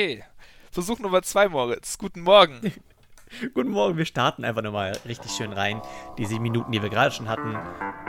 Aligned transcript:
Okay. 0.00 0.24
Versuch 0.70 0.98
Nummer 0.98 1.20
zwei, 1.20 1.50
Moritz. 1.50 1.98
Guten 1.98 2.22
Morgen. 2.22 2.72
Guten 3.54 3.68
Morgen, 3.68 3.98
wir 3.98 4.06
starten 4.06 4.46
einfach 4.46 4.62
nochmal 4.62 4.98
richtig 5.06 5.30
schön 5.30 5.52
rein. 5.52 5.82
Die 6.16 6.24
sieben 6.24 6.42
Minuten, 6.42 6.72
die 6.72 6.80
wir 6.80 6.88
gerade 6.88 7.14
schon 7.14 7.28
hatten, 7.28 7.54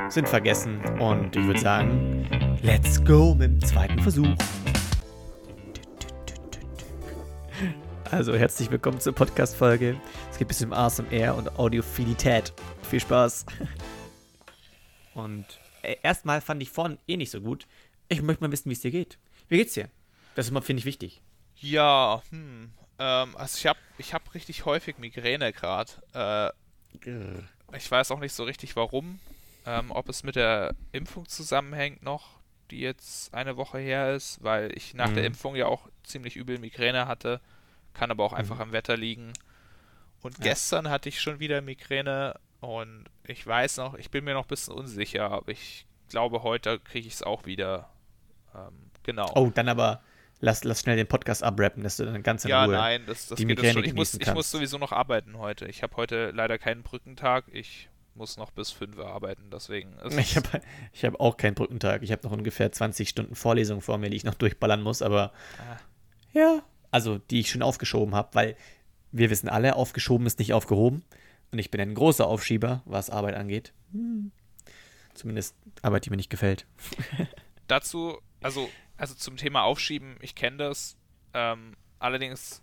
sind 0.09 0.29
vergessen. 0.29 0.79
Und 1.01 1.35
ich 1.35 1.43
würde 1.45 1.59
sagen, 1.59 2.57
let's 2.63 3.03
go 3.03 3.35
mit 3.35 3.51
dem 3.51 3.59
zweiten 3.59 4.01
Versuch. 4.01 4.33
Also 8.09 8.35
herzlich 8.35 8.71
willkommen 8.71 9.01
zur 9.01 9.13
Podcast-Folge. 9.13 9.99
Es 10.31 10.37
geht 10.37 10.45
ein 10.45 10.47
bisschen 10.47 10.71
ASMR 10.71 11.35
und 11.35 11.59
Audiophilität. 11.59 12.53
Viel 12.89 13.01
Spaß. 13.01 13.47
Und 15.13 15.45
äh, 15.81 15.97
erstmal 16.01 16.39
fand 16.39 16.63
ich 16.63 16.69
vorhin 16.69 16.99
eh 17.09 17.17
nicht 17.17 17.31
so 17.31 17.41
gut. 17.41 17.67
Ich 18.07 18.21
möchte 18.21 18.41
mal 18.41 18.51
wissen, 18.53 18.69
wie 18.69 18.75
es 18.75 18.79
dir 18.79 18.91
geht. 18.91 19.17
Wie 19.49 19.57
geht's 19.57 19.73
dir? 19.73 19.89
Das 20.35 20.45
ist 20.45 20.53
mal, 20.53 20.61
finde 20.61 20.79
ich, 20.79 20.85
wichtig. 20.85 21.21
Ja, 21.61 22.21
hm. 22.29 22.71
Ähm, 22.99 23.35
also 23.35 23.57
ich 23.57 23.67
habe 23.67 23.79
ich 23.97 24.13
hab 24.13 24.33
richtig 24.33 24.65
häufig 24.65 24.97
Migräne 24.97 25.53
gerade. 25.53 25.91
Äh, 26.13 27.75
ich 27.75 27.89
weiß 27.89 28.11
auch 28.11 28.19
nicht 28.19 28.33
so 28.33 28.43
richtig 28.43 28.75
warum. 28.75 29.19
Ähm, 29.65 29.91
ob 29.91 30.09
es 30.09 30.23
mit 30.23 30.35
der 30.35 30.75
Impfung 30.91 31.27
zusammenhängt 31.27 32.01
noch, 32.03 32.39
die 32.71 32.79
jetzt 32.79 33.33
eine 33.33 33.57
Woche 33.57 33.77
her 33.77 34.15
ist, 34.15 34.43
weil 34.43 34.75
ich 34.75 34.95
nach 34.95 35.09
mhm. 35.09 35.15
der 35.15 35.25
Impfung 35.25 35.55
ja 35.55 35.67
auch 35.67 35.87
ziemlich 36.03 36.35
übel 36.35 36.57
Migräne 36.57 37.07
hatte. 37.07 37.39
Kann 37.93 38.11
aber 38.11 38.23
auch 38.23 38.31
mhm. 38.31 38.39
einfach 38.39 38.59
am 38.59 38.71
Wetter 38.71 38.97
liegen. 38.97 39.33
Und 40.21 40.37
ja. 40.39 40.45
gestern 40.45 40.89
hatte 40.89 41.09
ich 41.09 41.21
schon 41.21 41.39
wieder 41.39 41.61
Migräne 41.61 42.39
und 42.59 43.05
ich 43.25 43.45
weiß 43.45 43.77
noch, 43.77 43.95
ich 43.95 44.11
bin 44.11 44.23
mir 44.23 44.33
noch 44.33 44.45
ein 44.45 44.49
bisschen 44.49 44.73
unsicher, 44.73 45.31
aber 45.31 45.51
ich 45.51 45.85
glaube, 46.09 46.43
heute 46.43 46.79
kriege 46.79 47.07
ich 47.07 47.15
es 47.15 47.23
auch 47.23 47.45
wieder. 47.45 47.89
Ähm, 48.55 48.91
genau. 49.03 49.31
Oh, 49.35 49.51
dann 49.53 49.69
aber 49.69 50.01
lass, 50.41 50.63
lass 50.63 50.81
schnell 50.81 50.97
den 50.97 51.07
Podcast 51.07 51.43
abrappen, 51.43 51.83
dass 51.83 51.97
du 51.97 52.05
dann 52.05 52.21
ganz 52.23 52.43
in 52.43 52.49
ja, 52.49 52.65
Ruhe 52.65 52.73
nein, 52.73 53.03
das, 53.05 53.27
das 53.27 53.37
die 53.37 53.45
geht 53.45 53.63
das 53.63 53.71
schon. 53.71 53.83
Ich 53.85 53.93
muss, 53.93 54.15
ich 54.15 54.33
muss 54.33 54.51
sowieso 54.51 54.77
noch 54.77 54.91
arbeiten 54.91 55.37
heute. 55.37 55.67
Ich 55.67 55.83
habe 55.83 55.95
heute 55.95 56.31
leider 56.31 56.57
keinen 56.57 56.83
Brückentag. 56.83 57.45
Ich 57.51 57.89
muss 58.15 58.35
noch 58.37 58.51
bis 58.51 58.71
5 58.71 58.97
Uhr 58.97 59.07
arbeiten, 59.07 59.49
deswegen. 59.51 59.93
Ich 60.17 60.35
habe 60.35 60.61
ich 60.91 61.05
hab 61.05 61.19
auch 61.19 61.37
keinen 61.37 61.55
Brückentag. 61.55 62.01
Ich 62.03 62.11
habe 62.11 62.23
noch 62.23 62.33
ungefähr 62.33 62.71
20 62.71 63.07
Stunden 63.07 63.35
Vorlesung 63.35 63.81
vor 63.81 63.97
mir, 63.97 64.09
die 64.09 64.17
ich 64.17 64.25
noch 64.25 64.33
durchballern 64.33 64.81
muss, 64.81 65.01
aber 65.01 65.31
ah. 65.59 65.77
ja, 66.33 66.61
also 66.89 67.19
die 67.19 67.39
ich 67.39 67.49
schon 67.49 67.61
aufgeschoben 67.61 68.15
habe, 68.15 68.29
weil 68.33 68.57
wir 69.13 69.29
wissen 69.29 69.47
alle, 69.47 69.75
aufgeschoben 69.75 70.27
ist 70.27 70.39
nicht 70.39 70.53
aufgehoben. 70.53 71.03
Und 71.51 71.59
ich 71.59 71.69
bin 71.69 71.81
ein 71.81 71.95
großer 71.95 72.25
Aufschieber, 72.25 72.81
was 72.85 73.09
Arbeit 73.09 73.35
angeht. 73.35 73.73
Hm. 73.91 74.31
Zumindest 75.13 75.55
Arbeit, 75.81 76.05
die 76.05 76.09
mir 76.09 76.15
nicht 76.15 76.29
gefällt. 76.29 76.65
Dazu, 77.67 78.19
also 78.41 78.69
also 79.01 79.15
zum 79.15 79.35
Thema 79.35 79.63
Aufschieben, 79.63 80.15
ich 80.21 80.35
kenne 80.35 80.57
das. 80.57 80.95
Ähm, 81.33 81.75
allerdings 81.97 82.61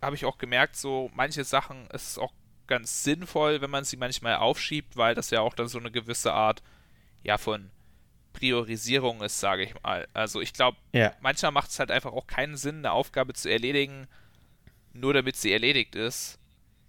habe 0.00 0.14
ich 0.14 0.24
auch 0.24 0.38
gemerkt, 0.38 0.76
so 0.76 1.10
manche 1.14 1.42
Sachen 1.42 1.88
ist 1.88 2.10
es 2.10 2.18
auch 2.18 2.32
ganz 2.68 3.02
sinnvoll, 3.02 3.60
wenn 3.60 3.68
man 3.70 3.82
sie 3.82 3.96
manchmal 3.96 4.36
aufschiebt, 4.36 4.96
weil 4.96 5.16
das 5.16 5.30
ja 5.30 5.40
auch 5.40 5.54
dann 5.54 5.66
so 5.66 5.80
eine 5.80 5.90
gewisse 5.90 6.32
Art 6.32 6.62
ja 7.24 7.38
von 7.38 7.72
Priorisierung 8.34 9.20
ist, 9.20 9.40
sage 9.40 9.64
ich 9.64 9.74
mal. 9.82 10.06
Also 10.14 10.40
ich 10.40 10.52
glaube, 10.52 10.78
ja. 10.92 11.12
manchmal 11.20 11.50
macht 11.50 11.70
es 11.70 11.80
halt 11.80 11.90
einfach 11.90 12.12
auch 12.12 12.28
keinen 12.28 12.56
Sinn, 12.56 12.76
eine 12.76 12.92
Aufgabe 12.92 13.32
zu 13.32 13.50
erledigen, 13.50 14.06
nur 14.92 15.12
damit 15.12 15.34
sie 15.34 15.52
erledigt 15.52 15.96
ist, 15.96 16.38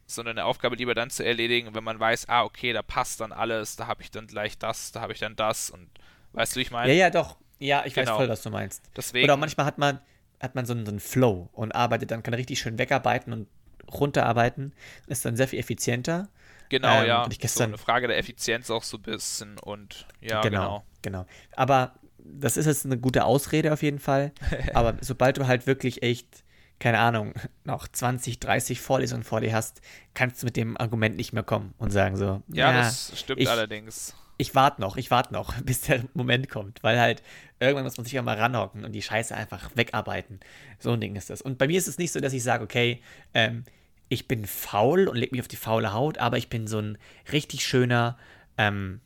sondern 0.05 0.37
eine 0.37 0.45
Aufgabe 0.45 0.75
lieber 0.75 0.93
dann 0.93 1.09
zu 1.09 1.25
erledigen, 1.25 1.73
wenn 1.73 1.83
man 1.83 1.99
weiß, 1.99 2.29
ah, 2.29 2.43
okay, 2.43 2.71
da 2.71 2.83
passt 2.83 3.19
dann 3.19 3.31
alles, 3.31 3.77
da 3.77 3.87
habe 3.87 4.03
ich 4.03 4.11
dann 4.11 4.27
gleich 4.27 4.59
das, 4.59 4.91
da 4.91 5.01
habe 5.01 5.13
ich 5.13 5.19
dann 5.19 5.35
das 5.35 5.71
und 5.71 5.89
weißt 6.33 6.55
du, 6.55 6.59
wie 6.59 6.61
ich 6.61 6.71
meine? 6.71 6.93
Ja, 6.93 7.07
ja, 7.07 7.09
doch. 7.09 7.35
Ja, 7.59 7.83
ich 7.85 7.93
genau. 7.93 8.11
weiß 8.11 8.17
voll, 8.17 8.29
was 8.29 8.41
du 8.41 8.49
meinst. 8.49 8.83
Deswegen, 8.95 9.25
Oder 9.25 9.37
manchmal 9.37 9.65
hat 9.65 9.77
man, 9.77 9.99
hat 10.39 10.55
man 10.55 10.65
so 10.65 10.73
einen, 10.73 10.85
so 10.85 10.91
einen 10.91 10.99
Flow 10.99 11.49
und 11.53 11.73
arbeitet 11.73 12.11
dann, 12.11 12.23
kann 12.23 12.33
richtig 12.33 12.59
schön 12.59 12.77
wegarbeiten 12.79 13.33
und 13.33 13.47
runterarbeiten. 13.91 14.73
Ist 15.07 15.25
dann 15.25 15.35
sehr 15.35 15.47
viel 15.47 15.59
effizienter. 15.59 16.29
Genau, 16.69 17.01
ähm, 17.01 17.07
ja. 17.07 17.23
Und 17.23 17.33
ich 17.33 17.39
gestern, 17.39 17.69
so 17.69 17.73
eine 17.75 17.77
Frage 17.77 18.07
der 18.07 18.17
Effizienz 18.17 18.69
auch 18.69 18.83
so 18.83 18.97
ein 18.97 19.03
bisschen 19.03 19.57
und 19.59 20.07
ja, 20.21 20.41
genau. 20.41 20.85
Genau. 21.01 21.23
genau. 21.23 21.25
Aber 21.55 21.95
das 22.17 22.57
ist 22.57 22.65
jetzt 22.65 22.85
eine 22.85 22.97
gute 22.97 23.25
Ausrede 23.25 23.73
auf 23.73 23.81
jeden 23.81 23.99
Fall. 23.99 24.31
Aber 24.73 24.97
sobald 25.01 25.37
du 25.37 25.47
halt 25.47 25.67
wirklich 25.67 26.03
echt, 26.03 26.43
keine 26.79 26.99
Ahnung, 26.99 27.33
noch 27.63 27.87
20, 27.87 28.39
30 28.39 28.79
Vorlesungen 28.79 29.23
vor 29.23 29.41
dir 29.41 29.53
hast, 29.53 29.81
kannst 30.13 30.41
du 30.41 30.45
mit 30.45 30.55
dem 30.55 30.77
Argument 30.77 31.15
nicht 31.17 31.33
mehr 31.33 31.43
kommen 31.43 31.73
und 31.77 31.91
sagen 31.91 32.15
so. 32.15 32.41
Ja, 32.47 32.71
ja 32.71 32.73
das 32.73 33.19
stimmt 33.19 33.41
ich, 33.41 33.49
allerdings 33.49 34.15
ich 34.39 34.55
warte 34.55 34.79
noch, 34.79 34.95
ich 34.95 35.11
warte 35.11 35.33
noch, 35.33 35.53
bis 35.61 35.81
der 35.81 36.05
Moment 36.13 36.49
kommt, 36.49 36.81
weil 36.81 36.99
halt 36.99 37.21
irgendwann 37.59 37.83
muss 37.83 37.97
man 37.97 38.05
sich 38.05 38.13
ja 38.13 38.21
mal 38.21 38.37
ranhocken 38.37 38.85
und 38.85 38.93
die 38.93 39.01
Scheiße 39.01 39.35
einfach 39.35 39.69
wegarbeiten. 39.75 40.39
So 40.79 40.93
ein 40.93 41.01
Ding 41.01 41.15
ist 41.15 41.29
das. 41.29 41.41
Und 41.41 41.57
bei 41.59 41.67
mir 41.67 41.77
ist 41.77 41.87
es 41.87 41.97
nicht 41.97 42.11
so, 42.11 42.19
dass 42.19 42.33
ich 42.33 42.41
sage, 42.41 42.63
okay, 42.63 43.01
ähm, 43.33 43.65
ich 44.07 44.27
bin 44.27 44.45
faul 44.45 45.07
und 45.07 45.17
leg 45.17 45.33
mich 45.33 45.41
auf 45.41 45.47
die 45.49 45.57
faule 45.57 45.93
Haut, 45.93 46.17
aber 46.17 46.37
ich 46.37 46.49
bin 46.49 46.67
so 46.67 46.79
ein 46.79 46.97
richtig 47.31 47.65
schöner, 47.65 48.17
ähm, 48.57 49.01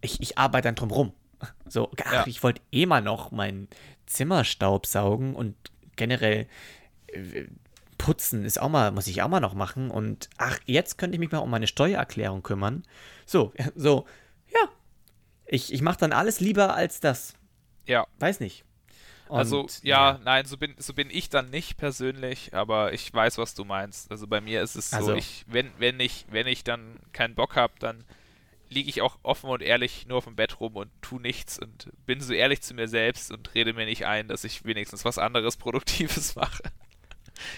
ich, 0.00 0.20
ich 0.20 0.38
arbeite 0.38 0.68
dann 0.68 0.74
drum 0.74 0.90
rum. 0.90 1.12
So, 1.68 1.90
ach, 2.04 2.12
ja. 2.12 2.26
ich 2.26 2.42
wollte 2.42 2.62
eh 2.72 2.86
mal 2.86 3.02
noch 3.02 3.30
mein 3.32 3.68
Zimmer 4.06 4.44
staubsaugen 4.44 5.34
und 5.34 5.54
generell 5.96 6.46
äh, 7.08 7.44
putzen 7.98 8.44
ist 8.44 8.60
auch 8.60 8.68
mal, 8.68 8.92
muss 8.92 9.08
ich 9.08 9.20
auch 9.20 9.28
mal 9.28 9.40
noch 9.40 9.54
machen. 9.54 9.90
Und 9.90 10.30
ach, 10.38 10.58
jetzt 10.64 10.96
könnte 10.96 11.16
ich 11.16 11.20
mich 11.20 11.32
mal 11.32 11.38
um 11.38 11.50
meine 11.50 11.66
Steuererklärung 11.66 12.42
kümmern. 12.42 12.82
So, 13.26 13.52
so, 13.74 14.06
ja. 14.48 14.68
Ich, 15.46 15.72
ich 15.72 15.82
mache 15.82 15.98
dann 15.98 16.12
alles 16.12 16.40
lieber 16.40 16.74
als 16.74 17.00
das. 17.00 17.34
Ja. 17.86 18.06
Weiß 18.18 18.40
nicht. 18.40 18.64
Und, 19.28 19.38
also, 19.38 19.66
ja, 19.82 20.12
ja, 20.12 20.20
nein, 20.24 20.46
so 20.46 20.56
bin, 20.56 20.74
so 20.78 20.94
bin 20.94 21.10
ich 21.10 21.28
dann 21.28 21.50
nicht 21.50 21.76
persönlich, 21.76 22.54
aber 22.54 22.92
ich 22.92 23.12
weiß, 23.12 23.38
was 23.38 23.54
du 23.54 23.64
meinst. 23.64 24.10
Also 24.10 24.28
bei 24.28 24.40
mir 24.40 24.62
ist 24.62 24.76
es 24.76 24.90
so, 24.90 24.96
also, 24.96 25.14
ich, 25.14 25.44
wenn, 25.48 25.70
wenn 25.78 25.98
ich, 25.98 26.26
wenn 26.30 26.46
ich 26.46 26.62
dann 26.62 27.00
keinen 27.12 27.34
Bock 27.34 27.56
habe, 27.56 27.74
dann 27.80 28.04
liege 28.68 28.88
ich 28.88 29.02
auch 29.02 29.18
offen 29.22 29.50
und 29.50 29.62
ehrlich 29.62 30.06
nur 30.06 30.18
auf 30.18 30.24
dem 30.24 30.36
Bett 30.36 30.60
rum 30.60 30.76
und 30.76 30.90
tu 31.00 31.18
nichts 31.18 31.58
und 31.58 31.90
bin 32.04 32.20
so 32.20 32.32
ehrlich 32.32 32.62
zu 32.62 32.74
mir 32.74 32.88
selbst 32.88 33.30
und 33.32 33.54
rede 33.54 33.72
mir 33.72 33.86
nicht 33.86 34.06
ein, 34.06 34.28
dass 34.28 34.44
ich 34.44 34.64
wenigstens 34.64 35.04
was 35.04 35.18
anderes 35.18 35.56
Produktives 35.56 36.36
mache. 36.36 36.62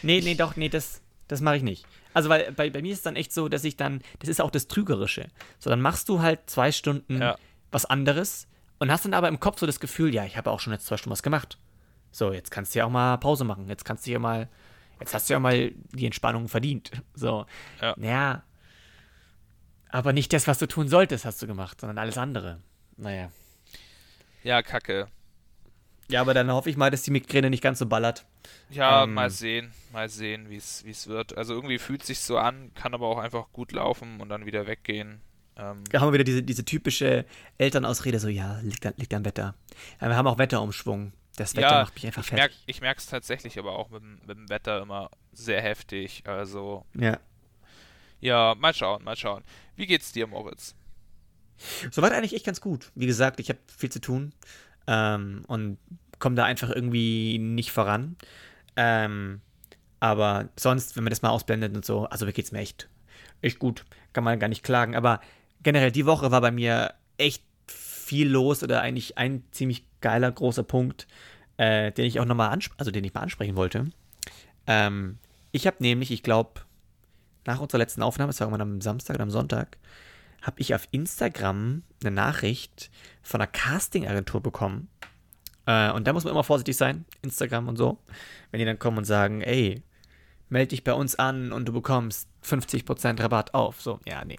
Nee, 0.02 0.20
nee, 0.22 0.34
doch, 0.34 0.56
nee, 0.56 0.68
das, 0.68 1.02
das 1.28 1.40
mache 1.40 1.58
ich 1.58 1.62
nicht. 1.62 1.86
Also, 2.18 2.30
weil 2.30 2.50
bei, 2.50 2.68
bei 2.68 2.82
mir 2.82 2.90
ist 2.90 2.98
es 2.98 3.04
dann 3.04 3.14
echt 3.14 3.32
so, 3.32 3.48
dass 3.48 3.62
ich 3.62 3.76
dann, 3.76 4.02
das 4.18 4.28
ist 4.28 4.40
auch 4.40 4.50
das 4.50 4.66
Trügerische. 4.66 5.28
So, 5.60 5.70
dann 5.70 5.80
machst 5.80 6.08
du 6.08 6.20
halt 6.20 6.50
zwei 6.50 6.72
Stunden 6.72 7.22
ja. 7.22 7.38
was 7.70 7.84
anderes 7.84 8.48
und 8.80 8.90
hast 8.90 9.04
dann 9.04 9.14
aber 9.14 9.28
im 9.28 9.38
Kopf 9.38 9.60
so 9.60 9.66
das 9.66 9.78
Gefühl, 9.78 10.12
ja, 10.12 10.24
ich 10.24 10.36
habe 10.36 10.50
auch 10.50 10.58
schon 10.58 10.72
jetzt 10.72 10.86
zwei 10.86 10.96
Stunden 10.96 11.12
was 11.12 11.22
gemacht. 11.22 11.58
So, 12.10 12.32
jetzt 12.32 12.50
kannst 12.50 12.74
du 12.74 12.80
ja 12.80 12.86
auch 12.86 12.90
mal 12.90 13.18
Pause 13.18 13.44
machen. 13.44 13.68
Jetzt 13.68 13.84
kannst 13.84 14.04
du 14.04 14.10
ja 14.10 14.18
mal, 14.18 14.48
jetzt 14.98 15.14
hast 15.14 15.28
du 15.28 15.34
ja 15.34 15.38
mal 15.38 15.70
die 15.92 16.06
Entspannung 16.06 16.48
verdient. 16.48 16.90
So, 17.14 17.46
ja. 17.80 17.94
naja. 17.96 18.42
Aber 19.90 20.12
nicht 20.12 20.32
das, 20.32 20.48
was 20.48 20.58
du 20.58 20.66
tun 20.66 20.88
solltest, 20.88 21.24
hast 21.24 21.40
du 21.40 21.46
gemacht, 21.46 21.80
sondern 21.80 21.98
alles 21.98 22.18
andere. 22.18 22.58
Naja. 22.96 23.30
Ja, 24.42 24.62
kacke. 24.62 25.06
Ja, 26.10 26.22
aber 26.22 26.32
dann 26.32 26.50
hoffe 26.50 26.70
ich 26.70 26.76
mal, 26.76 26.90
dass 26.90 27.02
die 27.02 27.10
Migräne 27.10 27.50
nicht 27.50 27.62
ganz 27.62 27.78
so 27.78 27.86
ballert. 27.86 28.24
Ja, 28.70 29.04
ähm, 29.04 29.14
mal 29.14 29.30
sehen, 29.30 29.72
mal 29.92 30.08
sehen, 30.08 30.48
wie 30.48 30.56
es 30.56 31.06
wird. 31.06 31.36
Also 31.36 31.54
irgendwie 31.54 31.78
fühlt 31.78 32.00
es 32.00 32.06
sich 32.06 32.20
so 32.20 32.38
an, 32.38 32.72
kann 32.74 32.94
aber 32.94 33.06
auch 33.06 33.18
einfach 33.18 33.52
gut 33.52 33.72
laufen 33.72 34.20
und 34.20 34.30
dann 34.30 34.46
wieder 34.46 34.66
weggehen. 34.66 35.20
Ähm, 35.56 35.84
da 35.90 36.00
haben 36.00 36.08
wir 36.08 36.14
wieder 36.14 36.24
diese, 36.24 36.42
diese 36.42 36.64
typische 36.64 37.26
Elternausrede, 37.58 38.20
so 38.20 38.28
ja, 38.28 38.60
liegt, 38.62 38.86
an, 38.86 38.94
liegt 38.96 39.12
am 39.12 39.24
Wetter. 39.24 39.54
Ja, 40.00 40.08
wir 40.08 40.16
haben 40.16 40.26
auch 40.26 40.38
Wetterumschwung. 40.38 41.12
Das 41.36 41.54
Wetter 41.54 41.68
ja, 41.68 41.82
macht 41.82 41.94
mich 41.94 42.06
einfach 42.06 42.24
fertig. 42.24 42.58
ich 42.66 42.80
merke 42.80 42.98
es 42.98 43.06
tatsächlich 43.06 43.58
aber 43.58 43.72
auch 43.72 43.90
mit, 43.90 44.02
mit 44.26 44.36
dem 44.36 44.48
Wetter 44.48 44.80
immer 44.80 45.10
sehr 45.32 45.60
heftig. 45.60 46.22
Also. 46.26 46.84
Ja. 46.94 47.18
Ja, 48.20 48.56
mal 48.58 48.74
schauen, 48.74 49.04
mal 49.04 49.14
schauen. 49.14 49.44
Wie 49.76 49.86
geht's 49.86 50.10
dir, 50.10 50.26
Moritz? 50.26 50.74
Soweit 51.90 52.12
eigentlich 52.12 52.34
echt 52.34 52.46
ganz 52.46 52.60
gut. 52.60 52.90
Wie 52.94 53.06
gesagt, 53.06 53.38
ich 53.40 53.48
habe 53.48 53.58
viel 53.66 53.90
zu 53.90 54.00
tun 54.00 54.32
ähm, 54.88 55.44
und 55.46 55.78
komme 56.18 56.34
da 56.34 56.44
einfach 56.44 56.70
irgendwie 56.70 57.38
nicht 57.38 57.70
voran. 57.70 58.16
Ähm, 58.74 59.40
aber 60.00 60.48
sonst, 60.56 60.96
wenn 60.96 61.04
man 61.04 61.10
das 61.10 61.22
mal 61.22 61.30
ausblendet 61.30 61.76
und 61.76 61.84
so, 61.84 62.06
also 62.06 62.26
geht 62.26 62.44
es 62.44 62.52
mir 62.52 62.60
echt, 62.60 62.88
echt 63.42 63.58
gut. 63.58 63.84
Kann 64.12 64.24
man 64.24 64.38
gar 64.38 64.48
nicht 64.48 64.64
klagen. 64.64 64.96
Aber 64.96 65.20
generell, 65.62 65.92
die 65.92 66.06
Woche 66.06 66.30
war 66.30 66.40
bei 66.40 66.50
mir 66.50 66.94
echt 67.18 67.44
viel 67.66 68.28
los 68.28 68.62
oder 68.62 68.80
eigentlich 68.80 69.18
ein 69.18 69.44
ziemlich 69.50 69.84
geiler 70.00 70.32
großer 70.32 70.62
Punkt, 70.62 71.06
äh, 71.58 71.92
den 71.92 72.06
ich 72.06 72.18
auch 72.18 72.24
nochmal 72.24 72.58
also 72.78 72.90
den 72.90 73.04
ich 73.04 73.12
mal 73.12 73.20
ansprechen 73.20 73.56
wollte. 73.56 73.86
Ähm, 74.66 75.18
ich 75.52 75.66
habe 75.66 75.76
nämlich, 75.80 76.10
ich 76.10 76.22
glaube, 76.22 76.62
nach 77.44 77.60
unserer 77.60 77.78
letzten 77.78 78.02
Aufnahme, 78.02 78.30
das 78.30 78.40
war 78.40 78.46
irgendwann 78.46 78.68
am 78.68 78.80
Samstag 78.80 79.16
oder 79.16 79.24
am 79.24 79.30
Sonntag, 79.30 79.76
habe 80.42 80.60
ich 80.60 80.74
auf 80.74 80.88
Instagram 80.90 81.82
eine 82.02 82.10
Nachricht 82.10 82.90
von 83.22 83.40
einer 83.40 83.50
Casting-Agentur 83.50 84.42
bekommen. 84.42 84.88
Äh, 85.66 85.90
und 85.92 86.06
da 86.06 86.12
muss 86.12 86.24
man 86.24 86.32
immer 86.32 86.44
vorsichtig 86.44 86.76
sein, 86.76 87.04
Instagram 87.22 87.68
und 87.68 87.76
so. 87.76 87.98
Wenn 88.50 88.58
die 88.58 88.64
dann 88.64 88.78
kommen 88.78 88.98
und 88.98 89.04
sagen, 89.04 89.42
ey, 89.42 89.82
melde 90.48 90.68
dich 90.68 90.84
bei 90.84 90.94
uns 90.94 91.16
an 91.16 91.52
und 91.52 91.66
du 91.66 91.72
bekommst 91.72 92.28
50% 92.44 93.20
Rabatt 93.20 93.54
auf. 93.54 93.80
So, 93.80 94.00
ja, 94.06 94.24
nee. 94.24 94.38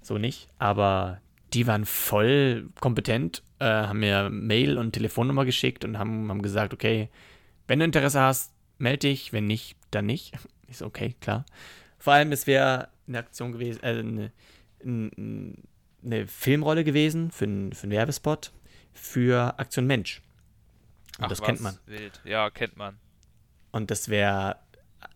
So 0.00 0.18
nicht. 0.18 0.48
Aber 0.58 1.20
die 1.52 1.66
waren 1.66 1.84
voll 1.84 2.68
kompetent, 2.80 3.42
äh, 3.58 3.64
haben 3.64 4.00
mir 4.00 4.30
Mail 4.30 4.78
und 4.78 4.92
Telefonnummer 4.92 5.44
geschickt 5.44 5.84
und 5.84 5.98
haben, 5.98 6.28
haben 6.30 6.42
gesagt, 6.42 6.72
okay, 6.72 7.08
wenn 7.66 7.78
du 7.78 7.84
Interesse 7.84 8.20
hast, 8.20 8.52
melde 8.78 9.08
dich, 9.08 9.32
wenn 9.32 9.46
nicht, 9.46 9.76
dann 9.90 10.06
nicht. 10.06 10.34
Ist 10.68 10.82
okay, 10.82 11.14
klar. 11.20 11.44
Vor 11.98 12.14
allem, 12.14 12.32
es 12.32 12.46
wäre 12.46 12.88
eine 13.06 13.18
Aktion 13.18 13.52
gewesen, 13.52 13.82
äh, 13.82 13.98
eine, 13.98 14.32
eine 14.84 16.26
Filmrolle 16.26 16.84
gewesen 16.84 17.30
für, 17.30 17.44
ein, 17.44 17.72
für 17.72 17.84
einen 17.84 17.92
Werbespot 17.92 18.52
für 18.92 19.58
Aktion 19.58 19.86
Mensch. 19.86 20.22
Und 21.18 21.24
Ach, 21.24 21.28
das 21.28 21.40
was? 21.40 21.46
kennt 21.46 21.60
man. 21.60 21.78
Wild. 21.86 22.20
Ja, 22.24 22.50
kennt 22.50 22.76
man. 22.76 22.98
Und 23.70 23.90
das 23.90 24.08
wäre 24.08 24.56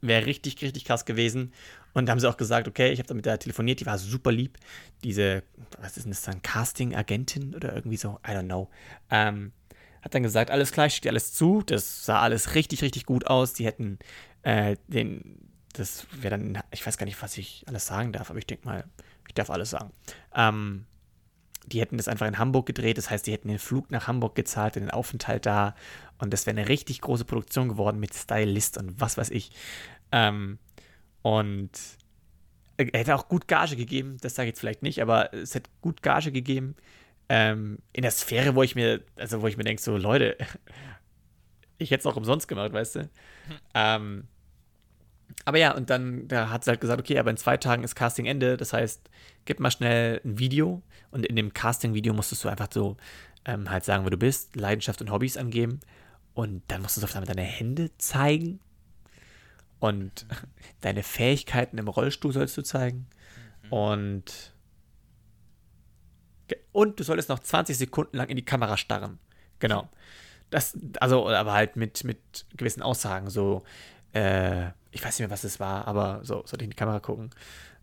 wär 0.01 0.27
richtig, 0.27 0.61
richtig 0.63 0.85
krass 0.85 1.05
gewesen. 1.05 1.53
Und 1.95 2.07
da 2.07 2.13
haben 2.13 2.21
sie 2.21 2.29
auch 2.29 2.37
gesagt, 2.37 2.69
okay, 2.69 2.93
ich 2.93 2.99
habe 2.99 3.07
da 3.07 3.15
mit 3.15 3.25
der 3.25 3.39
telefoniert, 3.39 3.81
die 3.81 3.87
war 3.87 3.99
super 3.99 4.31
lieb. 4.31 4.59
Diese, 5.03 5.43
was 5.79 5.97
ist 5.97 6.05
denn 6.05 6.13
das 6.13 6.23
dann, 6.23 6.43
Casting-Agentin 6.43 7.55
oder 7.55 7.75
irgendwie 7.75 7.97
so, 7.97 8.19
I 8.27 8.33
don't 8.33 8.45
know. 8.45 8.69
Ähm, 9.11 9.53
hat 10.03 10.15
dann 10.15 10.23
gesagt, 10.23 10.51
alles 10.51 10.73
klar, 10.73 10.91
steht 10.91 11.11
alles 11.11 11.33
zu. 11.33 11.63
Das 11.65 12.05
sah 12.05 12.21
alles 12.21 12.55
richtig, 12.55 12.83
richtig 12.83 13.07
gut 13.07 13.27
aus. 13.27 13.55
Die 13.55 13.65
hätten 13.65 13.99
äh, 14.43 14.77
den, 14.89 15.39
das 15.73 16.07
wäre 16.13 16.39
dann, 16.39 16.63
ich 16.71 16.87
weiß 16.87 16.99
gar 16.99 17.07
nicht, 17.07 17.21
was 17.23 17.39
ich 17.39 17.65
alles 17.67 17.87
sagen 17.87 18.13
darf, 18.13 18.29
aber 18.31 18.39
ich 18.39 18.47
denke 18.47 18.67
mal, 18.67 18.85
ich 19.29 19.35
darf 19.35 19.51
alles 19.51 19.71
sagen. 19.71 19.91
Ähm, 20.35 20.87
die 21.67 21.81
hätten 21.81 21.97
das 21.97 22.09
einfach 22.09 22.27
in 22.27 22.39
Hamburg 22.39 22.67
gedreht, 22.67 22.97
das 22.97 23.11
heißt, 23.11 23.27
die 23.27 23.33
hätten 23.33 23.49
den 23.49 23.59
Flug 23.59 23.91
nach 23.91 24.07
Hamburg 24.07 24.35
gezahlt, 24.35 24.77
den 24.77 24.91
Aufenthalt 24.91 25.47
da 25.47 25.75
und 26.19 26.33
das 26.33 26.47
wäre 26.47 26.57
eine 26.57 26.69
richtig 26.69 27.01
große 27.01 27.25
Produktion 27.25 27.69
geworden 27.69 27.99
mit 27.99 28.15
Stylist 28.15 28.79
und 28.79 29.01
was 29.01 29.19
weiß 29.19 29.31
ich. 29.31 29.51
Ähm, 30.13 30.59
und 31.23 31.71
er 32.77 33.01
hätte 33.01 33.15
auch 33.15 33.29
gut 33.29 33.49
Gage 33.49 33.77
gegeben, 33.77 34.19
das 34.21 34.35
sage 34.35 34.49
ich 34.49 34.53
jetzt 34.53 34.61
vielleicht 34.61 34.83
nicht, 34.83 35.03
aber 35.03 35.33
es 35.35 35.55
hätte 35.55 35.71
gut 35.81 36.03
Gage 36.03 36.31
gegeben. 36.31 36.77
Ähm, 37.29 37.79
in 37.93 38.03
der 38.03 38.13
Sphäre, 38.13 38.55
wo 38.55 38.63
ich 38.63 38.77
mir, 38.77 39.03
also 39.17 39.43
wo 39.43 39.49
ich 39.49 39.57
mir 39.57 39.65
denke, 39.65 39.83
so 39.83 39.97
Leute, 39.97 40.37
ich 41.79 41.91
hätte 41.91 42.01
es 42.01 42.07
auch 42.07 42.17
umsonst 42.17 42.47
gemacht, 42.47 42.73
weißt 42.73 42.97
du? 42.97 43.01
Hm. 43.01 43.09
Ähm, 43.75 44.29
aber 45.45 45.59
ja, 45.59 45.75
und 45.75 45.91
dann 45.91 46.29
da 46.29 46.51
hat 46.51 46.65
sie 46.65 46.71
halt 46.71 46.81
gesagt, 46.81 47.01
okay, 47.01 47.19
aber 47.19 47.31
in 47.31 47.37
zwei 47.37 47.57
Tagen 47.57 47.85
ist 47.85 47.95
Casting 47.95 48.27
Ende. 48.27 48.57
Das 48.57 48.73
heißt, 48.73 49.09
gib 49.45 49.61
mal 49.61 49.71
schnell 49.71 50.21
ein 50.25 50.39
Video 50.39 50.83
und 51.11 51.25
in 51.25 51.37
dem 51.37 51.53
Casting-Video 51.53 52.13
musstest 52.13 52.45
du 52.45 52.49
einfach 52.49 52.69
so 52.73 52.97
ähm, 53.45 53.71
halt 53.71 53.85
sagen, 53.85 54.05
wer 54.05 54.11
du 54.11 54.17
bist, 54.17 54.57
Leidenschaft 54.57 55.01
und 55.01 55.11
Hobbys 55.11 55.37
angeben. 55.37 55.81
Und 56.35 56.63
dann 56.69 56.83
musst 56.83 56.97
du 56.97 57.03
auf 57.03 57.15
einmal 57.15 57.27
deine 57.33 57.47
Hände 57.47 57.91
zeigen. 57.97 58.61
Und 59.79 60.27
deine 60.81 61.03
Fähigkeiten 61.03 61.79
im 61.79 61.89
Rollstuhl 61.89 62.33
sollst 62.33 62.57
du 62.57 62.63
zeigen. 62.63 63.07
Mhm. 63.65 63.73
Und. 63.73 64.53
Und 66.73 67.01
du 67.01 67.05
solltest 67.05 67.29
noch 67.29 67.41
20 67.41 67.77
Sekunden 67.77 68.17
lang 68.17 68.29
in 68.29 68.37
die 68.37 68.45
Kamera 68.45 68.77
starren. 68.77 69.19
Genau. 69.59 69.89
Das, 70.51 70.79
also, 71.01 71.29
aber 71.29 71.53
halt 71.53 71.75
mit, 71.75 72.05
mit 72.05 72.47
gewissen 72.57 72.83
Aussagen, 72.83 73.31
so, 73.31 73.65
äh, 74.17 74.71
ich 74.91 75.05
weiß 75.05 75.19
nicht 75.19 75.29
mehr, 75.29 75.31
was 75.31 75.45
es 75.45 75.61
war, 75.61 75.87
aber 75.87 76.21
so 76.23 76.37
sollte 76.47 76.57
ich 76.57 76.65
in 76.65 76.71
die 76.71 76.77
Kamera 76.77 77.01
gucken. 77.01 77.31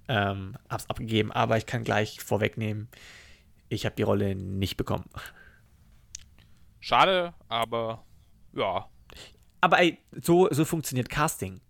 Ähm, 0.07 0.57
hab's 0.69 0.89
abgegeben, 0.89 1.31
aber 1.31 1.57
ich 1.57 1.65
kann 1.65 1.83
gleich 1.83 2.21
vorwegnehmen, 2.21 2.89
ich 3.69 3.85
habe 3.85 3.95
die 3.95 4.03
Rolle 4.03 4.35
nicht 4.35 4.75
bekommen. 4.75 5.05
Schade, 6.79 7.33
aber 7.47 8.03
ja. 8.53 8.89
Aber 9.61 9.79
ey, 9.79 9.99
so, 10.21 10.49
so 10.51 10.65
funktioniert 10.65 11.09
Casting. 11.09 11.61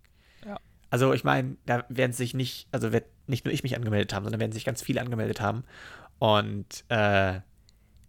Ja. 0.44 0.58
Also 0.90 1.12
ich 1.12 1.24
meine, 1.24 1.56
da 1.66 1.84
werden 1.88 2.12
sich 2.12 2.34
nicht, 2.34 2.66
also 2.72 2.92
wird 2.92 3.06
nicht 3.26 3.44
nur 3.44 3.54
ich 3.54 3.62
mich 3.62 3.76
angemeldet 3.76 4.12
haben, 4.12 4.24
sondern 4.24 4.40
werden 4.40 4.52
sich 4.52 4.64
ganz 4.64 4.82
viele 4.82 5.00
angemeldet 5.00 5.40
haben. 5.40 5.64
Und 6.18 6.84
äh, 6.88 7.40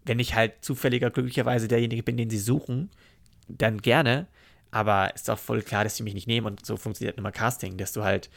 wenn 0.04 0.18
ich 0.18 0.34
halt 0.34 0.64
zufälliger 0.64 1.10
glücklicherweise 1.10 1.68
derjenige 1.68 2.02
bin, 2.02 2.16
den 2.16 2.30
sie 2.30 2.38
suchen, 2.38 2.90
dann 3.48 3.78
gerne. 3.78 4.26
Aber 4.70 5.14
ist 5.14 5.28
doch 5.28 5.38
voll 5.38 5.62
klar, 5.62 5.84
dass 5.84 5.96
sie 5.96 6.02
mich 6.02 6.14
nicht 6.14 6.26
nehmen 6.26 6.46
und 6.46 6.66
so 6.66 6.76
funktioniert 6.76 7.18
immer 7.18 7.32
Casting, 7.32 7.76
dass 7.76 7.92
du 7.92 8.04
halt 8.04 8.30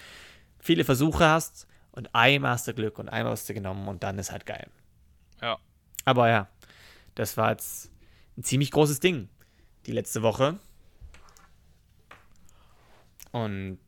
viele 0.60 0.84
Versuche 0.84 1.26
hast 1.26 1.68
und 1.92 2.14
einmal 2.14 2.52
hast 2.52 2.68
du 2.68 2.74
Glück 2.74 3.00
und 3.00 3.10
einmal 3.10 3.34
hast 3.34 3.50
du 3.50 3.54
genommen 3.54 3.88
und 3.88 4.04
dann 4.04 4.20
ist 4.20 4.32
halt 4.32 4.46
geil. 4.46 4.68
Ja. 5.42 5.58
Aber 6.06 6.30
ja, 6.30 6.48
das 7.16 7.36
war 7.38 7.52
jetzt 7.52 7.92
ein 8.38 8.44
ziemlich 8.44 8.72
großes 8.72 9.00
Ding 9.00 9.30
die 9.86 9.92
letzte 9.92 10.22
Woche. 10.22 10.60
Und 13.32 13.80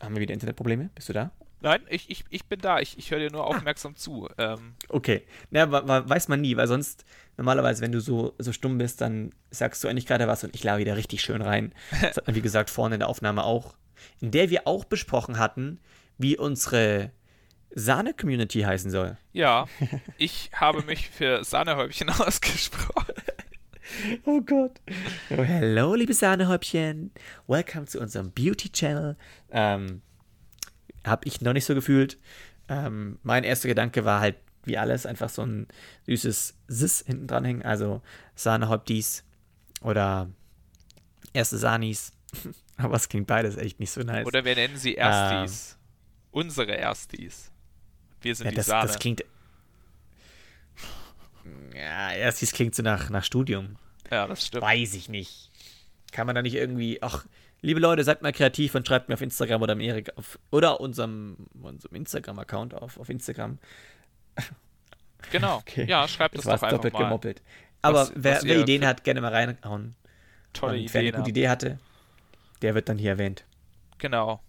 haben 0.00 0.14
wir 0.14 0.20
wieder 0.20 0.34
Internetprobleme? 0.34 0.90
Bist 0.94 1.08
du 1.08 1.12
da? 1.12 1.30
Nein, 1.60 1.80
ich, 1.88 2.10
ich, 2.10 2.24
ich 2.30 2.44
bin 2.44 2.60
da. 2.60 2.80
Ich, 2.80 2.98
ich 2.98 3.10
höre 3.10 3.18
dir 3.18 3.30
nur 3.30 3.42
ah. 3.42 3.48
aufmerksam 3.48 3.92
ah. 3.92 3.98
zu. 3.98 4.28
Ähm. 4.38 4.74
Okay. 4.88 5.26
Na, 5.50 5.70
weiß 6.08 6.28
man 6.28 6.40
nie, 6.40 6.56
weil 6.56 6.68
sonst, 6.68 7.04
normalerweise, 7.36 7.82
wenn 7.82 7.92
du 7.92 8.00
so, 8.00 8.34
so 8.38 8.52
stumm 8.52 8.78
bist, 8.78 9.00
dann 9.00 9.30
sagst 9.50 9.82
du 9.82 9.88
eigentlich 9.88 10.06
gerade 10.06 10.28
was 10.28 10.44
und 10.44 10.54
ich 10.54 10.64
lag 10.64 10.78
wieder 10.78 10.96
richtig 10.96 11.22
schön 11.22 11.42
rein. 11.42 11.72
Das 11.90 12.16
hat 12.16 12.26
man, 12.26 12.36
wie 12.36 12.42
gesagt, 12.42 12.70
vorne 12.70 12.96
in 12.96 13.00
der 13.00 13.08
Aufnahme 13.08 13.44
auch. 13.44 13.76
In 14.20 14.30
der 14.30 14.50
wir 14.50 14.66
auch 14.66 14.84
besprochen 14.84 15.38
hatten, 15.38 15.80
wie 16.18 16.36
unsere 16.36 17.10
Sahne-Community 17.74 18.62
heißen 18.62 18.90
soll. 18.90 19.16
Ja, 19.32 19.66
ich 20.18 20.50
habe 20.54 20.82
mich 20.82 21.08
für 21.08 21.44
Sahnehäubchen 21.44 22.10
ausgesprochen. 22.18 23.14
Oh 24.24 24.40
Gott. 24.40 24.80
Oh, 25.30 25.44
hello, 25.44 25.94
liebe 25.94 26.12
Sahnehäubchen. 26.12 27.12
Welcome 27.46 27.86
zu 27.86 28.00
unserem 28.00 28.32
Beauty-Channel. 28.32 29.16
Ähm, 29.52 30.02
habe 31.06 31.26
ich 31.26 31.40
noch 31.40 31.52
nicht 31.52 31.64
so 31.64 31.74
gefühlt. 31.74 32.18
Ähm, 32.68 33.18
mein 33.22 33.44
erster 33.44 33.68
Gedanke 33.68 34.04
war 34.04 34.20
halt, 34.20 34.36
wie 34.64 34.78
alles, 34.78 35.06
einfach 35.06 35.28
so 35.28 35.42
ein 35.42 35.68
süßes 36.06 36.54
Sis 36.68 37.04
hinten 37.06 37.26
dran 37.26 37.44
hängen. 37.44 37.62
Also 37.62 38.02
Sahnehäuptis 38.34 39.24
oder 39.80 40.28
erste 41.32 41.58
Sanis. 41.58 42.12
Aber 42.76 42.96
es 42.96 43.08
klingt 43.08 43.26
beides 43.26 43.56
echt 43.56 43.80
nicht 43.80 43.90
so 43.90 44.02
nice. 44.02 44.26
Oder 44.26 44.44
wir 44.44 44.54
nennen 44.54 44.76
sie 44.76 44.96
Erstis. 44.96 45.72
Ähm, 45.72 45.76
Unsere 46.32 46.72
Erstis. 46.72 47.50
Wir 48.20 48.34
sind 48.34 48.46
ja, 48.46 48.50
die 48.50 48.56
das, 48.56 48.66
Sahne. 48.66 48.88
Das 48.88 48.98
klingt. 48.98 49.24
Ja, 51.74 52.10
Erstis 52.12 52.52
klingt 52.52 52.74
so 52.74 52.82
nach, 52.82 53.08
nach 53.08 53.24
Studium. 53.24 53.76
Ja, 54.10 54.26
das 54.26 54.46
stimmt. 54.46 54.62
Weiß 54.62 54.94
ich 54.94 55.08
nicht. 55.08 55.50
Kann 56.12 56.26
man 56.26 56.34
da 56.34 56.42
nicht 56.42 56.54
irgendwie. 56.54 57.02
Ach, 57.02 57.24
liebe 57.62 57.80
Leute, 57.80 58.04
seid 58.04 58.22
mal 58.22 58.32
kreativ 58.32 58.74
und 58.74 58.86
schreibt 58.86 59.08
mir 59.08 59.14
auf 59.14 59.22
Instagram 59.22 59.62
oder 59.62 59.78
Erik 59.78 60.16
auf, 60.16 60.38
oder 60.50 60.80
unserem, 60.80 61.36
unserem 61.60 61.96
Instagram-Account 61.96 62.74
auf, 62.74 62.98
auf 62.98 63.08
Instagram. 63.08 63.58
Genau. 65.32 65.56
Okay. 65.56 65.86
Ja, 65.88 66.06
schreibt 66.06 66.36
das, 66.36 66.44
das 66.44 66.60
doch 66.60 66.66
einfach 66.66 66.76
doppelt 66.76 66.94
mal. 66.94 67.04
gemoppelt. 67.04 67.42
Aber 67.82 68.02
was, 68.02 68.12
wer, 68.14 68.36
was 68.36 68.44
wer 68.44 68.60
Ideen 68.60 68.86
hat, 68.86 69.02
gerne 69.02 69.20
mal 69.20 69.32
reinhauen. 69.32 69.96
Tolle 70.52 70.78
Idee. 70.78 70.92
Wer 70.92 71.00
eine 71.00 71.12
gute 71.12 71.30
Idee 71.30 71.48
hatte, 71.48 71.78
der 72.62 72.74
wird 72.74 72.88
dann 72.88 72.98
hier 72.98 73.10
erwähnt. 73.10 73.44
Genau. 73.98 74.40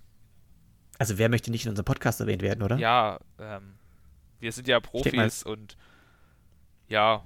Also 0.99 1.17
wer 1.17 1.29
möchte 1.29 1.51
nicht 1.51 1.65
in 1.65 1.69
unserem 1.69 1.85
Podcast 1.85 2.19
erwähnt 2.19 2.41
werden, 2.41 2.63
oder? 2.63 2.77
Ja, 2.77 3.19
ähm, 3.39 3.75
wir 4.39 4.51
sind 4.51 4.67
ja 4.67 4.79
Profis 4.79 5.43
und 5.43 5.77
ja, 6.87 7.25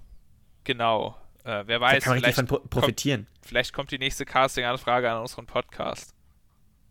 genau. 0.63 1.17
Äh, 1.43 1.63
wer 1.65 1.81
weiß, 1.81 2.03
kann 2.03 2.13
man 2.13 2.19
vielleicht 2.19 2.37
davon 2.37 2.69
profitieren. 2.69 3.25
Kommt, 3.25 3.45
vielleicht 3.45 3.73
kommt 3.73 3.91
die 3.91 3.97
nächste 3.97 4.25
Casting-Anfrage 4.25 5.11
an 5.11 5.21
unseren 5.21 5.45
Podcast. 5.45 6.13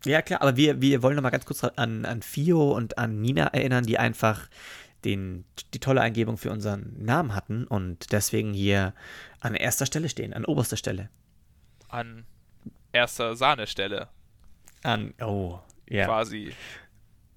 Ja, 0.03 0.21
klar, 0.21 0.41
aber 0.41 0.57
wir, 0.57 0.81
wir 0.81 1.03
wollen 1.03 1.15
noch 1.15 1.23
mal 1.23 1.29
ganz 1.29 1.45
kurz 1.45 1.63
an, 1.63 2.05
an 2.05 2.21
Fio 2.21 2.71
und 2.71 2.97
an 2.97 3.21
Nina 3.21 3.47
erinnern, 3.47 3.85
die 3.85 3.99
einfach 3.99 4.49
den, 5.05 5.45
die 5.73 5.79
tolle 5.79 6.01
Eingebung 6.01 6.37
für 6.37 6.51
unseren 6.51 6.95
Namen 7.03 7.35
hatten 7.35 7.65
und 7.65 8.11
deswegen 8.11 8.53
hier 8.53 8.93
an 9.39 9.55
erster 9.55 9.85
Stelle 9.85 10.09
stehen, 10.09 10.33
an 10.33 10.45
oberster 10.45 10.77
Stelle. 10.77 11.09
An 11.87 12.25
erster 12.91 13.35
Sahnestelle. 13.35 14.09
An, 14.83 15.13
oh, 15.21 15.59
ja. 15.87 16.05
Quasi. 16.05 16.53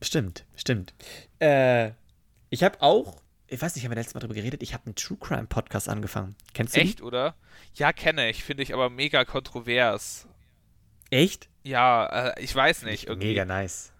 Stimmt, 0.03 0.45
stimmt. 0.57 0.95
Äh, 1.39 1.93
ich 2.51 2.63
habe 2.63 2.81
auch, 2.83 3.23
ich 3.55 3.63
weiß 3.63 3.75
nicht, 3.75 3.85
haben 3.85 3.93
wir 3.93 3.97
letztes 3.97 4.15
Mal 4.15 4.21
darüber 4.21 4.35
geredet, 4.35 4.63
ich 4.63 4.75
habe 4.75 4.87
einen 4.87 4.95
True 4.97 5.17
Crime 5.19 5.47
Podcast 5.47 5.89
angefangen. 5.89 6.35
Kennst 6.53 6.77
du 6.77 6.81
Echt, 6.81 6.99
die? 6.99 7.03
oder? 7.05 7.35
Ja, 7.75 7.93
kenne 7.93 8.29
ich. 8.29 8.43
Finde 8.43 8.63
ich 8.63 8.75
aber 8.75 8.91
mega 8.91 9.25
kontrovers. 9.25 10.27
Echt? 11.11 11.49
Ja, 11.63 12.31
äh, 12.31 12.43
ich 12.43 12.55
weiß 12.55 12.83
nicht. 12.83 13.07
Irgendwie. 13.07 13.29
Mega 13.29 13.45
nice. 13.45 13.93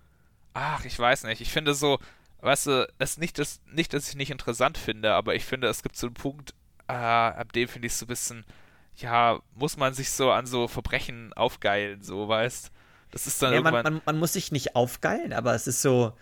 Ach, 0.55 0.85
ich 0.85 0.99
weiß 0.99 1.25
nicht. 1.25 1.41
Ich 1.41 1.51
finde 1.51 1.75
so, 1.75 1.99
weißt 2.41 2.67
du, 2.67 2.93
es 2.99 3.19
nicht, 3.19 3.39
das, 3.39 3.61
nicht, 3.73 3.95
dass 3.95 4.09
ich 4.09 4.17
nicht 4.17 4.31
interessant 4.31 4.77
finde, 4.77 5.15
aber 5.15 5.35
ich 5.35 5.45
finde, 5.45 5.69
es 5.69 5.83
gibt 5.83 5.97
so 5.97 6.09
einen 6.09 6.15
Punkt, 6.15 6.55
äh, 6.89 6.93
ab 6.93 7.53
dem 7.53 7.69
finde 7.69 7.87
ich 7.87 7.95
so 7.95 8.05
ein 8.05 8.09
bisschen, 8.09 8.45
ja, 8.97 9.41
muss 9.55 9.77
man 9.77 9.95
sich 9.95 10.11
so 10.11 10.31
an 10.31 10.47
so 10.47 10.69
Verbrechen 10.69 11.33
aufgeilen, 11.33 12.03
so, 12.03 12.29
weißt 12.29 12.71
Das 13.11 13.27
ist 13.27 13.43
dann 13.43 13.51
ja, 13.51 13.59
irgendwann. 13.59 13.83
Man, 13.83 13.93
man, 13.95 14.03
man, 14.05 14.19
muss 14.19 14.35
sich 14.35 14.53
nicht 14.53 14.77
aufgeilen, 14.77 15.33
aber 15.33 15.55
es 15.55 15.67
ist 15.67 15.81
so, 15.81 16.13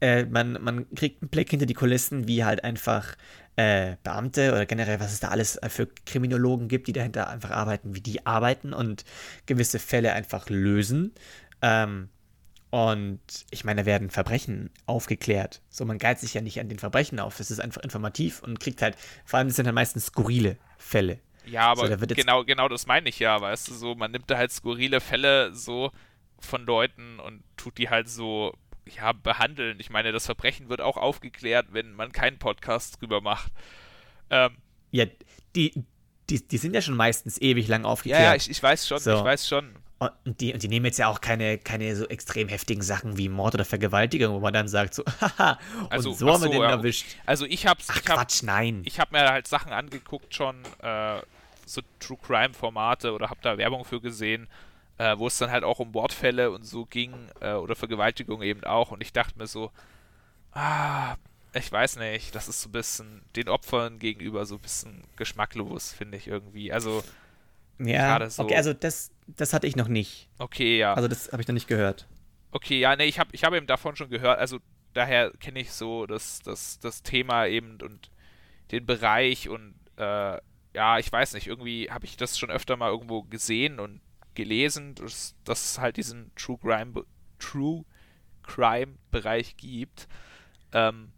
äh, 0.00 0.24
man, 0.24 0.58
man 0.62 0.92
kriegt 0.94 1.22
einen 1.22 1.28
Blick 1.28 1.50
hinter 1.50 1.66
die 1.66 1.74
Kulissen, 1.74 2.26
wie 2.26 2.44
halt 2.44 2.64
einfach 2.64 3.16
äh, 3.56 3.96
Beamte 4.02 4.52
oder 4.52 4.66
generell, 4.66 5.00
was 5.00 5.12
es 5.12 5.20
da 5.20 5.28
alles 5.28 5.58
für 5.68 5.88
Kriminologen 6.06 6.68
gibt, 6.68 6.88
die 6.88 6.92
dahinter 6.92 7.28
einfach 7.28 7.50
arbeiten, 7.50 7.94
wie 7.94 8.00
die 8.00 8.26
arbeiten 8.26 8.72
und 8.72 9.04
gewisse 9.46 9.78
Fälle 9.78 10.12
einfach 10.12 10.48
lösen. 10.48 11.12
Ähm, 11.62 12.08
und 12.70 13.20
ich 13.50 13.64
meine, 13.64 13.82
da 13.82 13.86
werden 13.86 14.10
Verbrechen 14.10 14.70
aufgeklärt. 14.86 15.60
So, 15.68 15.84
man 15.84 15.98
geilt 15.98 16.20
sich 16.20 16.34
ja 16.34 16.40
nicht 16.40 16.60
an 16.60 16.68
den 16.68 16.78
Verbrechen 16.78 17.18
auf. 17.18 17.40
Es 17.40 17.50
ist 17.50 17.60
einfach 17.60 17.82
informativ 17.82 18.42
und 18.42 18.60
kriegt 18.60 18.80
halt, 18.80 18.96
vor 19.24 19.38
allem 19.38 19.48
das 19.48 19.56
sind 19.56 19.66
dann 19.66 19.74
meistens 19.74 20.06
skurrile 20.06 20.56
Fälle. 20.78 21.18
Ja, 21.46 21.62
aber 21.62 21.88
so, 21.88 22.06
genau, 22.06 22.44
genau 22.44 22.68
das 22.68 22.86
meine 22.86 23.08
ich 23.08 23.18
ja, 23.18 23.40
weißt 23.40 23.68
du, 23.68 23.74
so, 23.74 23.94
man 23.96 24.12
nimmt 24.12 24.30
da 24.30 24.36
halt 24.36 24.52
skurrile 24.52 25.00
Fälle 25.00 25.52
so 25.52 25.90
von 26.38 26.64
Leuten 26.64 27.18
und 27.18 27.42
tut 27.56 27.76
die 27.78 27.90
halt 27.90 28.08
so, 28.08 28.54
ja, 28.96 29.12
behandeln. 29.12 29.78
Ich 29.80 29.90
meine, 29.90 30.12
das 30.12 30.26
Verbrechen 30.26 30.68
wird 30.68 30.80
auch 30.80 30.96
aufgeklärt, 30.96 31.68
wenn 31.72 31.94
man 31.94 32.12
keinen 32.12 32.38
Podcast 32.38 33.00
drüber 33.00 33.20
macht. 33.20 33.52
Ähm, 34.30 34.56
ja, 34.90 35.06
die, 35.56 35.84
die, 36.28 36.46
die 36.46 36.58
sind 36.58 36.74
ja 36.74 36.82
schon 36.82 36.96
meistens 36.96 37.40
ewig 37.40 37.68
lang 37.68 37.84
aufgeklärt. 37.84 38.22
Ja, 38.22 38.34
ich, 38.34 38.50
ich 38.50 38.62
weiß 38.62 38.86
schon, 38.86 38.98
so. 38.98 39.16
ich 39.16 39.24
weiß 39.24 39.48
schon. 39.48 39.74
Und 40.24 40.40
die, 40.40 40.54
und 40.54 40.62
die 40.62 40.68
nehmen 40.68 40.86
jetzt 40.86 40.98
ja 40.98 41.08
auch 41.08 41.20
keine, 41.20 41.58
keine 41.58 41.94
so 41.94 42.06
extrem 42.06 42.48
heftigen 42.48 42.80
Sachen 42.80 43.18
wie 43.18 43.28
Mord 43.28 43.52
oder 43.54 43.66
Vergewaltigung, 43.66 44.34
wo 44.34 44.40
man 44.40 44.54
dann 44.54 44.66
sagt 44.66 44.94
so, 44.94 45.04
haha, 45.20 45.58
also, 45.90 46.10
und 46.10 46.16
so 46.16 46.32
haben 46.32 46.42
wir 46.42 46.48
den 46.48 46.62
ja, 46.62 46.70
erwischt. 46.70 47.16
Also 47.26 47.44
ich 47.44 47.66
hab's, 47.66 47.88
Ach, 47.90 48.00
ich 48.00 48.08
hab, 48.08 48.16
Quatsch, 48.16 48.42
nein. 48.42 48.80
Ich 48.86 48.98
habe 48.98 49.12
mir 49.12 49.28
halt 49.28 49.46
Sachen 49.46 49.72
angeguckt 49.72 50.34
schon, 50.34 50.62
äh, 50.82 51.20
so 51.66 51.82
True 51.98 52.16
Crime 52.26 52.54
Formate 52.54 53.12
oder 53.12 53.28
habe 53.28 53.40
da 53.42 53.58
Werbung 53.58 53.84
für 53.84 54.00
gesehen, 54.00 54.48
äh, 55.00 55.18
wo 55.18 55.28
es 55.28 55.38
dann 55.38 55.50
halt 55.50 55.64
auch 55.64 55.78
um 55.78 55.92
Mordfälle 55.92 56.50
und 56.50 56.64
so 56.64 56.84
ging 56.84 57.14
äh, 57.40 57.54
oder 57.54 57.74
Vergewaltigung 57.74 58.42
eben 58.42 58.64
auch 58.64 58.90
und 58.90 59.00
ich 59.00 59.14
dachte 59.14 59.38
mir 59.38 59.46
so, 59.46 59.72
ah, 60.52 61.16
ich 61.54 61.72
weiß 61.72 61.96
nicht, 61.96 62.34
das 62.34 62.48
ist 62.48 62.60
so 62.60 62.68
ein 62.68 62.72
bisschen 62.72 63.22
den 63.34 63.48
Opfern 63.48 63.98
gegenüber 63.98 64.44
so 64.44 64.56
ein 64.56 64.60
bisschen 64.60 65.02
geschmacklos, 65.16 65.92
finde 65.92 66.18
ich 66.18 66.28
irgendwie. 66.28 66.70
Also 66.70 67.02
ja, 67.78 68.28
so. 68.28 68.42
okay, 68.42 68.56
also 68.56 68.74
das, 68.74 69.10
das 69.26 69.54
hatte 69.54 69.66
ich 69.66 69.74
noch 69.74 69.88
nicht. 69.88 70.28
Okay, 70.36 70.76
ja. 70.76 70.92
Also 70.92 71.08
das 71.08 71.32
habe 71.32 71.40
ich 71.40 71.48
noch 71.48 71.54
nicht 71.54 71.66
gehört. 71.66 72.06
Okay, 72.50 72.78
ja, 72.78 72.94
nee, 72.94 73.06
ich 73.06 73.18
habe 73.18 73.30
ich 73.32 73.42
hab 73.42 73.54
eben 73.54 73.66
davon 73.66 73.96
schon 73.96 74.10
gehört. 74.10 74.38
Also 74.38 74.58
daher 74.92 75.30
kenne 75.40 75.60
ich 75.60 75.72
so 75.72 76.04
das, 76.04 76.40
das, 76.40 76.78
das 76.78 77.02
Thema 77.02 77.46
eben 77.46 77.78
und 77.80 78.10
den 78.70 78.84
Bereich 78.84 79.48
und 79.48 79.74
äh, 79.96 80.36
ja, 80.74 80.98
ich 80.98 81.10
weiß 81.10 81.32
nicht, 81.32 81.46
irgendwie 81.46 81.90
habe 81.90 82.04
ich 82.04 82.18
das 82.18 82.38
schon 82.38 82.50
öfter 82.50 82.76
mal 82.76 82.90
irgendwo 82.90 83.22
gesehen 83.22 83.80
und 83.80 84.02
gelesen, 84.34 84.94
dass, 84.94 85.34
dass 85.44 85.64
es 85.64 85.78
halt 85.78 85.96
diesen 85.96 86.34
True 86.34 86.58
Crime, 86.58 87.04
True 87.38 87.84
Crime 88.42 88.98
Bereich 89.10 89.56
gibt. 89.56 90.08
Ähm, 90.72 91.12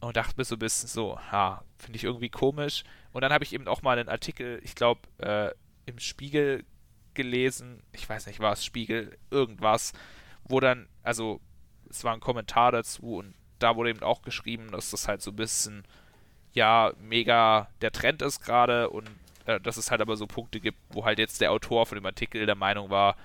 und 0.00 0.16
dachte 0.16 0.34
mir 0.36 0.44
so 0.44 0.56
ein 0.56 0.60
bisschen 0.60 0.88
so, 0.88 1.18
ja, 1.32 1.64
finde 1.78 1.96
ich 1.96 2.04
irgendwie 2.04 2.28
komisch. 2.28 2.84
Und 3.12 3.22
dann 3.22 3.32
habe 3.32 3.44
ich 3.44 3.52
eben 3.52 3.66
auch 3.66 3.82
mal 3.82 3.98
einen 3.98 4.08
Artikel, 4.08 4.60
ich 4.62 4.74
glaube, 4.74 5.00
äh, 5.18 5.50
im 5.86 5.98
Spiegel 5.98 6.64
gelesen, 7.14 7.82
ich 7.92 8.08
weiß 8.08 8.26
nicht, 8.26 8.40
war 8.40 8.52
es 8.52 8.64
Spiegel, 8.64 9.16
irgendwas, 9.30 9.92
wo 10.44 10.60
dann, 10.60 10.88
also 11.02 11.40
es 11.88 12.04
war 12.04 12.12
ein 12.12 12.20
Kommentar 12.20 12.72
dazu 12.72 13.16
und 13.16 13.34
da 13.58 13.74
wurde 13.76 13.90
eben 13.90 14.02
auch 14.02 14.22
geschrieben, 14.22 14.70
dass 14.70 14.90
das 14.90 15.08
halt 15.08 15.22
so 15.22 15.30
ein 15.30 15.36
bisschen, 15.36 15.84
ja, 16.52 16.92
mega 17.00 17.68
der 17.80 17.90
Trend 17.90 18.22
ist 18.22 18.40
gerade 18.40 18.90
und 18.90 19.08
äh, 19.46 19.60
dass 19.60 19.76
es 19.76 19.90
halt 19.90 20.00
aber 20.00 20.16
so 20.16 20.26
Punkte 20.26 20.60
gibt, 20.60 20.78
wo 20.90 21.04
halt 21.04 21.18
jetzt 21.18 21.40
der 21.40 21.52
Autor 21.52 21.86
von 21.86 21.96
dem 21.96 22.06
Artikel 22.06 22.46
der 22.46 22.54
Meinung 22.54 22.90
war, 22.90 23.16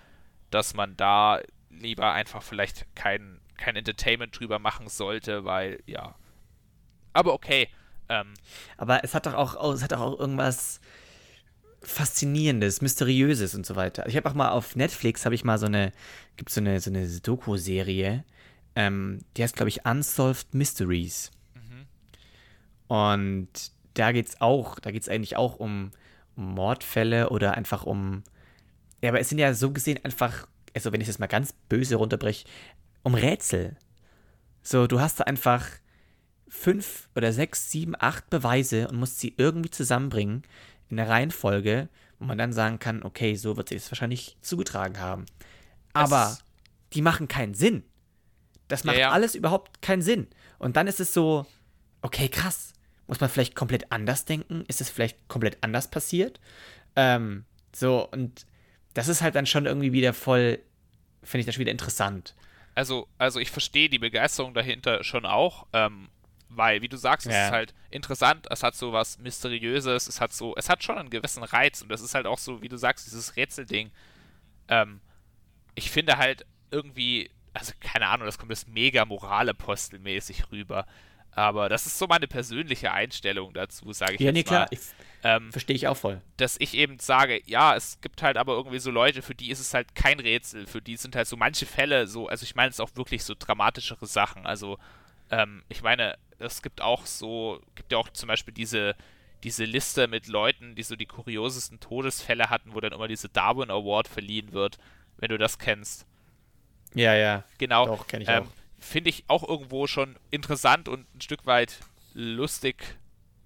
dass 0.50 0.74
man 0.74 0.96
da 0.98 1.42
lieber 1.70 2.14
einfach 2.14 2.44
vielleicht 2.44 2.86
kein, 2.96 3.40
kein 3.58 3.76
Entertainment 3.76 4.38
drüber 4.40 4.60
machen 4.60 4.88
sollte, 4.88 5.46
weil, 5.46 5.82
ja. 5.86 6.16
Aber 7.14 7.34
okay. 7.34 7.70
Ähm, 8.10 8.34
aber 8.78 9.04
es 9.04 9.14
hat 9.14 9.26
doch 9.26 9.34
auch, 9.34 9.74
es 9.74 9.84
hat 9.84 9.92
doch 9.92 10.02
auch 10.02 10.20
irgendwas 10.20 10.80
Faszinierendes, 11.82 12.82
Mysteriöses 12.82 13.56
und 13.56 13.66
so 13.66 13.76
weiter. 13.76 14.06
Ich 14.08 14.16
habe 14.16 14.30
auch 14.30 14.36
mal 14.36 14.50
auf 14.50 14.76
Netflix, 14.76 15.26
habe 15.26 15.34
ich 15.36 15.44
mal 15.44 15.58
so 15.58 15.66
eine, 15.66 15.92
gibt 16.38 16.52
so 16.52 16.62
eine, 16.62 16.80
so 16.80 16.92
eine 16.92 17.08
Doku-Serie, 17.08 18.24
ähm, 18.76 19.20
die 19.36 19.44
heißt, 19.44 19.56
glaube 19.56 19.70
ich, 19.70 19.86
Unsolved 19.86 20.54
Mysteries. 20.54 21.32
Mhm. 21.56 21.88
Und 22.88 23.72
da 23.96 24.12
geht 24.12 24.28
es 24.28 24.42
auch, 24.42 24.80
da 24.80 24.92
geht 24.92 25.02
es 25.02 25.10
eigentlich 25.10 25.38
auch 25.38 25.56
um 25.56 25.92
Mordfälle 26.36 27.30
oder 27.30 27.56
einfach 27.56 27.84
um, 27.84 28.24
ja, 29.02 29.10
aber 29.10 29.20
es 29.20 29.30
sind 29.30 29.40
ja 29.40 29.54
so 29.54 29.72
gesehen 29.72 30.00
einfach, 30.04 30.48
also 30.74 30.92
wenn 30.92 31.02
ich 31.02 31.08
das 31.08 31.20
mal 31.20 31.28
ganz 31.28 31.54
böse 31.70 31.96
runterbreche, 31.96 32.46
um 33.04 33.16
Rätsel. 33.16 33.78
So, 34.62 34.88
du 34.88 35.00
hast 35.00 35.20
da 35.20 35.24
einfach 35.24 35.66
fünf 36.48 37.10
oder 37.16 37.34
sechs, 37.34 37.72
sieben, 37.72 37.96
acht 37.98 38.30
Beweise 38.30 38.88
und 38.88 38.98
musst 38.98 39.20
sie 39.20 39.34
irgendwie 39.38 39.72
zusammenbringen 39.72 40.44
in 40.90 40.98
der 40.98 41.10
Reihenfolge, 41.10 41.90
wo 42.20 42.26
man 42.26 42.38
dann 42.38 42.54
sagen 42.54 42.78
kann, 42.78 43.04
okay, 43.04 43.36
so 43.36 43.58
wird 43.58 43.70
sich 43.70 43.82
das 43.82 43.92
wahrscheinlich 43.92 44.38
zugetragen 44.42 45.00
haben. 45.00 45.26
Aber 45.94 46.32
es 46.34 46.44
die 46.94 47.02
machen 47.02 47.28
keinen 47.28 47.54
Sinn. 47.54 47.84
Das 48.68 48.84
macht 48.84 48.98
ja, 48.98 49.04
ja. 49.04 49.12
alles 49.12 49.36
überhaupt 49.36 49.82
keinen 49.82 50.02
Sinn. 50.02 50.28
Und 50.60 50.76
dann 50.76 50.88
ist 50.88 51.00
es 51.00 51.14
so, 51.14 51.46
okay, 52.02 52.30
krass. 52.30 52.74
Muss 53.12 53.20
man 53.20 53.30
vielleicht 53.30 53.56
komplett 53.56 53.92
anders 53.92 54.24
denken? 54.24 54.64
Ist 54.70 54.80
es 54.80 54.90
vielleicht 54.90 55.28
komplett 55.28 55.58
anders 55.60 55.92
passiert? 55.92 56.40
Ähm, 56.96 57.44
so, 57.76 58.08
und 58.10 58.46
das 58.94 59.10
ist 59.10 59.22
halt 59.22 59.36
dann 59.36 59.46
schon 59.46 59.66
irgendwie 59.66 59.92
wieder 59.92 60.14
voll, 60.14 60.60
finde 61.22 61.42
ich 61.42 61.46
das 61.46 61.58
wieder 61.58 61.72
interessant. 61.72 62.36
Also, 62.74 63.10
also 63.18 63.42
ich 63.42 63.52
verstehe 63.52 63.90
die 63.90 64.00
Begeisterung 64.00 64.54
dahinter 64.54 65.04
schon 65.04 65.26
auch. 65.26 65.68
Ähm, 65.74 66.08
weil, 66.48 66.82
wie 66.82 66.88
du 66.88 66.96
sagst, 66.96 67.28
ja. 67.28 67.34
es 67.34 67.46
ist 67.48 67.52
halt 67.52 67.74
interessant, 67.90 68.48
es 68.50 68.64
hat 68.64 68.76
so 68.76 68.94
was 68.94 69.18
Mysteriöses, 69.20 70.08
es 70.08 70.22
hat 70.22 70.32
so, 70.32 70.56
es 70.56 70.70
hat 70.70 70.82
schon 70.82 70.98
einen 70.98 71.10
gewissen 71.10 71.44
Reiz 71.44 71.82
und 71.82 71.90
das 71.90 72.00
ist 72.00 72.16
halt 72.16 72.26
auch 72.26 72.38
so, 72.38 72.62
wie 72.62 72.70
du 72.70 72.78
sagst, 72.78 73.08
dieses 73.08 73.36
Rätselding. 73.36 73.92
Ähm, 74.70 75.02
ich 75.76 75.92
finde 75.92 76.18
halt 76.18 76.46
irgendwie, 76.72 77.30
also 77.54 77.74
keine 77.82 78.08
Ahnung, 78.08 78.26
das 78.26 78.38
kommt 78.38 78.52
jetzt 78.52 78.70
mega 78.70 79.04
moralapostelmäßig 79.04 80.50
rüber. 80.50 80.86
Aber 81.34 81.70
das 81.70 81.86
ist 81.86 81.98
so 81.98 82.08
meine 82.08 82.28
persönliche 82.28 82.92
Einstellung 82.92 83.54
dazu, 83.54 83.94
sage 83.94 84.16
ich 84.16 84.20
ja, 84.20 84.28
jetzt 84.28 84.34
nee, 84.34 84.44
klar. 84.44 84.68
Ich, 84.70 84.80
ähm, 85.24 85.52
Verstehe 85.52 85.76
ich 85.76 85.88
auch 85.88 85.96
voll. 85.96 86.22
Dass 86.38 86.58
ich 86.60 86.76
eben 86.76 87.00
sage, 87.00 87.42
ja, 87.46 87.76
es 87.76 88.02
gibt 88.02 88.22
halt 88.22 88.38
aber 88.38 88.54
irgendwie 88.54 88.80
so 88.80 88.92
Leute, 88.92 89.22
für 89.22 89.36
die 89.36 89.50
ist 89.50 89.60
es 89.60 89.74
halt 89.74 89.96
kein 89.96 90.20
Rätsel, 90.20 90.68
für 90.68 90.82
die 90.82 90.98
sind 90.98 91.16
halt 91.16 91.28
so 91.28 91.38
manche 91.38 91.66
Fälle 91.66 92.08
so, 92.08 92.28
also 92.28 92.44
ich 92.44 92.56
meine 92.56 92.70
es 92.70 92.80
auch 92.80 92.90
wirklich 92.96 93.24
so 93.24 93.34
dramatischere 93.38 94.06
Sachen. 94.08 94.46
Also, 94.46 94.78
ähm, 95.30 95.64
ich 95.70 95.84
meine, 95.84 96.18
es 96.40 96.62
gibt 96.62 96.82
auch 96.82 97.06
so, 97.06 97.62
gibt 97.76 97.92
ja 97.92 97.98
auch 97.98 98.10
zum 98.10 98.28
Beispiel 98.28 98.54
diese, 98.54 98.96
diese 99.44 99.64
Liste 99.64 100.08
mit 100.08 100.28
Leuten, 100.28 100.76
die 100.76 100.84
so 100.84 100.96
die 100.96 101.06
kuriosesten 101.06 101.80
Todesfälle 101.80 102.50
hatten, 102.50 102.74
wo 102.74 102.82
dann 102.82 102.92
immer 102.92 103.08
diese 103.08 103.30
Darwin 103.30 103.72
Award 103.72 104.08
verliehen 104.08 104.52
wird, 104.52 104.80
wenn 105.18 105.30
du 105.30 105.38
das 105.38 105.60
kennst. 105.60 106.06
Ja, 106.94 107.16
ja. 107.16 107.44
Genau. 107.58 107.86
Doch, 107.86 108.08
kenne 108.08 108.24
ich 108.24 108.30
ähm, 108.30 108.44
auch. 108.44 108.61
Finde 108.82 109.10
ich 109.10 109.24
auch 109.28 109.48
irgendwo 109.48 109.88
schon 109.88 110.18
interessant 110.32 110.90
und 110.90 111.08
ein 111.16 111.22
Stück 111.22 111.46
weit 111.46 111.80
lustig 112.14 112.98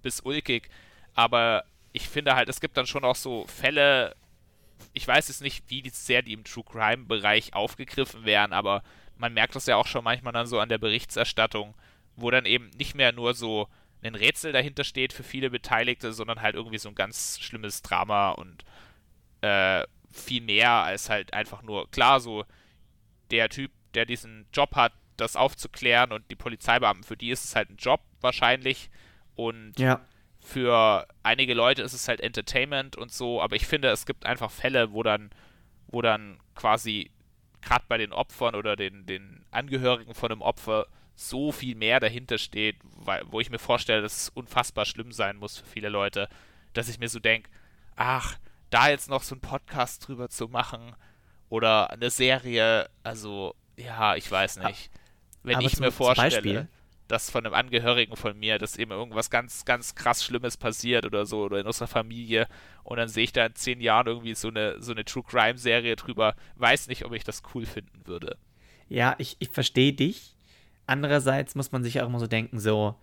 bis 0.01 0.22
ulkig. 0.22 0.70
Aber 1.13 1.65
ich 1.94 2.10
finde 2.10 2.36
halt, 2.36 2.50
es 2.50 2.60
gibt 2.60 2.77
dann 2.77 2.88
schon 2.88 3.04
auch 3.04 3.15
so 3.15 3.46
Fälle, 3.48 4.15
ich 4.94 5.08
weiß 5.08 5.27
jetzt 5.27 5.42
nicht, 5.42 5.63
wie 5.70 5.88
sehr 5.89 6.22
die 6.22 6.34
im 6.34 6.44
True 6.44 6.63
Crime-Bereich 6.63 7.54
aufgegriffen 7.54 8.25
werden, 8.25 8.54
aber 8.54 8.82
man 9.18 9.34
merkt 9.34 9.56
das 9.56 9.65
ja 9.65 9.75
auch 9.75 9.88
schon 9.88 10.04
manchmal 10.04 10.34
dann 10.34 10.48
so 10.48 10.60
an 10.60 10.70
der 10.70 10.77
Berichterstattung, 10.77 11.75
wo 12.15 12.32
dann 12.32 12.46
eben 12.46 12.70
nicht 12.72 12.96
mehr 12.96 13.12
nur 13.12 13.34
so 13.34 13.68
ein 14.04 14.15
Rätsel 14.15 14.51
dahinter 14.51 14.84
steht 14.84 15.13
für 15.13 15.24
viele 15.24 15.50
Beteiligte, 15.50 16.13
sondern 16.13 16.42
halt 16.42 16.56
irgendwie 16.56 16.77
so 16.77 16.89
ein 16.89 16.96
ganz 16.96 17.39
schlimmes 17.39 17.82
Drama 17.82 18.32
und 18.32 18.63
äh, 19.42 19.86
viel 20.12 20.42
mehr 20.42 20.72
als 20.72 21.10
halt 21.10 21.34
einfach 21.34 21.62
nur, 21.62 21.89
klar, 21.92 22.20
so 22.20 22.46
der 23.32 23.50
Typ, 23.50 23.72
der 23.94 24.06
diesen 24.06 24.46
Job 24.54 24.75
hat, 24.75 24.94
das 25.17 25.36
aufzuklären 25.36 26.12
und 26.12 26.29
die 26.29 26.36
Polizeibeamten, 26.36 27.03
für 27.03 27.17
die 27.17 27.29
ist 27.29 27.45
es 27.45 27.55
halt 27.55 27.69
ein 27.69 27.77
Job 27.77 28.01
wahrscheinlich 28.22 28.89
und 29.36 29.74
ja. 29.77 30.01
für 30.39 31.07
einige 31.24 31.53
Leute 31.53 31.81
ist 31.81 31.93
es 31.93 32.07
halt 32.07 32.22
Entertainment 32.22 32.95
und 32.95 33.12
so, 33.12 33.41
aber 33.41 33.55
ich 33.55 33.67
finde, 33.67 33.89
es 33.89 34.05
gibt 34.05 34.25
einfach 34.25 34.51
Fälle, 34.51 34.91
wo 34.91 35.03
dann, 35.03 35.29
wo 35.88 36.01
dann 36.01 36.39
quasi 36.55 37.12
gerade 37.62 37.86
bei 37.88 37.98
den 37.98 38.13
Opfern 38.13 38.55
oder 38.55 38.75
den, 38.75 39.05
den 39.05 39.45
Angehörigen 39.51 40.13
von 40.13 40.31
einem 40.31 40.41
Opfer 40.41 40.88
so 41.15 41.51
viel 41.51 41.75
mehr 41.75 42.00
dahinter 42.00 42.38
steht, 42.38 42.77
weil, 42.84 43.24
wo 43.31 43.39
ich 43.39 43.50
mir 43.50 43.60
vorstelle, 43.60 44.01
dass 44.01 44.24
es 44.24 44.29
unfassbar 44.29 44.86
schlimm 44.86 45.12
sein 45.12 45.38
muss 45.38 45.57
für 45.57 45.65
viele 45.65 45.89
Leute, 45.89 46.29
dass 46.74 46.89
ich 46.89 47.00
mir 47.00 47.10
so 47.10 47.19
denke, 47.19 47.50
ach, 47.95 48.38
da 48.69 48.89
jetzt 48.89 49.10
noch 49.10 49.24
so 49.24 49.36
einen 49.36 49.41
Podcast 49.41 50.07
drüber 50.07 50.29
zu 50.29 50.48
machen 50.48 50.95
oder 51.50 51.91
eine 51.91 52.10
Serie, 52.10 52.89
also 53.03 53.55
ja, 53.77 54.15
ich 54.15 54.29
weiß 54.29 54.57
nicht. 54.57 54.89
Wenn 55.45 55.57
Aber 55.57 55.65
ich 55.65 55.79
mir 55.79 55.91
vorstelle, 55.91 56.67
dass 57.07 57.29
von 57.29 57.45
einem 57.45 57.53
Angehörigen 57.53 58.15
von 58.15 58.37
mir, 58.37 58.57
dass 58.57 58.77
eben 58.77 58.91
irgendwas 58.91 59.29
ganz, 59.29 59.63
ganz 59.65 59.93
krass 59.93 60.23
Schlimmes 60.23 60.57
passiert 60.57 61.05
oder 61.05 61.25
so, 61.25 61.43
oder 61.43 61.59
in 61.59 61.67
unserer 61.67 61.87
Familie, 61.87 62.47
und 62.83 62.97
dann 62.97 63.07
sehe 63.07 63.25
ich 63.25 63.33
da 63.33 63.45
in 63.45 63.55
zehn 63.55 63.79
Jahren 63.79 64.07
irgendwie 64.07 64.33
so 64.33 64.47
eine, 64.47 64.81
so 64.81 64.91
eine 64.91 65.05
True 65.05 65.23
Crime 65.23 65.57
Serie 65.57 65.95
drüber, 65.95 66.35
weiß 66.55 66.87
nicht, 66.87 67.05
ob 67.05 67.13
ich 67.13 67.23
das 67.23 67.43
cool 67.53 67.65
finden 67.65 68.05
würde. 68.05 68.37
Ja, 68.89 69.15
ich, 69.17 69.37
ich 69.39 69.49
verstehe 69.49 69.93
dich. 69.93 70.35
Andererseits 70.87 71.55
muss 71.55 71.71
man 71.71 71.83
sich 71.83 72.01
auch 72.01 72.07
immer 72.07 72.19
so 72.19 72.27
denken, 72.27 72.59
so, 72.59 72.95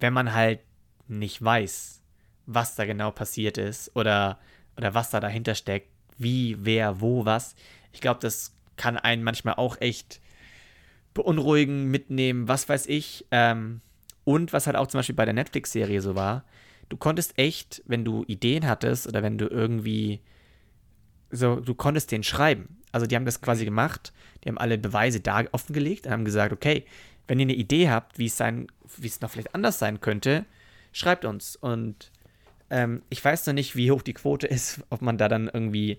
wenn 0.00 0.12
man 0.12 0.32
halt 0.34 0.60
nicht 1.06 1.42
weiß, 1.42 2.02
was 2.46 2.74
da 2.74 2.84
genau 2.84 3.10
passiert 3.10 3.58
ist 3.58 3.94
oder, 3.94 4.38
oder 4.76 4.94
was 4.94 5.10
da 5.10 5.20
dahinter 5.20 5.54
steckt, 5.54 5.88
wie, 6.18 6.56
wer, 6.60 7.00
wo, 7.00 7.24
was, 7.24 7.54
ich 7.92 8.00
glaube, 8.00 8.20
das 8.20 8.54
kann 8.76 8.96
einen 8.96 9.22
manchmal 9.22 9.54
auch 9.54 9.80
echt 9.80 10.20
beunruhigen, 11.18 11.90
mitnehmen, 11.90 12.48
was 12.48 12.68
weiß 12.68 12.86
ich. 12.86 13.26
Ähm, 13.30 13.80
und 14.24 14.52
was 14.52 14.66
halt 14.66 14.76
auch 14.76 14.86
zum 14.86 14.98
Beispiel 14.98 15.14
bei 15.14 15.24
der 15.24 15.34
Netflix-Serie 15.34 16.00
so 16.00 16.14
war, 16.14 16.44
du 16.88 16.96
konntest 16.96 17.38
echt, 17.38 17.82
wenn 17.86 18.04
du 18.04 18.24
Ideen 18.26 18.66
hattest 18.66 19.06
oder 19.06 19.22
wenn 19.22 19.38
du 19.38 19.46
irgendwie 19.46 20.20
so, 21.30 21.56
du 21.56 21.74
konntest 21.74 22.10
den 22.10 22.22
schreiben. 22.22 22.78
Also 22.92 23.06
die 23.06 23.16
haben 23.16 23.26
das 23.26 23.40
quasi 23.40 23.64
gemacht, 23.64 24.12
die 24.42 24.48
haben 24.48 24.58
alle 24.58 24.78
Beweise 24.78 25.20
da 25.20 25.44
offengelegt 25.52 26.06
und 26.06 26.12
haben 26.12 26.24
gesagt, 26.24 26.52
okay, 26.52 26.84
wenn 27.26 27.38
ihr 27.38 27.44
eine 27.44 27.54
Idee 27.54 27.90
habt, 27.90 28.18
wie 28.18 28.26
es 28.26 28.36
sein, 28.36 28.66
wie 28.96 29.06
es 29.06 29.20
noch 29.20 29.30
vielleicht 29.30 29.54
anders 29.54 29.78
sein 29.78 30.00
könnte, 30.00 30.46
schreibt 30.92 31.24
uns. 31.26 31.56
Und 31.56 32.10
ähm, 32.70 33.02
ich 33.10 33.22
weiß 33.22 33.46
noch 33.46 33.54
nicht, 33.54 33.76
wie 33.76 33.90
hoch 33.90 34.02
die 34.02 34.14
Quote 34.14 34.46
ist, 34.48 34.82
ob 34.90 35.02
man 35.02 35.18
da 35.18 35.28
dann 35.28 35.50
irgendwie 35.52 35.98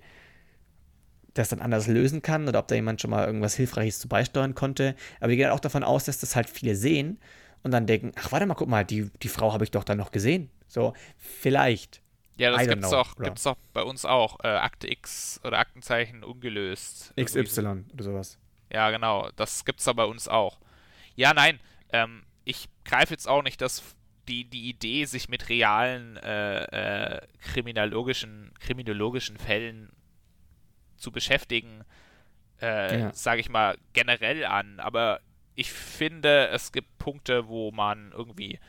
das 1.33 1.49
dann 1.49 1.59
anders 1.59 1.87
lösen 1.87 2.21
kann 2.21 2.47
oder 2.47 2.59
ob 2.59 2.67
da 2.67 2.75
jemand 2.75 3.01
schon 3.01 3.11
mal 3.11 3.25
irgendwas 3.25 3.55
Hilfreiches 3.55 3.99
zu 3.99 4.07
beisteuern 4.07 4.55
konnte. 4.55 4.95
Aber 5.19 5.29
wir 5.29 5.37
gehen 5.37 5.51
auch 5.51 5.59
davon 5.59 5.83
aus, 5.83 6.05
dass 6.05 6.19
das 6.19 6.35
halt 6.35 6.49
viele 6.49 6.75
sehen 6.75 7.19
und 7.63 7.71
dann 7.71 7.87
denken, 7.87 8.11
ach 8.15 8.31
warte 8.31 8.45
mal, 8.45 8.55
guck 8.55 8.69
mal, 8.69 8.85
die, 8.85 9.09
die 9.21 9.27
Frau 9.27 9.53
habe 9.53 9.63
ich 9.63 9.71
doch 9.71 9.83
dann 9.83 9.97
noch 9.97 10.11
gesehen. 10.11 10.49
So, 10.67 10.93
vielleicht. 11.17 12.01
Ja, 12.37 12.51
das 12.51 12.67
gibt's 12.67 12.89
doch, 12.89 13.15
gibt's 13.17 13.43
doch 13.43 13.57
bei 13.73 13.83
uns 13.83 14.05
auch. 14.05 14.39
Äh, 14.43 14.47
Akte 14.47 14.89
X 14.89 15.41
oder 15.43 15.59
Aktenzeichen 15.59 16.23
ungelöst. 16.23 17.13
XY 17.19 17.83
oder 17.93 18.03
sowas. 18.03 18.37
Ja, 18.71 18.91
genau. 18.91 19.29
Das 19.35 19.65
gibt's 19.65 19.83
da 19.83 19.93
bei 19.93 20.05
uns 20.05 20.27
auch. 20.27 20.59
Ja, 21.15 21.33
nein. 21.33 21.59
Ähm, 21.91 22.23
ich 22.45 22.69
greife 22.85 23.13
jetzt 23.13 23.27
auch 23.27 23.43
nicht 23.43 23.59
das, 23.61 23.83
die, 24.29 24.45
die 24.45 24.69
Idee, 24.69 25.03
sich 25.05 25.27
mit 25.27 25.49
realen 25.49 26.15
äh, 26.17 27.15
äh, 27.15 27.27
kriminologischen, 27.41 28.53
kriminologischen 28.59 29.37
Fällen 29.37 29.89
zu 30.99 31.11
beschäftigen, 31.11 31.83
äh, 32.61 32.99
ja. 32.99 33.13
sage 33.13 33.41
ich 33.41 33.49
mal, 33.49 33.77
generell 33.93 34.45
an. 34.45 34.79
Aber 34.79 35.21
ich 35.55 35.71
finde, 35.71 36.49
es 36.49 36.71
gibt 36.71 36.97
Punkte, 36.97 37.47
wo 37.47 37.71
man 37.71 38.11
irgendwie, 38.11 38.59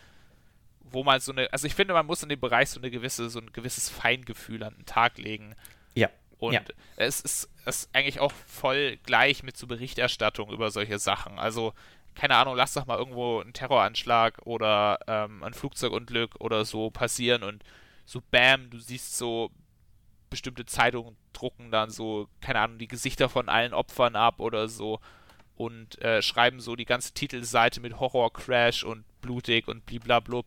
wo 0.81 1.05
man 1.05 1.21
so 1.21 1.33
eine, 1.33 1.53
also 1.53 1.67
ich 1.67 1.75
finde, 1.75 1.95
man 1.95 2.07
muss 2.07 2.23
in 2.23 2.29
dem 2.29 2.41
Bereich 2.41 2.71
so 2.71 2.81
eine 2.81 2.91
gewisse, 2.91 3.31
so 3.31 3.41
ein 3.41 3.53
gewisses 3.53 3.89
Feingefühl 3.89 4.63
an 4.65 4.75
den 4.75 4.87
Tag 4.87 5.19
legen. 5.19 5.55
Ja. 5.95 6.09
Und 6.39 6.55
ja. 6.55 6.63
es 6.97 7.21
ist, 7.21 7.51
ist 7.67 7.91
eigentlich 7.93 8.19
auch 8.19 8.33
voll 8.33 8.97
gleich 9.05 9.43
mit 9.43 9.57
so 9.57 9.67
Berichterstattung 9.67 10.51
über 10.51 10.71
solche 10.71 10.99
Sachen. 10.99 11.39
Also, 11.39 11.75
keine 12.15 12.37
Ahnung, 12.37 12.57
lass 12.57 12.75
doch 12.75 12.87
mal 12.87 12.99
irgendwo 12.99 13.41
einen 13.41 13.53
Terroranschlag 13.53 14.39
oder 14.47 14.99
ähm, 15.07 15.43
ein 15.45 15.55
Flugzeugunglück 15.55 16.41
oder 16.41 16.65
so 16.65 16.91
passieren 16.91 17.43
und 17.43 17.63
so 18.05 18.21
bam, 18.31 18.71
du 18.71 18.79
siehst 18.79 19.17
so 19.17 19.53
bestimmte 20.31 20.65
Zeitungen 20.65 21.17
drucken 21.33 21.71
dann 21.71 21.91
so, 21.91 22.29
keine 22.41 22.61
Ahnung, 22.61 22.79
die 22.79 22.89
Gesichter 22.89 23.29
von 23.29 23.49
allen 23.49 23.75
Opfern 23.75 24.17
ab 24.17 24.41
oder 24.41 24.69
so 24.69 25.01
und 25.57 26.01
äh, 26.01 26.23
schreiben 26.23 26.61
so 26.61 26.75
die 26.75 26.87
ganze 26.87 27.13
Titelseite 27.13 27.81
mit 27.81 28.01
Horror 28.01 28.33
Crash 28.33 28.83
und 28.83 29.05
blutig 29.21 29.69
und 29.69 29.85
bliblablub. 29.85 30.47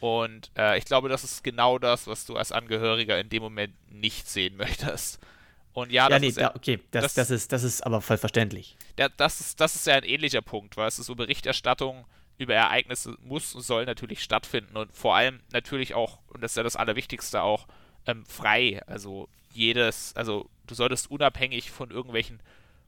Und 0.00 0.50
äh, 0.58 0.76
ich 0.76 0.84
glaube, 0.84 1.08
das 1.08 1.24
ist 1.24 1.42
genau 1.42 1.78
das, 1.78 2.06
was 2.06 2.26
du 2.26 2.36
als 2.36 2.52
Angehöriger 2.52 3.18
in 3.18 3.30
dem 3.30 3.42
Moment 3.42 3.74
nicht 3.90 4.28
sehen 4.28 4.56
möchtest. 4.58 5.20
Und 5.72 5.92
ja, 5.92 6.08
das 6.08 6.16
ja, 6.16 6.20
nee, 6.20 6.26
ist, 6.28 6.38
da, 6.38 6.54
okay, 6.54 6.80
das, 6.90 7.04
das, 7.04 7.14
das, 7.14 7.30
ist, 7.30 7.52
das 7.52 7.62
ist 7.62 7.82
aber 7.82 8.00
voll 8.00 8.18
verständlich. 8.18 8.76
Ja, 8.98 9.08
das 9.08 9.40
ist, 9.40 9.60
das 9.60 9.74
ist 9.74 9.86
ja 9.86 9.94
ein 9.94 10.04
ähnlicher 10.04 10.42
Punkt, 10.42 10.76
weil 10.76 10.88
es 10.88 10.98
ist 10.98 11.06
so 11.06 11.14
Berichterstattung 11.14 12.06
über 12.38 12.54
Ereignisse 12.54 13.16
muss 13.22 13.54
und 13.54 13.62
soll 13.62 13.86
natürlich 13.86 14.22
stattfinden 14.22 14.76
und 14.76 14.94
vor 14.94 15.16
allem 15.16 15.40
natürlich 15.52 15.94
auch, 15.94 16.18
und 16.28 16.42
das 16.42 16.52
ist 16.52 16.56
ja 16.56 16.62
das 16.62 16.76
Allerwichtigste 16.76 17.42
auch, 17.42 17.66
ähm, 18.06 18.24
frei. 18.26 18.82
Also 18.86 19.28
jedes, 19.52 20.14
also 20.16 20.48
du 20.66 20.74
solltest 20.74 21.10
unabhängig 21.10 21.70
von 21.70 21.90
irgendwelchen 21.90 22.40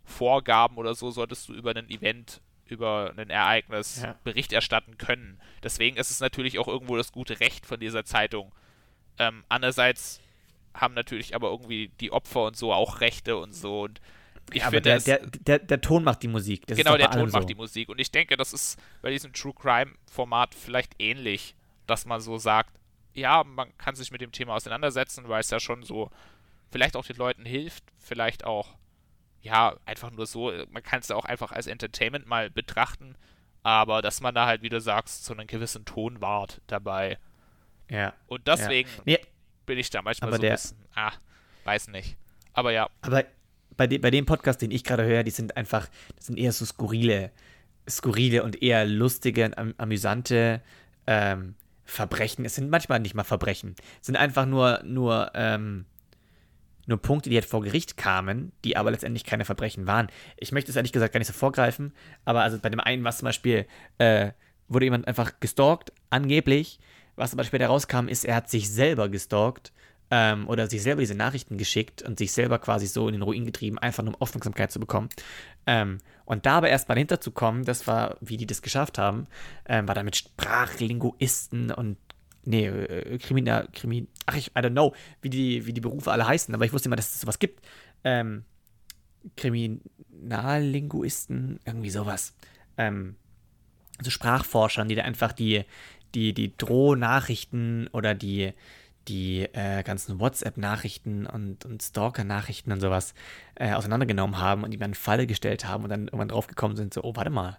Vorgaben 0.05 0.77
oder 0.77 0.95
so, 0.95 1.11
solltest 1.11 1.49
du 1.49 1.55
über 1.55 1.75
ein 1.75 1.91
Event, 1.91 2.41
über 2.67 3.13
ein 3.17 3.31
Ereignis 3.31 4.03
ja. 4.03 4.17
Bericht 4.25 4.53
erstatten 4.53 4.99
können. 4.99 5.41
Deswegen 5.63 5.97
ist 5.97 6.11
es 6.11 6.21
natürlich 6.21 6.59
auch 6.59 6.69
irgendwo 6.69 6.97
das 6.97 7.13
gute 7.13 7.41
Recht 7.41 7.67
von 7.67 7.81
dieser 7.81 8.05
Zeitung. 8.05 8.53
Ähm, 9.19 9.45
andererseits 9.49 10.21
haben 10.75 10.95
natürlich 10.95 11.35
aber 11.35 11.51
irgendwie 11.51 11.91
die 12.01 12.13
Opfer 12.13 12.45
und 12.45 12.57
so 12.57 12.73
auch 12.73 13.01
Rechte 13.01 13.37
und 13.37 13.53
so 13.53 13.83
und 13.83 14.01
ich 14.53 14.63
ja, 14.63 14.71
finde, 14.71 14.81
der, 14.81 15.01
der, 15.01 15.19
der, 15.27 15.59
der, 15.59 15.81
Ton 15.81 16.05
macht 16.05 16.23
die 16.23 16.29
Musik. 16.29 16.67
Das 16.67 16.79
genau, 16.79 16.97
der 16.97 17.11
Ton 17.11 17.31
macht 17.31 17.43
so. 17.43 17.49
die 17.49 17.55
Musik. 17.55 17.91
Und 17.91 18.01
ich 18.01 18.11
denke, 18.11 18.37
das 18.37 18.55
ist 18.55 18.79
bei 19.03 19.11
diesem 19.11 19.33
True 19.35 19.53
Crime-Format 19.53 20.55
vielleicht 20.55 20.95
ähnlich, 20.99 21.55
dass 21.87 22.07
man 22.07 22.21
so 22.23 22.39
sagt, 22.39 22.78
ja, 23.19 23.45
man 23.45 23.77
kann 23.79 23.95
sich 23.95 24.11
mit 24.11 24.21
dem 24.21 24.33
Thema 24.33 24.55
auseinandersetzen, 24.55 25.29
weil 25.29 25.41
es 25.41 25.51
ja 25.51 25.61
schon 25.61 25.83
so 25.83 26.11
vielleicht 26.71 26.97
auch 26.97 27.05
den 27.05 27.17
Leuten 27.17 27.45
hilft, 27.45 27.85
vielleicht 27.99 28.45
auch, 28.45 28.77
ja, 29.41 29.77
einfach 29.87 30.11
nur 30.11 30.27
so, 30.27 30.53
man 30.71 30.83
kann 30.83 31.01
es 31.01 31.09
ja 31.09 31.17
auch 31.17 31.25
einfach 31.25 31.53
als 31.53 31.67
Entertainment 31.67 32.27
mal 32.27 32.51
betrachten, 32.51 33.15
aber 33.63 34.03
dass 34.03 34.21
man 34.21 34.35
da 34.35 34.47
halt, 34.47 34.63
wie 34.63 34.69
du 34.69 34.81
sagst, 34.81 35.25
so 35.25 35.35
einen 35.35 35.47
gewissen 35.47 35.85
Ton 35.85 36.21
wahrt 36.21 36.61
dabei. 36.67 37.19
Ja. 37.91 38.15
Und 38.27 38.47
deswegen 38.47 38.89
ja. 38.91 39.03
nee. 39.05 39.19
bin 39.67 39.79
ich 39.79 39.91
da 39.91 40.03
manchmal 40.03 40.33
so 40.33 40.43
ein 40.43 40.53
bisschen, 40.53 40.79
ah, 40.95 41.13
weiß 41.65 41.89
nicht. 41.89 42.17
Aber 42.53 42.73
ja. 42.73 42.89
Aber 43.01 43.25
bei, 43.77 43.87
de 43.87 43.99
bei 43.99 44.11
dem 44.11 44.27
Podcast, 44.27 44.61
den 44.63 44.71
ich 44.71 44.85
gerade 44.85 45.05
höre, 45.05 45.23
die 45.23 45.31
sind 45.31 45.57
einfach, 45.57 45.89
das 46.17 46.27
sind 46.27 46.39
eher 46.39 46.53
so 46.53 46.65
skurrile, 46.65 47.31
skurrile 47.89 48.43
und 48.43 48.63
eher 48.63 48.85
lustige, 48.85 49.57
am 49.57 49.75
amüsante 49.79 50.63
ähm, 51.07 51.55
Verbrechen. 51.89 52.45
Es 52.45 52.55
sind 52.55 52.71
manchmal 52.71 53.01
nicht 53.01 53.15
mal 53.15 53.25
Verbrechen. 53.25 53.75
Es 54.01 54.07
sind 54.07 54.17
einfach 54.17 54.45
nur, 54.45 54.83
nur, 54.85 55.31
ähm, 55.35 55.87
nur 56.87 57.01
Punkte, 57.01 57.31
die 57.31 57.37
halt 57.37 57.47
vor 57.47 57.63
Gericht 57.63 57.97
kamen, 57.97 58.53
die 58.65 58.77
aber 58.77 58.91
letztendlich 58.91 59.25
keine 59.25 59.47
Verbrechen 59.47 59.87
waren. 59.87 60.09
Ich 60.37 60.53
möchte 60.53 60.71
es 60.71 60.77
ehrlich 60.77 60.93
gesagt 60.93 61.15
gar 61.15 61.19
nicht 61.19 61.29
so 61.29 61.33
vorgreifen, 61.33 61.93
aber 62.27 62.43
also 62.43 62.59
bei 62.59 62.69
dem 62.69 62.81
einen, 62.81 63.05
was 63.05 63.19
zum 63.19 63.27
Beispiel, 63.27 63.67
äh, 63.97 64.33
wurde 64.69 64.85
jemand 64.85 65.09
einfach 65.09 65.41
gestalkt, 65.41 65.93
angeblich. 66.11 66.79
Was 67.17 67.33
aber 67.33 67.45
später 67.45 67.69
rauskam, 67.69 68.07
ist, 68.07 68.25
er 68.25 68.37
hat 68.37 68.51
sich 68.51 68.71
selber 68.71 69.09
gestalkt 69.09 69.73
ähm, 70.11 70.49
oder 70.49 70.69
sich 70.69 70.83
selber 70.83 71.01
diese 71.01 71.15
Nachrichten 71.15 71.59
geschickt 71.59 72.03
und 72.03 72.19
sich 72.19 72.33
selber 72.33 72.59
quasi 72.59 72.87
so 72.87 73.09
in 73.09 73.13
den 73.13 73.23
Ruin 73.23 73.45
getrieben, 73.45 73.79
einfach 73.79 74.03
nur 74.03 74.15
um 74.15 74.21
Aufmerksamkeit 74.21 74.73
zu 74.73 74.81
bekommen. 74.81 75.09
Ähm, 75.67 75.99
und 76.25 76.47
da 76.47 76.57
aber 76.59 76.69
erst 76.69 76.89
mal 76.89 76.99
hinterzukommen, 76.99 77.65
das 77.65 77.87
war, 77.87 78.17
wie 78.21 78.37
die 78.37 78.47
das 78.47 78.63
geschafft 78.63 78.99
haben, 78.99 79.27
ähm, 79.67 79.87
war 79.89 79.95
da 79.95 80.03
mit 80.03 80.17
Sprachlinguisten 80.17 81.71
und 81.71 81.97
nee, 82.45 82.67
äh, 82.67 83.19
Kriminal, 83.19 83.69
Krimin, 83.73 84.09
ach 84.27 84.37
ich, 84.37 84.49
I 84.49 84.61
don't 84.61 84.71
know, 84.71 84.95
wie 85.21 85.31
die, 85.31 85.67
wie 85.67 85.73
die 85.73 85.81
Berufe 85.81 86.11
alle 86.11 86.27
heißen, 86.27 86.53
aber 86.55 86.65
ich 86.65 86.73
wusste 86.73 86.89
immer, 86.89 86.97
dass 86.97 87.15
es 87.15 87.21
sowas 87.21 87.39
gibt. 87.39 87.65
Ähm, 88.05 88.45
Kriminallinguisten, 89.37 91.61
irgendwie 91.65 91.91
sowas. 91.91 92.35
Ähm, 92.77 93.17
also 93.99 94.11
Sprachforschern, 94.11 94.89
die 94.89 94.95
da 94.95 95.03
einfach 95.03 95.33
die, 95.33 95.65
die, 96.15 96.33
die 96.33 96.57
Drohnachrichten 96.57 97.89
oder 97.89 98.15
die, 98.15 98.53
die 99.09 99.43
äh, 99.53 99.83
ganzen 99.83 100.21
WhatsApp-Nachrichten 100.21 101.27
und, 101.27 101.65
und 101.65 101.83
Stalker-Nachrichten 101.83 102.73
und 102.73 102.81
sowas 102.81 103.15
äh, 103.55 103.73
auseinandergenommen 103.73 104.39
haben 104.39 104.65
und 104.65 104.71
die 104.71 104.79
mir 104.79 104.85
in 104.85 104.95
Falle 104.95 105.27
gestellt 105.27 105.65
haben 105.65 105.85
und 105.85 105.91
dann 105.91 106.07
irgendwann 106.07 106.29
draufgekommen 106.29 106.77
sind, 106.77 106.93
so, 106.93 107.03
oh, 107.03 107.17
warte 107.17 107.31
mal, 107.31 107.59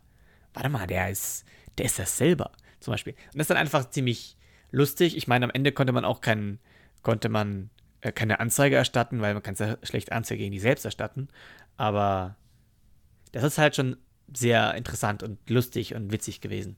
warte 0.53 0.69
mal, 0.69 0.87
der 0.87 1.09
ist, 1.09 1.45
der 1.77 1.85
ist 1.85 1.99
das 1.99 2.17
selber, 2.17 2.51
zum 2.79 2.93
Beispiel. 2.93 3.13
Und 3.13 3.35
das 3.35 3.45
ist 3.45 3.49
dann 3.49 3.57
einfach 3.57 3.89
ziemlich 3.89 4.37
lustig. 4.71 5.17
Ich 5.17 5.27
meine, 5.27 5.45
am 5.45 5.51
Ende 5.51 5.71
konnte 5.71 5.93
man 5.93 6.05
auch 6.05 6.21
keinen, 6.21 6.59
konnte 7.01 7.29
man 7.29 7.69
äh, 8.01 8.11
keine 8.11 8.39
Anzeige 8.39 8.75
erstatten, 8.75 9.21
weil 9.21 9.33
man 9.33 9.43
kann 9.43 9.55
ja 9.55 9.77
schlecht 9.83 10.11
Anzeige 10.11 10.39
gegen 10.39 10.51
die 10.51 10.59
selbst 10.59 10.85
erstatten. 10.85 11.29
Aber 11.77 12.35
das 13.31 13.43
ist 13.43 13.57
halt 13.57 13.75
schon 13.75 13.97
sehr 14.31 14.75
interessant 14.75 15.23
und 15.23 15.49
lustig 15.49 15.95
und 15.95 16.11
witzig 16.11 16.41
gewesen. 16.41 16.77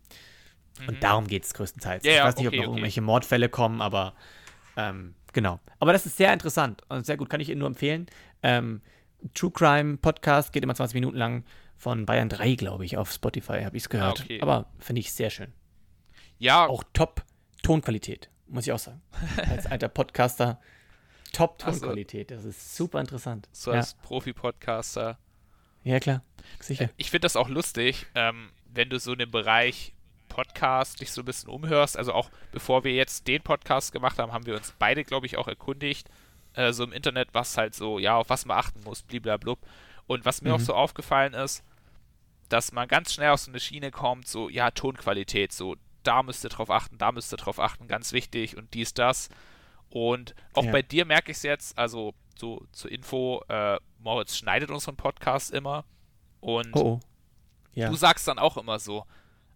Mhm. 0.80 0.88
Und 0.88 1.04
darum 1.04 1.28
geht 1.28 1.44
es 1.44 1.54
größtenteils. 1.54 2.06
Ja, 2.06 2.14
ich 2.14 2.24
weiß 2.24 2.38
nicht, 2.38 2.48
okay, 2.48 2.58
ob 2.60 2.64
noch 2.64 2.70
okay. 2.70 2.78
irgendwelche 2.78 3.02
Mordfälle 3.02 3.50
kommen, 3.50 3.82
aber 3.82 4.14
ähm, 4.78 5.16
genau. 5.34 5.60
Aber 5.80 5.94
das 5.94 6.06
ist 6.06 6.18
sehr 6.18 6.34
interessant 6.34 6.82
und 6.90 7.06
sehr 7.06 7.18
gut, 7.18 7.30
kann 7.30 7.42
ich 7.42 7.50
Ihnen 7.50 7.60
nur 7.60 7.68
empfehlen. 7.68 8.08
Ähm, 8.44 8.82
True 9.34 9.52
Crime 9.52 9.98
Podcast 9.98 10.52
geht 10.52 10.64
immer 10.64 10.76
20 10.76 10.96
Minuten 10.96 11.18
lang 11.18 11.44
von 11.78 12.06
Bayern 12.06 12.30
3, 12.30 12.56
glaube 12.56 12.86
ich, 12.86 12.98
auf 12.98 13.12
Spotify, 13.12 13.64
habe 13.64 13.78
ich 13.78 13.84
es 13.84 13.90
gehört. 13.90 14.22
Ah, 14.22 14.24
okay. 14.24 14.42
Aber 14.42 14.68
finde 14.80 15.00
ich 15.00 15.12
sehr 15.12 15.30
schön. 15.30 15.52
Ja. 16.38 16.68
Auch 16.68 16.84
top 16.94 17.24
Tonqualität, 17.64 18.30
muss 18.48 18.66
ich 18.66 18.74
auch 18.74 18.80
sagen. 18.80 19.02
Als 19.50 19.66
alter 19.66 19.90
Podcaster, 19.90 20.60
top 21.34 21.60
Tonqualität. 21.60 22.32
Das 22.32 22.46
ist 22.46 22.76
super 22.76 23.00
interessant. 23.00 23.48
So 23.52 23.72
als 23.72 23.92
ja. 23.94 24.08
Profi-Podcaster. 24.08 25.18
Ja, 25.84 26.00
klar. 26.00 26.24
Sicher. 26.60 26.90
Ich 26.98 27.10
finde 27.10 27.26
das 27.26 27.36
auch 27.36 27.50
lustig, 27.50 28.06
ähm, 28.16 28.50
wenn 28.66 28.90
du 28.90 29.00
so 29.00 29.14
in 29.14 29.20
dem 29.20 29.32
Bereich 29.32 29.94
Podcast 30.32 31.02
dich 31.02 31.12
so 31.12 31.22
ein 31.22 31.26
bisschen 31.26 31.50
umhörst. 31.50 31.98
Also 31.98 32.14
auch 32.14 32.30
bevor 32.52 32.84
wir 32.84 32.94
jetzt 32.94 33.28
den 33.28 33.42
Podcast 33.42 33.92
gemacht 33.92 34.18
haben, 34.18 34.32
haben 34.32 34.46
wir 34.46 34.56
uns 34.56 34.74
beide, 34.80 35.04
glaube 35.04 35.26
ich, 35.26 35.38
auch 35.38 35.48
erkundigt, 35.48 36.10
äh, 36.54 36.72
so 36.72 36.84
im 36.84 36.94
Internet, 36.94 37.30
was 37.34 37.58
halt 37.58 37.76
so, 37.76 38.00
ja, 38.00 38.16
auf 38.16 38.30
was 38.30 38.46
man 38.46 38.58
achten 38.58 38.82
muss, 38.84 39.04
bliblablub. 39.04 39.60
Und 40.08 40.26
was 40.26 40.42
mir 40.42 40.50
mhm. 40.50 40.56
auch 40.56 40.60
so 40.60 40.74
aufgefallen 40.74 41.34
ist, 41.34 41.64
dass 42.50 42.72
man 42.72 42.88
ganz 42.88 43.14
schnell 43.14 43.32
auf 43.32 43.42
so 43.42 43.52
eine 43.52 43.60
Schiene 43.60 43.92
kommt, 43.92 44.28
so, 44.28 44.50
ja, 44.50 44.72
Tonqualität, 44.72 45.52
so, 45.52 45.76
da 46.04 46.24
müsst 46.24 46.44
ihr 46.46 46.50
drauf 46.50 46.70
achten, 46.70 46.98
da 46.98 47.12
müsst 47.12 47.34
ihr 47.34 47.38
drauf 47.38 47.60
achten, 47.60 47.88
ganz 47.88 48.14
wichtig 48.14 48.58
und 48.58 48.74
dies, 48.74 48.94
das. 48.94 49.30
Und 49.90 50.34
auch 50.54 50.64
ja. 50.64 50.72
bei 50.72 50.82
dir 50.82 51.06
merke 51.06 51.32
ich 51.32 51.38
es 51.38 51.44
jetzt, 51.44 51.78
also 51.78 52.14
so 52.38 52.66
zur 52.72 52.92
Info, 52.92 53.44
äh, 53.50 53.80
Moritz 54.00 54.36
schneidet 54.38 54.72
unseren 54.72 54.96
Podcast 54.96 55.52
immer 55.52 55.86
und 56.40 56.76
oh, 56.76 56.80
oh. 56.80 57.00
Ja. 57.74 57.90
du 57.90 57.96
sagst 57.96 58.28
dann 58.28 58.40
auch 58.40 58.58
immer 58.58 58.80
so, 58.80 59.06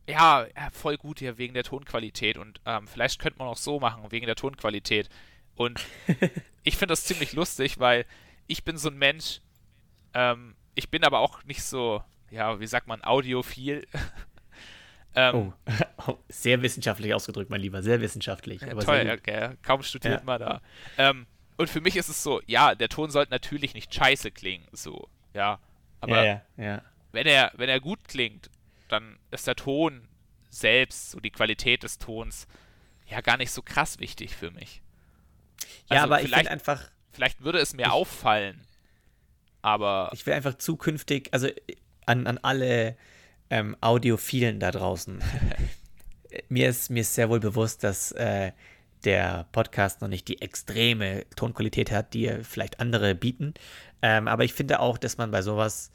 ja, 0.07 0.47
voll 0.71 0.97
gut 0.97 1.19
hier 1.19 1.37
wegen 1.37 1.53
der 1.53 1.63
Tonqualität 1.63 2.37
und 2.37 2.61
ähm, 2.65 2.87
vielleicht 2.87 3.19
könnte 3.19 3.39
man 3.39 3.47
auch 3.47 3.57
so 3.57 3.79
machen, 3.79 4.11
wegen 4.11 4.25
der 4.25 4.35
Tonqualität. 4.35 5.09
Und 5.55 5.81
ich 6.63 6.77
finde 6.77 6.93
das 6.93 7.05
ziemlich 7.05 7.33
lustig, 7.33 7.79
weil 7.79 8.05
ich 8.47 8.63
bin 8.63 8.77
so 8.77 8.89
ein 8.89 8.97
Mensch, 8.97 9.41
ähm, 10.13 10.55
ich 10.75 10.89
bin 10.89 11.03
aber 11.03 11.19
auch 11.19 11.43
nicht 11.45 11.63
so, 11.63 12.03
ja, 12.29 12.59
wie 12.59 12.67
sagt 12.67 12.87
man, 12.87 13.03
audiophil. 13.03 13.87
ähm, 15.15 15.53
oh. 16.07 16.17
sehr 16.29 16.61
wissenschaftlich 16.61 17.13
ausgedrückt, 17.13 17.49
mein 17.49 17.61
Lieber, 17.61 17.81
sehr 17.81 18.01
wissenschaftlich. 18.01 18.61
Ja, 18.61 18.73
toll, 18.75 19.17
okay. 19.17 19.55
kaum 19.63 19.81
studiert 19.81 20.19
ja. 20.19 20.25
man 20.25 20.39
da. 20.39 20.61
Ähm, 20.97 21.25
und 21.57 21.69
für 21.69 21.81
mich 21.81 21.95
ist 21.95 22.09
es 22.09 22.21
so, 22.21 22.41
ja, 22.45 22.75
der 22.75 22.89
Ton 22.89 23.09
sollte 23.09 23.31
natürlich 23.31 23.73
nicht 23.73 23.93
scheiße 23.93 24.31
klingen, 24.31 24.67
so, 24.73 25.07
ja. 25.33 25.59
Aber 26.01 26.23
ja, 26.23 26.41
ja, 26.57 26.81
Wenn, 27.13 27.25
er, 27.25 27.51
wenn 27.55 27.69
er 27.69 27.79
gut 27.79 28.07
klingt, 28.07 28.49
dann 28.87 29.17
ist 29.31 29.47
der 29.47 29.55
Ton 29.55 30.07
selbst, 30.49 31.11
so 31.11 31.19
die 31.19 31.31
Qualität 31.31 31.83
des 31.83 31.97
Tons, 31.97 32.47
ja 33.07 33.21
gar 33.21 33.37
nicht 33.37 33.51
so 33.51 33.61
krass 33.61 33.99
wichtig 33.99 34.35
für 34.35 34.51
mich. 34.51 34.81
Ja, 35.89 36.01
also 36.01 36.03
aber 36.05 36.21
ich 36.21 36.31
finde 36.31 36.51
einfach. 36.51 36.89
Vielleicht 37.11 37.41
würde 37.41 37.59
es 37.59 37.73
mir 37.73 37.83
ich, 37.83 37.91
auffallen, 37.91 38.65
aber. 39.61 40.09
Ich 40.13 40.25
will 40.25 40.33
einfach 40.33 40.55
zukünftig, 40.55 41.29
also 41.31 41.47
an, 42.05 42.27
an 42.27 42.37
alle 42.39 42.97
ähm, 43.49 43.77
Audiophilen 43.81 44.59
da 44.59 44.71
draußen. 44.71 45.23
mir, 46.49 46.69
ist, 46.69 46.89
mir 46.89 47.01
ist 47.01 47.15
sehr 47.15 47.29
wohl 47.29 47.39
bewusst, 47.39 47.83
dass 47.83 48.11
äh, 48.13 48.51
der 49.05 49.47
Podcast 49.51 50.01
noch 50.01 50.07
nicht 50.07 50.27
die 50.27 50.41
extreme 50.41 51.25
Tonqualität 51.35 51.91
hat, 51.91 52.13
die 52.13 52.29
vielleicht 52.43 52.79
andere 52.79 53.15
bieten. 53.15 53.53
Ähm, 54.01 54.27
aber 54.27 54.43
ich 54.43 54.53
finde 54.53 54.79
auch, 54.79 54.97
dass 54.97 55.17
man 55.17 55.31
bei 55.31 55.41
sowas 55.41 55.91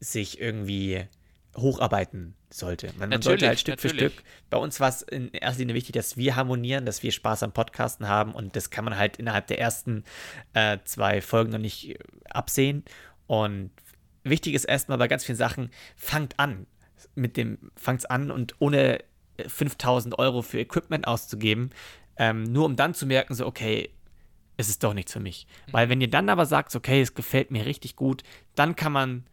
sich 0.00 0.40
irgendwie 0.40 1.06
hocharbeiten 1.56 2.34
sollte. 2.50 2.92
Man, 2.98 3.08
man 3.08 3.22
sollte 3.22 3.46
halt 3.48 3.58
Stück 3.58 3.76
natürlich. 3.76 3.92
für 3.92 4.10
Stück. 4.10 4.24
Bei 4.50 4.58
uns 4.58 4.80
war 4.80 4.88
es 4.88 5.02
in 5.02 5.30
erster 5.32 5.60
Linie 5.60 5.74
wichtig, 5.74 5.92
dass 5.92 6.16
wir 6.16 6.36
harmonieren, 6.36 6.86
dass 6.86 7.02
wir 7.02 7.12
Spaß 7.12 7.42
am 7.42 7.52
Podcasten 7.52 8.08
haben 8.08 8.32
und 8.32 8.56
das 8.56 8.70
kann 8.70 8.84
man 8.84 8.96
halt 8.96 9.16
innerhalb 9.16 9.46
der 9.46 9.58
ersten 9.58 10.04
äh, 10.54 10.78
zwei 10.84 11.20
Folgen 11.20 11.52
noch 11.52 11.58
nicht 11.58 11.90
äh, 11.90 11.98
absehen. 12.30 12.84
Und 13.26 13.70
wichtig 14.22 14.54
ist 14.54 14.64
erstmal 14.64 14.98
bei 14.98 15.08
ganz 15.08 15.24
vielen 15.24 15.38
Sachen, 15.38 15.70
fangt 15.96 16.38
an. 16.38 16.66
Mit 17.14 17.36
dem, 17.36 17.70
fangt's 17.76 18.04
an 18.04 18.30
und 18.30 18.54
ohne 18.58 18.98
5000 19.46 20.14
äh, 20.14 20.18
Euro 20.18 20.42
für 20.42 20.58
Equipment 20.58 21.06
auszugeben, 21.06 21.70
ähm, 22.18 22.44
nur 22.44 22.64
um 22.64 22.76
dann 22.76 22.94
zu 22.94 23.06
merken, 23.06 23.34
so, 23.34 23.46
okay, 23.46 23.90
es 24.56 24.68
ist 24.68 24.82
doch 24.82 24.94
nichts 24.94 25.12
für 25.12 25.20
mich. 25.20 25.46
Mhm. 25.66 25.72
Weil 25.72 25.88
wenn 25.88 26.00
ihr 26.00 26.10
dann 26.10 26.28
aber 26.28 26.46
sagt, 26.46 26.74
okay, 26.74 27.00
es 27.00 27.14
gefällt 27.14 27.50
mir 27.50 27.66
richtig 27.66 27.96
gut, 27.96 28.22
dann 28.54 28.76
kann 28.76 28.92
man 28.92 29.24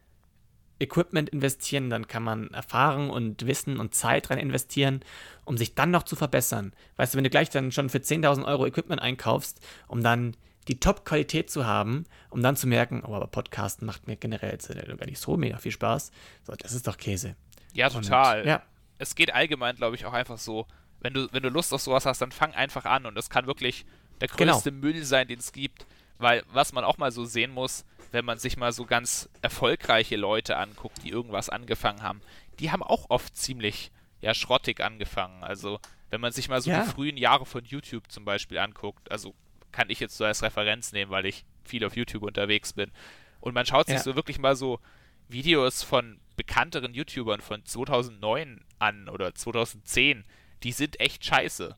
Equipment 0.84 1.30
investieren, 1.30 1.90
dann 1.90 2.08
kann 2.08 2.24
man 2.24 2.52
Erfahrung 2.52 3.10
und 3.10 3.46
Wissen 3.48 3.80
und 3.80 3.96
Zeit 3.96 4.30
rein 4.30 4.38
investieren, 4.38 5.02
um 5.46 5.58
sich 5.58 5.76
dann 5.76 5.92
noch 5.92 6.04
zu 6.04 6.16
verbessern. 6.16 6.74
Weißt 6.98 7.14
du, 7.14 7.18
wenn 7.18 7.24
du 7.24 7.30
gleich 7.30 7.50
dann 7.50 7.72
schon 7.72 7.90
für 7.90 8.00
10.000 8.00 8.46
Euro 8.46 8.66
Equipment 8.66 9.02
einkaufst, 9.02 9.60
um 9.88 10.04
dann 10.04 10.36
die 10.68 10.80
Top-Qualität 10.80 11.50
zu 11.50 11.66
haben, 11.66 12.06
um 12.30 12.42
dann 12.42 12.56
zu 12.56 12.68
merken, 12.68 13.04
oh, 13.06 13.14
aber 13.14 13.28
Podcasten 13.28 13.86
macht 13.86 14.08
mir 14.08 14.16
generell 14.16 14.52
jetzt 14.52 14.70
gar 14.70 15.06
nicht 15.06 15.20
so 15.20 15.36
mega 15.36 15.58
viel 15.58 15.72
Spaß. 15.72 16.12
So, 16.44 16.54
das 16.56 16.74
ist 16.74 16.88
doch 16.88 16.98
Käse. 16.98 17.36
Ja, 17.74 17.90
total. 17.90 18.42
Und, 18.42 18.48
ja. 18.48 18.62
Es 18.98 19.16
geht 19.16 19.34
allgemein, 19.34 19.76
glaube 19.76 19.96
ich, 19.96 20.06
auch 20.06 20.14
einfach 20.14 20.38
so, 20.38 20.68
wenn 21.02 21.14
du, 21.14 21.28
wenn 21.32 21.44
du 21.44 21.50
Lust 21.50 21.74
auf 21.74 21.82
sowas 21.82 22.06
hast, 22.06 22.22
dann 22.22 22.32
fang 22.32 22.54
einfach 22.54 22.86
an 22.86 23.06
und 23.06 23.18
es 23.18 23.30
kann 23.30 23.46
wirklich 23.46 23.86
der 24.22 24.30
genau. 24.30 24.54
größte 24.54 24.72
genau. 24.72 24.86
Müll 24.86 25.04
sein, 25.04 25.28
den 25.28 25.40
es 25.40 25.52
gibt. 25.52 25.86
Weil, 26.18 26.44
was 26.54 26.72
man 26.72 26.86
auch 26.86 26.98
mal 26.98 27.12
so 27.12 27.26
sehen 27.26 27.52
muss, 27.52 27.84
wenn 28.14 28.26
man 28.26 28.38
sich 28.38 28.58
mal 28.58 28.72
so 28.72 28.86
ganz 28.86 29.28
erfolgreiche 29.42 30.16
Leute 30.16 30.58
anguckt, 30.58 31.04
die 31.04 31.10
irgendwas 31.10 31.50
angefangen 31.50 32.04
haben, 32.04 32.22
die 32.60 32.72
haben 32.72 32.84
auch 32.84 33.10
oft 33.10 33.36
ziemlich 33.36 33.92
ja, 34.22 34.36
schrottig 34.36 34.82
angefangen. 34.82 35.44
Also, 35.44 35.80
wenn 36.12 36.22
man 36.22 36.32
sich 36.32 36.48
mal 36.48 36.62
so 36.62 36.70
ja. 36.70 36.84
die 36.84 36.90
frühen 36.90 37.18
Jahre 37.18 37.48
von 37.48 37.66
YouTube 37.66 38.12
zum 38.12 38.24
Beispiel 38.24 38.60
anguckt, 38.60 39.12
also 39.12 39.34
kann 39.72 39.90
ich 39.90 40.00
jetzt 40.00 40.16
so 40.16 40.26
als 40.26 40.44
Referenz 40.44 40.92
nehmen, 40.92 41.10
weil 41.10 41.26
ich 41.26 41.44
viel 41.64 41.84
auf 41.84 41.96
YouTube 41.96 42.22
unterwegs 42.22 42.74
bin. 42.74 42.92
Und 43.40 43.56
man 43.56 43.66
schaut 43.66 43.88
sich 43.88 43.96
ja. 43.96 44.04
so 44.04 44.16
wirklich 44.16 44.38
mal 44.38 44.56
so 44.56 44.80
Videos 45.28 45.82
von 45.82 46.20
bekannteren 46.38 46.94
YouTubern 46.94 47.42
von 47.42 47.66
2009 47.66 48.64
an 48.78 49.10
oder 49.10 49.34
2010. 49.34 50.24
Die 50.62 50.72
sind 50.72 51.00
echt 51.00 51.26
scheiße. 51.26 51.76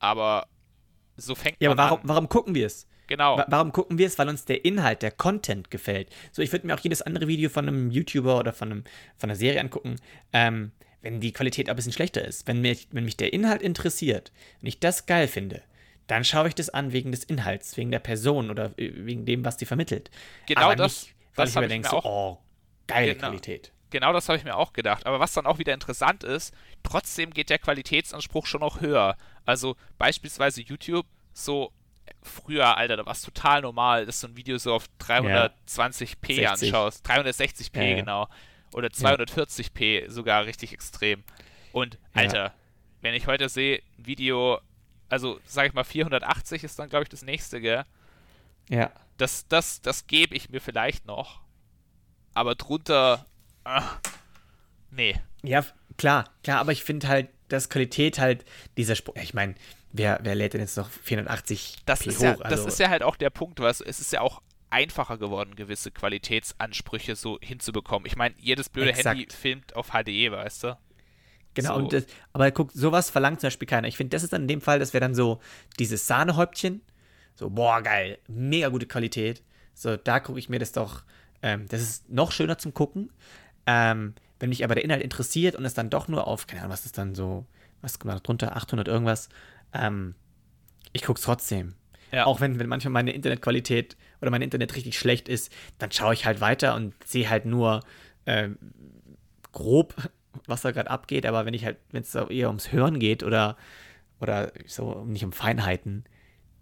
Aber 0.00 0.48
so 1.16 1.36
fängt 1.36 1.58
ja, 1.60 1.68
man 1.68 1.78
aber 1.78 1.90
warum, 1.90 2.00
an. 2.00 2.08
warum 2.08 2.28
gucken 2.28 2.56
wir 2.56 2.66
es? 2.66 2.88
Genau. 3.08 3.42
Warum 3.48 3.72
gucken 3.72 3.98
wir 3.98 4.06
es? 4.06 4.18
Weil 4.18 4.28
uns 4.28 4.44
der 4.44 4.64
Inhalt, 4.64 5.02
der 5.02 5.10
Content 5.10 5.70
gefällt. 5.70 6.08
So, 6.30 6.42
ich 6.42 6.52
würde 6.52 6.66
mir 6.66 6.74
auch 6.74 6.80
jedes 6.80 7.02
andere 7.02 7.26
Video 7.26 7.50
von 7.50 7.66
einem 7.66 7.90
YouTuber 7.90 8.38
oder 8.38 8.52
von, 8.52 8.70
einem, 8.70 8.84
von 9.16 9.30
einer 9.30 9.36
Serie 9.36 9.60
angucken, 9.60 9.96
ähm, 10.32 10.72
wenn 11.02 11.20
die 11.20 11.32
Qualität 11.32 11.68
ein 11.68 11.76
bisschen 11.76 11.92
schlechter 11.92 12.24
ist. 12.24 12.46
Wenn 12.46 12.60
mich, 12.60 12.88
wenn 12.92 13.04
mich 13.04 13.16
der 13.16 13.32
Inhalt 13.32 13.62
interessiert, 13.62 14.30
wenn 14.60 14.68
ich 14.68 14.78
das 14.78 15.06
geil 15.06 15.26
finde, 15.26 15.62
dann 16.06 16.24
schaue 16.24 16.48
ich 16.48 16.54
das 16.54 16.70
an 16.70 16.92
wegen 16.92 17.10
des 17.10 17.24
Inhalts, 17.24 17.76
wegen 17.76 17.90
der 17.90 17.98
Person 17.98 18.50
oder 18.50 18.78
äh, 18.78 18.92
wegen 18.94 19.24
dem, 19.24 19.44
was 19.44 19.56
die 19.56 19.66
vermittelt. 19.66 20.10
Genau 20.46 20.60
Aber 20.62 20.76
das. 20.76 21.04
Nicht, 21.04 21.14
weil 21.34 21.46
das 21.46 21.54
ich 21.54 21.60
mir 21.60 21.68
denke, 21.68 21.88
so, 21.88 22.02
oh, 22.02 22.38
geile 22.86 23.14
genau. 23.14 23.28
Qualität. 23.28 23.72
Genau 23.90 24.12
das 24.12 24.28
habe 24.28 24.36
ich 24.36 24.44
mir 24.44 24.56
auch 24.56 24.74
gedacht. 24.74 25.06
Aber 25.06 25.18
was 25.18 25.32
dann 25.32 25.46
auch 25.46 25.58
wieder 25.58 25.72
interessant 25.72 26.24
ist, 26.24 26.52
trotzdem 26.82 27.30
geht 27.32 27.48
der 27.48 27.58
Qualitätsanspruch 27.58 28.44
schon 28.44 28.60
noch 28.60 28.82
höher. 28.82 29.16
Also 29.46 29.76
beispielsweise 29.96 30.60
YouTube, 30.60 31.06
so 31.32 31.72
früher, 32.28 32.76
Alter, 32.76 32.96
da 32.96 33.06
war 33.06 33.12
es 33.12 33.22
total 33.22 33.62
normal, 33.62 34.06
dass 34.06 34.20
du 34.20 34.28
ein 34.28 34.36
Video 34.36 34.58
so 34.58 34.74
auf 34.74 34.86
320p 35.00 36.32
ja. 36.32 36.52
anschaust. 36.52 37.06
360p, 37.08 37.76
ja, 37.76 37.82
ja. 37.82 37.96
genau. 37.96 38.28
Oder 38.72 38.88
240p 38.88 40.10
sogar 40.10 40.44
richtig 40.44 40.72
extrem. 40.72 41.24
Und, 41.72 41.98
Alter, 42.12 42.52
wenn 43.00 43.14
ich 43.14 43.26
heute 43.26 43.48
sehe, 43.48 43.82
ein 43.98 44.06
Video, 44.06 44.60
also 45.08 45.40
sag 45.44 45.66
ich 45.66 45.72
mal 45.72 45.84
480 45.84 46.64
ist 46.64 46.78
dann, 46.78 46.88
glaube 46.88 47.04
ich, 47.04 47.08
das 47.08 47.22
nächste, 47.22 47.60
gell? 47.60 47.84
Ja. 48.68 48.92
Das, 49.16 49.48
das, 49.48 49.80
das 49.80 50.06
gebe 50.06 50.34
ich 50.34 50.50
mir 50.50 50.60
vielleicht 50.60 51.06
noch. 51.06 51.40
Aber 52.34 52.54
drunter, 52.54 53.26
ach, 53.64 53.98
nee. 54.90 55.20
Ja, 55.42 55.64
klar, 55.96 56.30
klar, 56.42 56.60
aber 56.60 56.72
ich 56.72 56.84
finde 56.84 57.08
halt, 57.08 57.28
dass 57.48 57.70
Qualität 57.70 58.18
halt 58.18 58.44
dieser 58.76 58.94
Spruch, 58.94 59.16
ich 59.16 59.34
meine, 59.34 59.54
wer, 59.92 60.20
wer 60.22 60.34
lädt 60.34 60.54
denn 60.54 60.60
jetzt 60.60 60.76
noch 60.76 60.88
480 60.88 61.76
das 61.86 62.06
ist 62.06 62.18
hoch? 62.18 62.22
Ja, 62.22 62.30
also, 62.32 62.44
das 62.44 62.66
ist 62.66 62.78
ja 62.78 62.88
halt 62.88 63.02
auch 63.02 63.16
der 63.16 63.30
Punkt, 63.30 63.60
was 63.60 63.80
es 63.80 64.00
ist 64.00 64.12
ja 64.12 64.20
auch 64.20 64.42
einfacher 64.70 65.18
geworden, 65.18 65.56
gewisse 65.56 65.90
Qualitätsansprüche 65.90 67.16
so 67.16 67.38
hinzubekommen. 67.40 68.06
Ich 68.06 68.16
meine, 68.16 68.34
jedes 68.38 68.68
blöde 68.68 68.90
Exakt. 68.90 69.18
Handy 69.18 69.34
filmt 69.34 69.74
auf 69.74 69.90
HDE, 69.90 70.30
weißt 70.30 70.64
du? 70.64 70.78
Genau, 71.54 71.74
so. 71.74 71.80
und 71.80 71.92
das, 71.92 72.06
aber 72.32 72.50
guck, 72.50 72.72
sowas 72.72 73.10
verlangt 73.10 73.40
zum 73.40 73.48
Beispiel 73.48 73.66
keiner. 73.66 73.88
Ich 73.88 73.96
finde, 73.96 74.14
das 74.14 74.22
ist 74.22 74.32
dann 74.32 74.42
in 74.42 74.48
dem 74.48 74.60
Fall, 74.60 74.78
das 74.78 74.92
wäre 74.92 75.00
dann 75.00 75.14
so 75.14 75.40
dieses 75.78 76.06
Sahnehäubchen. 76.06 76.82
So, 77.34 77.50
boah, 77.50 77.82
geil, 77.82 78.18
mega 78.28 78.68
gute 78.68 78.86
Qualität. 78.86 79.42
So, 79.74 79.96
da 79.96 80.20
gucke 80.20 80.38
ich 80.38 80.48
mir 80.48 80.58
das 80.58 80.72
doch, 80.72 81.02
ähm, 81.42 81.66
das 81.68 81.80
ist 81.80 82.10
noch 82.10 82.32
schöner 82.32 82.58
zum 82.58 82.74
Gucken. 82.74 83.10
Ähm, 83.66 84.14
wenn 84.40 84.50
mich 84.50 84.64
aber 84.64 84.74
der 84.74 84.84
Inhalt 84.84 85.02
interessiert 85.02 85.56
und 85.56 85.64
es 85.64 85.74
dann 85.74 85.90
doch 85.90 86.08
nur 86.08 86.26
auf, 86.26 86.46
keine 86.46 86.62
Ahnung, 86.62 86.72
was 86.72 86.84
ist 86.84 86.98
dann 86.98 87.14
so, 87.14 87.46
was 87.80 87.98
kommt 87.98 88.12
da 88.12 88.18
drunter, 88.18 88.56
800 88.56 88.88
irgendwas, 88.88 89.28
ähm, 89.72 90.14
ich 90.92 91.02
gucke 91.02 91.18
es 91.18 91.24
trotzdem. 91.24 91.74
Ja. 92.12 92.26
Auch 92.26 92.40
wenn, 92.40 92.58
wenn 92.58 92.68
manchmal 92.68 92.92
meine 92.92 93.12
Internetqualität 93.12 93.96
oder 94.20 94.30
mein 94.30 94.42
Internet 94.42 94.74
richtig 94.74 94.98
schlecht 94.98 95.28
ist, 95.28 95.52
dann 95.78 95.92
schaue 95.92 96.14
ich 96.14 96.24
halt 96.24 96.40
weiter 96.40 96.74
und 96.74 96.94
sehe 97.04 97.28
halt 97.28 97.44
nur 97.44 97.80
äh, 98.24 98.48
grob, 99.52 99.94
was 100.46 100.62
da 100.62 100.70
gerade 100.70 100.90
abgeht. 100.90 101.26
Aber 101.26 101.44
wenn 101.44 101.54
ich 101.54 101.64
halt, 101.64 101.76
wenn 101.90 102.02
es 102.02 102.14
eher 102.14 102.48
ums 102.48 102.72
Hören 102.72 102.98
geht 102.98 103.22
oder, 103.22 103.56
oder 104.20 104.52
so 104.66 105.04
nicht 105.04 105.24
um 105.24 105.32
Feinheiten, 105.32 106.04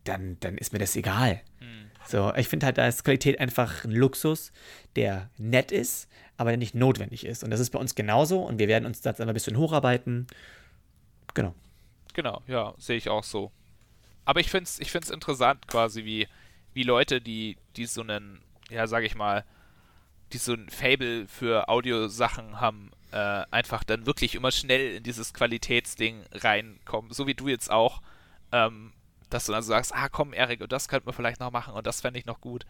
dann, 0.04 0.36
dann 0.40 0.58
ist 0.58 0.72
mir 0.72 0.78
das 0.78 0.96
egal. 0.96 1.40
Mhm. 1.60 1.90
So, 2.06 2.32
ich 2.36 2.48
finde 2.48 2.66
halt, 2.66 2.78
da 2.78 2.86
ist 2.86 3.04
Qualität 3.04 3.40
einfach 3.40 3.84
ein 3.84 3.90
Luxus, 3.90 4.52
der 4.94 5.30
nett 5.38 5.72
ist, 5.72 6.08
aber 6.36 6.50
der 6.50 6.58
nicht 6.58 6.74
notwendig 6.74 7.26
ist. 7.26 7.42
Und 7.42 7.50
das 7.50 7.60
ist 7.60 7.70
bei 7.70 7.78
uns 7.78 7.94
genauso 7.94 8.42
und 8.42 8.58
wir 8.58 8.68
werden 8.68 8.86
uns 8.86 9.00
da 9.00 9.12
ein 9.12 9.34
bisschen 9.34 9.56
hocharbeiten. 9.56 10.26
Genau. 11.34 11.54
Genau, 12.16 12.42
ja, 12.46 12.72
sehe 12.78 12.96
ich 12.96 13.10
auch 13.10 13.22
so. 13.22 13.52
Aber 14.24 14.40
ich 14.40 14.50
finde 14.50 14.64
es 14.64 14.80
ich 14.80 14.90
find's 14.90 15.10
interessant 15.10 15.68
quasi, 15.68 16.06
wie, 16.06 16.26
wie 16.72 16.82
Leute, 16.82 17.20
die, 17.20 17.58
die 17.76 17.84
so 17.84 18.00
einen, 18.00 18.40
ja, 18.70 18.86
sag 18.86 19.04
ich 19.04 19.14
mal, 19.14 19.44
die 20.32 20.38
so 20.38 20.54
ein 20.54 20.70
Fable 20.70 21.28
für 21.28 21.68
Audiosachen 21.68 22.58
haben, 22.58 22.90
äh, 23.12 23.44
einfach 23.50 23.84
dann 23.84 24.06
wirklich 24.06 24.34
immer 24.34 24.50
schnell 24.50 24.96
in 24.96 25.02
dieses 25.02 25.34
Qualitätsding 25.34 26.24
reinkommen. 26.32 27.12
So 27.12 27.26
wie 27.26 27.34
du 27.34 27.48
jetzt 27.48 27.70
auch, 27.70 28.00
ähm, 28.50 28.94
dass 29.28 29.44
du 29.44 29.52
dann 29.52 29.62
so 29.62 29.68
sagst, 29.68 29.94
ah 29.94 30.08
komm, 30.08 30.32
Erik, 30.32 30.62
und 30.62 30.72
das 30.72 30.88
könnte 30.88 31.04
man 31.04 31.14
vielleicht 31.14 31.40
noch 31.40 31.52
machen 31.52 31.74
und 31.74 31.86
das 31.86 32.00
fände 32.00 32.18
ich 32.18 32.24
noch 32.24 32.40
gut. 32.40 32.64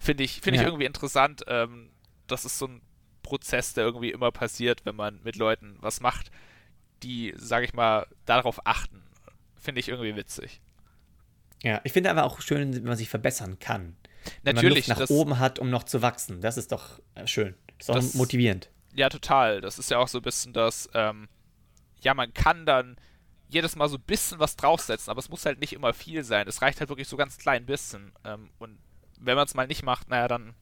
Finde 0.00 0.24
ich, 0.24 0.40
find 0.40 0.56
ja. 0.56 0.62
ich 0.62 0.66
irgendwie 0.66 0.86
interessant. 0.86 1.44
Ähm, 1.46 1.90
das 2.26 2.44
ist 2.44 2.58
so 2.58 2.66
ein 2.66 2.80
Prozess, 3.22 3.72
der 3.72 3.84
irgendwie 3.84 4.10
immer 4.10 4.32
passiert, 4.32 4.84
wenn 4.84 4.96
man 4.96 5.20
mit 5.22 5.36
Leuten 5.36 5.76
was 5.80 6.00
macht 6.00 6.32
die, 7.02 7.34
sage 7.36 7.64
ich 7.64 7.74
mal, 7.74 8.06
darauf 8.26 8.66
achten. 8.66 9.02
Finde 9.56 9.80
ich 9.80 9.88
irgendwie 9.88 10.16
witzig. 10.16 10.60
Ja, 11.62 11.80
ich 11.84 11.92
finde 11.92 12.10
aber 12.10 12.24
auch 12.24 12.40
schön, 12.40 12.74
wenn 12.74 12.84
man 12.84 12.96
sich 12.96 13.08
verbessern 13.08 13.58
kann. 13.58 13.96
Natürlich. 14.42 14.88
Wenn 14.88 14.96
man 14.96 14.98
Luft 15.00 15.10
nach 15.10 15.16
oben 15.16 15.38
hat, 15.38 15.58
um 15.58 15.70
noch 15.70 15.84
zu 15.84 16.02
wachsen. 16.02 16.40
Das 16.40 16.56
ist 16.56 16.72
doch 16.72 17.00
äh, 17.14 17.26
schön. 17.26 17.54
Das 17.78 17.86
ist 17.86 17.90
auch 17.90 17.94
das, 17.94 18.14
motivierend. 18.14 18.70
Ja, 18.94 19.08
total. 19.08 19.60
Das 19.60 19.78
ist 19.78 19.90
ja 19.90 19.98
auch 19.98 20.08
so 20.08 20.18
ein 20.18 20.22
bisschen 20.22 20.52
das, 20.52 20.88
ähm, 20.94 21.28
ja, 22.00 22.14
man 22.14 22.32
kann 22.32 22.66
dann 22.66 22.96
jedes 23.48 23.76
Mal 23.76 23.88
so 23.88 23.96
ein 23.96 24.02
bisschen 24.02 24.38
was 24.38 24.56
draufsetzen, 24.56 25.10
aber 25.10 25.18
es 25.18 25.28
muss 25.28 25.44
halt 25.44 25.60
nicht 25.60 25.72
immer 25.72 25.92
viel 25.92 26.24
sein. 26.24 26.46
Es 26.48 26.62
reicht 26.62 26.80
halt 26.80 26.88
wirklich 26.88 27.08
so 27.08 27.16
ganz 27.16 27.36
klein 27.36 27.66
bisschen. 27.66 28.12
Ähm, 28.24 28.50
und 28.58 28.78
wenn 29.18 29.36
man 29.36 29.46
es 29.46 29.54
mal 29.54 29.66
nicht 29.66 29.82
macht, 29.82 30.08
naja, 30.08 30.28
dann 30.28 30.54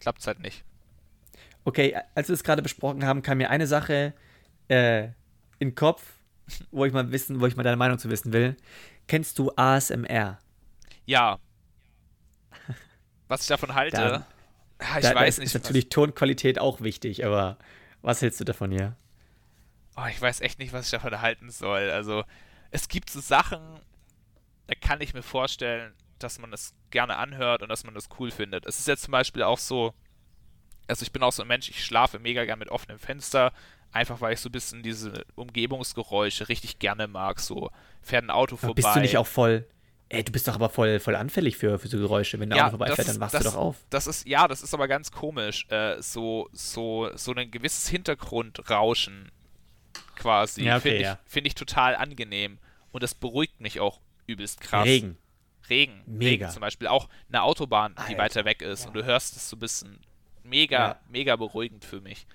klappt 0.00 0.20
es 0.20 0.26
halt 0.26 0.40
nicht. 0.40 0.64
Okay, 1.64 1.96
als 2.14 2.28
wir 2.28 2.34
es 2.34 2.44
gerade 2.44 2.62
besprochen 2.62 3.04
haben, 3.04 3.22
kam 3.22 3.38
mir 3.38 3.50
eine 3.50 3.66
Sache 3.66 4.14
äh, 4.68 5.08
in 5.60 5.68
den 5.70 5.74
Kopf, 5.76 6.14
wo 6.72 6.84
ich 6.84 6.92
mal 6.92 7.12
wissen, 7.12 7.40
wo 7.40 7.46
ich 7.46 7.54
mal 7.54 7.62
deine 7.62 7.76
Meinung 7.76 7.98
zu 7.98 8.10
wissen 8.10 8.32
will. 8.32 8.56
Kennst 9.06 9.38
du 9.38 9.52
ASMR? 9.54 10.38
Ja. 11.06 11.38
Was 13.28 13.42
ich 13.42 13.48
davon 13.48 13.74
halte, 13.74 13.96
Da- 13.96 14.26
ah, 14.78 14.96
ich 14.98 15.02
da, 15.04 15.10
da 15.14 15.20
weiß 15.20 15.34
ist, 15.34 15.38
nicht. 15.38 15.46
ist 15.46 15.54
natürlich 15.54 15.88
Tonqualität 15.88 16.58
auch 16.58 16.80
wichtig, 16.80 17.24
aber 17.24 17.56
was 18.02 18.20
hältst 18.22 18.40
du 18.40 18.44
davon 18.44 18.72
hier? 18.72 18.96
Oh, 19.96 20.06
ich 20.08 20.20
weiß 20.20 20.40
echt 20.40 20.58
nicht, 20.58 20.72
was 20.72 20.86
ich 20.86 20.90
davon 20.90 21.20
halten 21.20 21.50
soll. 21.50 21.90
Also, 21.90 22.24
es 22.70 22.88
gibt 22.88 23.10
so 23.10 23.20
Sachen, 23.20 23.60
da 24.66 24.74
kann 24.74 25.00
ich 25.00 25.14
mir 25.14 25.22
vorstellen, 25.22 25.92
dass 26.18 26.38
man 26.38 26.52
es 26.52 26.74
gerne 26.90 27.16
anhört 27.16 27.62
und 27.62 27.68
dass 27.68 27.84
man 27.84 27.94
das 27.94 28.08
cool 28.18 28.30
findet. 28.30 28.66
Es 28.66 28.78
ist 28.78 28.88
jetzt 28.88 29.02
zum 29.02 29.12
Beispiel 29.12 29.42
auch 29.42 29.58
so, 29.58 29.94
also 30.88 31.02
ich 31.02 31.12
bin 31.12 31.22
auch 31.22 31.32
so 31.32 31.42
ein 31.42 31.48
Mensch, 31.48 31.68
ich 31.68 31.84
schlafe 31.84 32.18
mega 32.18 32.44
gern 32.44 32.58
mit 32.58 32.68
offenem 32.68 32.98
Fenster, 32.98 33.52
einfach 33.92 34.20
weil 34.20 34.34
ich 34.34 34.40
so 34.40 34.48
ein 34.48 34.52
bisschen 34.52 34.82
diese 34.82 35.24
Umgebungsgeräusche 35.34 36.48
richtig 36.48 36.78
gerne 36.78 37.06
mag. 37.08 37.40
So 37.40 37.70
fährt 38.02 38.24
ein 38.24 38.30
Auto 38.30 38.54
Aber 38.54 38.68
vorbei. 38.68 38.82
Bist 38.82 38.96
du 38.96 39.00
nicht 39.00 39.16
auch 39.18 39.26
voll. 39.26 39.66
Ey, 40.12 40.24
du 40.24 40.32
bist 40.32 40.48
doch 40.48 40.54
aber 40.56 40.68
voll, 40.70 40.98
voll 40.98 41.14
anfällig 41.14 41.56
für, 41.56 41.78
für 41.78 41.86
so 41.86 41.96
Geräusche. 41.96 42.40
Wenn 42.40 42.50
der 42.50 42.58
Ja, 42.58 42.64
Auto 42.64 42.78
vorbeifährt, 42.78 43.06
dann 43.08 43.20
wachst 43.20 43.34
du 43.38 43.44
doch 43.44 43.54
auf. 43.54 43.76
Das 43.90 44.08
ist, 44.08 44.26
ja, 44.26 44.48
das 44.48 44.60
ist 44.62 44.74
aber 44.74 44.88
ganz 44.88 45.12
komisch. 45.12 45.66
Äh, 45.70 46.02
so, 46.02 46.48
so, 46.52 47.10
so 47.14 47.32
ein 47.32 47.50
gewisses 47.52 47.88
Hintergrundrauschen 47.88 49.30
quasi. 50.16 50.64
Ja, 50.64 50.76
okay, 50.76 50.82
Finde 50.82 50.96
ich, 50.96 51.02
ja. 51.04 51.18
find 51.26 51.46
ich 51.46 51.54
total 51.54 51.94
angenehm. 51.96 52.58
Und 52.92 53.02
das 53.02 53.14
beruhigt 53.14 53.60
mich 53.60 53.78
auch 53.80 54.00
übelst 54.26 54.60
krass. 54.60 54.84
Regen. 54.84 55.16
Regen. 55.68 56.02
Mega. 56.06 56.46
Regen 56.46 56.50
zum 56.50 56.60
Beispiel. 56.60 56.88
Auch 56.88 57.08
eine 57.28 57.42
Autobahn, 57.42 57.94
die 57.94 58.00
Alter, 58.00 58.18
weiter 58.18 58.44
weg 58.44 58.62
ist. 58.62 58.86
Und 58.86 58.94
du 58.94 59.04
hörst 59.04 59.36
es 59.36 59.48
so 59.48 59.56
ein 59.56 59.60
bisschen 59.60 60.00
mega, 60.42 60.88
Ja. 60.88 61.00
mega 61.08 61.36
beruhigend 61.36 61.84
für 61.84 62.00
mich. 62.00 62.26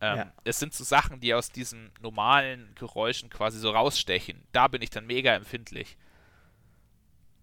Ähm, 0.00 0.16
Ja. 0.18 0.32
Es 0.44 0.58
sind 0.58 0.74
so 0.74 0.84
Sachen, 0.84 1.20
die 1.20 1.34
aus 1.34 1.50
diesen 1.50 1.90
normalen 2.00 2.74
Geräuschen 2.74 3.30
quasi 3.30 3.58
so 3.58 3.70
rausstechen. 3.70 4.42
Da 4.52 4.68
bin 4.68 4.82
ich 4.82 4.90
dann 4.90 5.06
mega 5.06 5.34
empfindlich. 5.34 5.96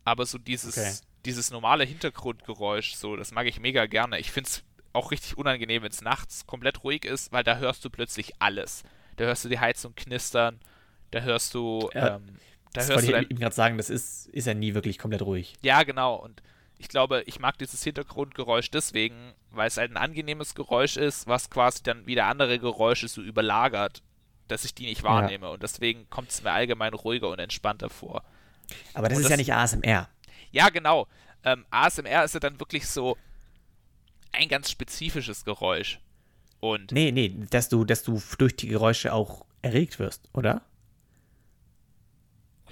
Aber 0.03 0.25
so 0.25 0.37
dieses, 0.37 0.77
Okay. 0.77 0.93
dieses 1.25 1.51
normale 1.51 1.83
Hintergrundgeräusch, 1.83 2.95
so, 2.95 3.15
das 3.15 3.31
mag 3.31 3.45
ich 3.47 3.59
mega 3.59 3.85
gerne. 3.85 4.19
Ich 4.19 4.31
finde 4.31 4.49
es 4.49 4.63
auch 4.93 5.11
richtig 5.11 5.37
unangenehm, 5.37 5.83
wenn 5.83 5.91
es 5.91 6.01
nachts 6.01 6.45
komplett 6.47 6.83
ruhig 6.83 7.05
ist, 7.05 7.31
weil 7.31 7.43
da 7.43 7.57
hörst 7.57 7.85
du 7.85 7.89
plötzlich 7.89 8.33
alles. 8.39 8.83
Da 9.17 9.25
hörst 9.25 9.45
du 9.45 9.49
die 9.49 9.59
Heizung 9.59 9.93
knistern, 9.95 10.59
da 11.11 11.19
hörst 11.21 11.53
du, 11.53 11.89
Ja, 11.93 12.15
ähm, 12.15 12.23
da 12.73 12.81
Das 12.81 12.89
hörst 12.89 13.07
wollte 13.07 13.19
du 13.19 13.23
ich 13.25 13.31
ihm 13.31 13.39
gerade 13.39 13.55
sagen, 13.55 13.77
das 13.77 13.89
ist, 13.89 14.27
ist 14.27 14.47
ja 14.47 14.53
nie 14.53 14.73
wirklich 14.73 14.97
komplett 14.97 15.21
ruhig. 15.21 15.53
ja, 15.61 15.83
genau. 15.83 16.15
Und 16.15 16.41
ich 16.81 16.87
glaube, 16.89 17.23
ich 17.27 17.39
mag 17.39 17.57
dieses 17.59 17.83
Hintergrundgeräusch 17.83 18.71
deswegen, 18.71 19.15
weil 19.51 19.67
es 19.67 19.77
halt 19.77 19.91
ein 19.91 19.97
angenehmes 19.97 20.55
Geräusch 20.55 20.97
ist, 20.97 21.27
was 21.27 21.49
quasi 21.49 21.83
dann 21.83 22.05
wieder 22.07 22.25
andere 22.25 22.57
Geräusche 22.59 23.07
so 23.07 23.21
überlagert, 23.21 24.01
dass 24.47 24.65
ich 24.65 24.73
die 24.73 24.85
nicht 24.87 25.03
wahrnehme. 25.03 25.49
Und 25.51 25.63
deswegen 25.63 26.09
kommt 26.09 26.29
es 26.31 26.41
mir 26.43 26.51
allgemein 26.51 26.93
ruhiger 26.93 27.29
und 27.29 27.39
entspannter 27.39 27.89
vor. 27.89 28.23
Aber 28.93 29.07
das 29.09 29.17
Und 29.17 29.23
ist 29.23 29.29
das- 29.29 29.31
ja 29.31 29.37
nicht 29.37 29.53
ASMR. 29.53 30.09
Ja, 30.51 30.69
genau. 30.69 31.07
Ähm, 31.43 31.65
ASMR 31.69 32.23
ist 32.25 32.33
ja 32.33 32.39
dann 32.39 32.59
wirklich 32.59 32.87
so 32.87 33.17
ein 34.31 34.47
ganz 34.49 34.69
spezifisches 34.71 35.45
Geräusch. 35.45 35.99
Und 36.59 36.91
Nee, 36.91 37.11
nee, 37.11 37.35
dass 37.49 37.69
du, 37.69 37.85
dass 37.85 38.03
du 38.03 38.21
durch 38.37 38.55
die 38.55 38.67
Geräusche 38.67 39.13
auch 39.13 39.45
erregt 39.61 39.99
wirst, 39.99 40.29
oder? 40.33 40.61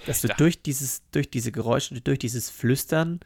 Dass 0.06 0.20
du 0.22 0.28
dachte- 0.28 0.42
durch 0.42 0.62
dieses, 0.62 1.02
durch 1.10 1.30
diese 1.30 1.52
Geräusche, 1.52 2.00
durch 2.00 2.18
dieses 2.18 2.50
Flüstern 2.50 3.20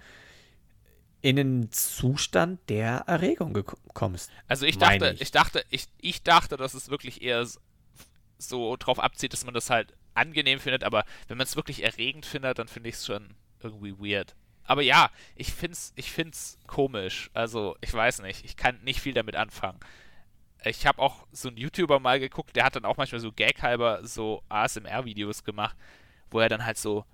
in 1.25 1.39
einen 1.39 1.73
Zustand 1.73 2.61
der 2.69 3.05
Erregung 3.07 3.59
kommst. 3.95 4.31
also 4.47 4.67
ich 4.67 4.77
dachte, 4.77 5.13
ich. 5.15 5.23
ich. 5.23 5.31
dachte, 5.31 5.65
ich, 5.71 5.87
ich 5.99 6.23
dachte, 6.23 6.59
dass 6.59 6.75
es 6.75 6.91
wirklich 6.91 7.23
eher 7.23 7.47
so 8.37 8.77
drauf 8.77 8.99
abzieht, 8.99 9.33
dass 9.33 9.47
man 9.47 9.55
das 9.55 9.71
halt 9.71 9.95
angenehm 10.13 10.61
findet, 10.61 10.85
aber 10.85 11.07
wenn 11.27 11.39
man 11.39 11.47
es 11.47 11.57
wirklich 11.57 11.83
erregend 11.83 12.27
findet, 12.27 12.59
dann 12.59 12.69
finde 12.69 12.91
ich 12.91 12.97
es 12.97 13.07
schon 13.07 13.37
irgendwie 13.63 13.95
weird. 13.99 14.37
Aber 14.65 14.83
ja, 14.83 15.11
ich 15.35 15.55
find's, 15.55 15.95
ich 15.97 16.13
find's 16.13 16.59
komisch. 16.67 17.31
Also, 17.33 17.75
ich 17.81 17.95
weiß 17.95 18.21
nicht, 18.21 18.45
ich 18.45 18.59
kann 18.59 18.79
nicht 18.83 19.01
viel 19.01 19.15
damit 19.15 19.35
anfangen. 19.35 19.81
Ich 20.63 20.87
habe 20.87 21.01
auch 21.01 21.27
so 21.33 21.49
einen 21.49 21.57
YouTuber 21.57 22.01
mal 22.01 22.21
geguckt, 22.21 22.55
der 22.55 22.67
hat 22.67 22.77
dann 22.77 22.85
auch 22.85 22.99
manchmal 22.99 23.21
so 23.23 23.33
gaghalber 23.33 24.07
so 24.07 24.43
ASMR-Videos 24.51 25.43
gemacht, 25.43 25.77
wo 26.31 26.41
er 26.41 26.51
dann 26.51 26.67
halt 26.67 26.77
so, 26.77 27.07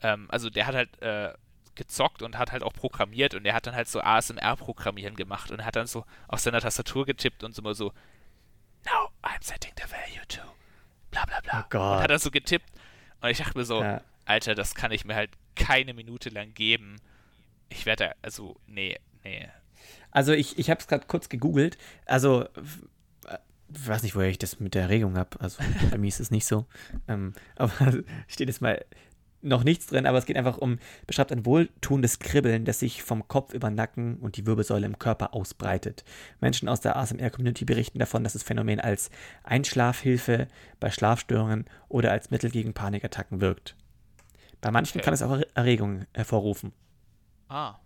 ähm, 0.00 0.26
also 0.32 0.50
der 0.50 0.66
hat 0.66 0.74
halt 0.74 1.00
äh, 1.00 1.32
gezockt 1.74 2.22
und 2.22 2.38
hat 2.38 2.52
halt 2.52 2.62
auch 2.62 2.72
programmiert 2.72 3.34
und 3.34 3.44
er 3.46 3.54
hat 3.54 3.66
dann 3.66 3.74
halt 3.74 3.88
so 3.88 4.00
ASMR-Programmieren 4.00 5.16
gemacht 5.16 5.50
und 5.50 5.64
hat 5.64 5.76
dann 5.76 5.86
so 5.86 6.04
auf 6.28 6.40
seiner 6.40 6.60
Tastatur 6.60 7.06
getippt 7.06 7.44
und 7.44 7.54
so 7.54 7.62
mal 7.62 7.74
so, 7.74 7.92
Now 8.84 9.10
I'm 9.22 9.42
setting 9.42 9.72
the 9.76 9.90
value 9.90 10.26
to 10.28 10.40
bla 11.10 11.24
bla 11.24 11.40
bla. 11.40 11.60
Oh 11.60 11.66
Gott. 11.70 11.96
Und 11.96 12.02
hat 12.02 12.10
dann 12.10 12.18
so 12.18 12.30
getippt 12.30 12.68
und 13.20 13.30
ich 13.30 13.38
dachte 13.38 13.56
mir 13.56 13.64
so, 13.64 13.80
Ja. 13.82 14.00
Alter, 14.24 14.54
das 14.54 14.74
kann 14.74 14.92
ich 14.92 15.04
mir 15.04 15.14
halt 15.14 15.30
keine 15.56 15.94
Minute 15.94 16.28
lang 16.30 16.54
geben. 16.54 16.96
Ich 17.68 17.86
werde, 17.86 18.04
da- 18.08 18.14
also, 18.22 18.56
nee, 18.66 18.98
nee. 19.24 19.48
Also 20.10 20.32
ich, 20.32 20.58
ich 20.58 20.70
habe 20.70 20.78
es 20.80 20.86
gerade 20.86 21.06
kurz 21.06 21.28
gegoogelt. 21.28 21.78
Also 22.06 22.44
f- 22.56 22.86
äh, 23.26 23.38
ich 23.74 23.88
weiß 23.88 24.02
nicht, 24.02 24.14
woher 24.14 24.28
ich 24.28 24.38
das 24.38 24.60
mit 24.60 24.74
der 24.74 24.82
Erregung 24.82 25.16
habe. 25.16 25.40
Also 25.40 25.62
bei 25.90 25.98
mir 25.98 26.08
ist 26.08 26.20
es 26.20 26.30
nicht 26.30 26.44
so. 26.46 26.66
Ähm, 27.08 27.32
aber 27.56 27.72
steht 28.28 28.48
jetzt 28.48 28.60
mal 28.60 28.84
noch 29.42 29.64
nichts 29.64 29.86
drin, 29.86 30.06
aber 30.06 30.18
es 30.18 30.26
geht 30.26 30.36
einfach 30.36 30.58
um, 30.58 30.78
beschreibt 31.06 31.32
ein 31.32 31.44
wohltuendes 31.44 32.18
Kribbeln, 32.20 32.64
das 32.64 32.78
sich 32.78 33.02
vom 33.02 33.26
Kopf 33.28 33.52
über 33.54 33.70
Nacken 33.70 34.16
und 34.18 34.36
die 34.36 34.46
Wirbelsäule 34.46 34.86
im 34.86 34.98
Körper 34.98 35.34
ausbreitet. 35.34 36.04
Menschen 36.40 36.68
aus 36.68 36.80
der 36.80 36.96
ASMR-Community 36.96 37.64
berichten 37.64 37.98
davon, 37.98 38.22
dass 38.24 38.34
das 38.34 38.42
Phänomen 38.44 38.78
als 38.80 39.10
Einschlafhilfe 39.42 40.48
bei 40.80 40.90
Schlafstörungen 40.90 41.66
oder 41.88 42.12
als 42.12 42.30
Mittel 42.30 42.50
gegen 42.50 42.72
Panikattacken 42.72 43.40
wirkt. 43.40 43.76
Bei 44.60 44.70
manchen 44.70 44.98
Okay. 44.98 45.04
kann 45.04 45.14
es 45.14 45.22
auch 45.22 45.30
Erre- 45.32 45.46
Erregungen 45.54 46.06
hervorrufen. 46.14 46.72
Ah. 47.48 47.72
Den 47.72 47.80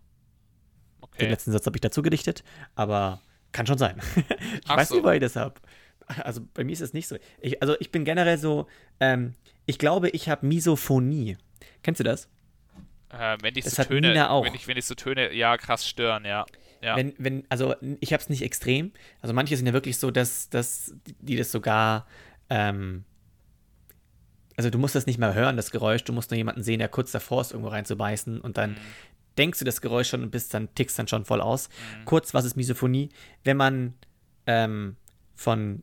Okay. 1.01 1.29
letzten 1.29 1.53
Satz 1.53 1.65
habe 1.67 1.77
ich 1.77 1.81
dazu 1.81 2.03
gedichtet, 2.03 2.45
aber 2.75 3.21
kann 3.53 3.67
schon 3.67 3.79
sein. 3.79 3.97
ich 4.17 4.61
Ach 4.69 4.77
weiß 4.77 4.89
so. 4.89 4.95
nicht, 4.97 5.05
woher 5.05 5.15
ich 5.15 5.21
das 5.23 5.37
habe. 5.37 5.55
Also 6.23 6.41
bei 6.55 6.63
mir 6.65 6.73
ist 6.73 6.83
es 6.83 6.93
nicht 6.93 7.09
so. 7.09 7.17
Ich, 7.41 7.61
also 7.63 7.75
ich 7.81 7.91
bin 7.91 8.05
generell 8.05 8.39
so, 8.39 8.67
ähm, 9.01 9.35
ich 9.65 9.79
glaube, 9.79 10.11
ich 10.11 10.29
habe 10.29 10.47
Misophonie. 10.47 11.37
Kennst 11.83 12.01
du 12.01 12.05
das? 12.05 12.29
Äh, 13.11 13.37
wenn 13.41 13.55
dich 13.55 13.65
Das 13.65 13.75
so 13.75 13.79
hat 13.81 13.89
Töne, 13.89 14.09
Nina 14.09 14.31
auch. 14.31 14.45
wenn 14.45 14.53
dich, 14.53 14.67
wenn 14.67 14.75
dich 14.75 14.85
so 14.85 14.95
Töne, 14.95 15.33
ja, 15.33 15.57
krass 15.57 15.89
stören, 15.89 16.25
ja. 16.25 16.45
Ja. 16.83 16.97
Wenn, 16.97 17.15
wenn, 17.19 17.45
also 17.49 17.75
ich 18.01 18.13
habe 18.13 18.23
es 18.23 18.29
nicht 18.29 18.43
extrem. 18.43 18.93
Also 19.23 19.33
manche 19.35 19.57
sind 19.57 19.67
ja 19.67 19.73
wirklich 19.73 19.99
so, 19.99 20.11
dass, 20.11 20.51
dass 20.51 20.95
die 21.21 21.37
das 21.37 21.51
sogar, 21.51 22.07
ähm, 22.51 23.05
also 24.57 24.71
du 24.71 24.79
musst 24.79 24.95
das 24.95 25.07
nicht 25.07 25.19
mal 25.19 25.35
hören, 25.35 25.57
das 25.57 25.71
Geräusch, 25.71 26.05
du 26.05 26.13
musst 26.13 26.31
nur 26.31 26.37
jemanden 26.37 26.63
sehen, 26.63 26.79
der 26.79 26.89
kurz 26.89 27.13
davor 27.13 27.41
ist, 27.41 27.53
irgendwo 27.53 27.71
reinzubeißen 27.71 28.41
und 28.41 28.57
dann 28.59 28.77
denkst 29.39 29.59
du 29.59 29.65
das 29.65 29.81
Geräusch 29.81 30.09
schon 30.09 30.23
und 30.23 30.31
bist 30.31 30.53
dann, 30.55 30.75
tickst 30.75 30.99
dann 30.99 31.09
schon 31.09 31.25
voll 31.25 31.41
aus. 31.41 31.69
Kurz, 32.05 32.35
was 32.35 32.45
ist 32.45 32.57
Misophonie? 32.57 33.11
Wenn 33.45 33.57
man 33.57 33.95
ähm, 34.47 34.97
von 35.35 35.83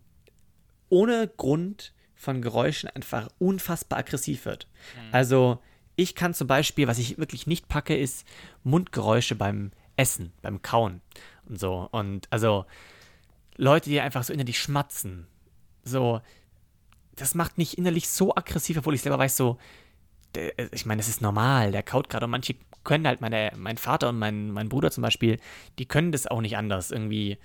ohne 0.90 1.28
Grund 1.28 1.94
von 2.16 2.42
Geräuschen 2.42 2.90
einfach 2.90 3.30
unfassbar 3.40 4.00
aggressiv 4.00 4.46
wird. 4.46 4.68
Also 5.12 5.62
ich 5.96 6.16
kann 6.16 6.34
zum 6.34 6.48
Beispiel, 6.48 6.88
was 6.88 7.00
ich 7.00 7.18
wirklich 7.18 7.48
nicht 7.48 7.68
packe, 7.68 7.96
ist 7.96 8.28
Mundgeräusche 8.64 9.36
beim 9.36 9.72
Essen, 9.96 10.34
beim 10.42 10.62
Kauen 10.62 11.02
und 11.48 11.60
so. 11.60 11.88
Und 11.92 12.28
also 12.32 12.66
Leute, 13.58 13.90
die 13.90 14.00
einfach 14.02 14.24
so 14.24 14.34
innerlich 14.34 14.60
schmatzen. 14.60 15.28
So, 15.84 16.22
das 17.16 17.36
macht 17.36 17.58
mich 17.58 17.78
innerlich 17.78 18.08
so 18.08 18.36
aggressiv, 18.36 18.78
obwohl 18.78 18.96
ich 18.96 19.02
selber 19.02 19.20
weiß, 19.20 19.38
so, 19.38 19.58
der, 20.34 20.74
ich 20.74 20.86
meine, 20.86 21.00
das 21.00 21.10
ist 21.10 21.22
normal, 21.22 21.72
der 21.72 21.84
kaut 21.84 22.10
gerade 22.10 22.26
und 22.26 22.32
manche 22.32 22.56
können 22.84 23.08
halt, 23.08 23.22
meine, 23.22 23.52
mein 23.56 23.78
Vater 23.78 24.10
und 24.10 24.20
mein, 24.20 24.52
mein 24.52 24.70
Bruder 24.70 24.92
zum 24.92 25.04
Beispiel, 25.04 25.40
die 25.80 25.86
können 25.86 26.12
das 26.12 26.28
auch 26.28 26.42
nicht 26.42 26.58
anders. 26.58 26.92
Irgendwie, 26.92 27.38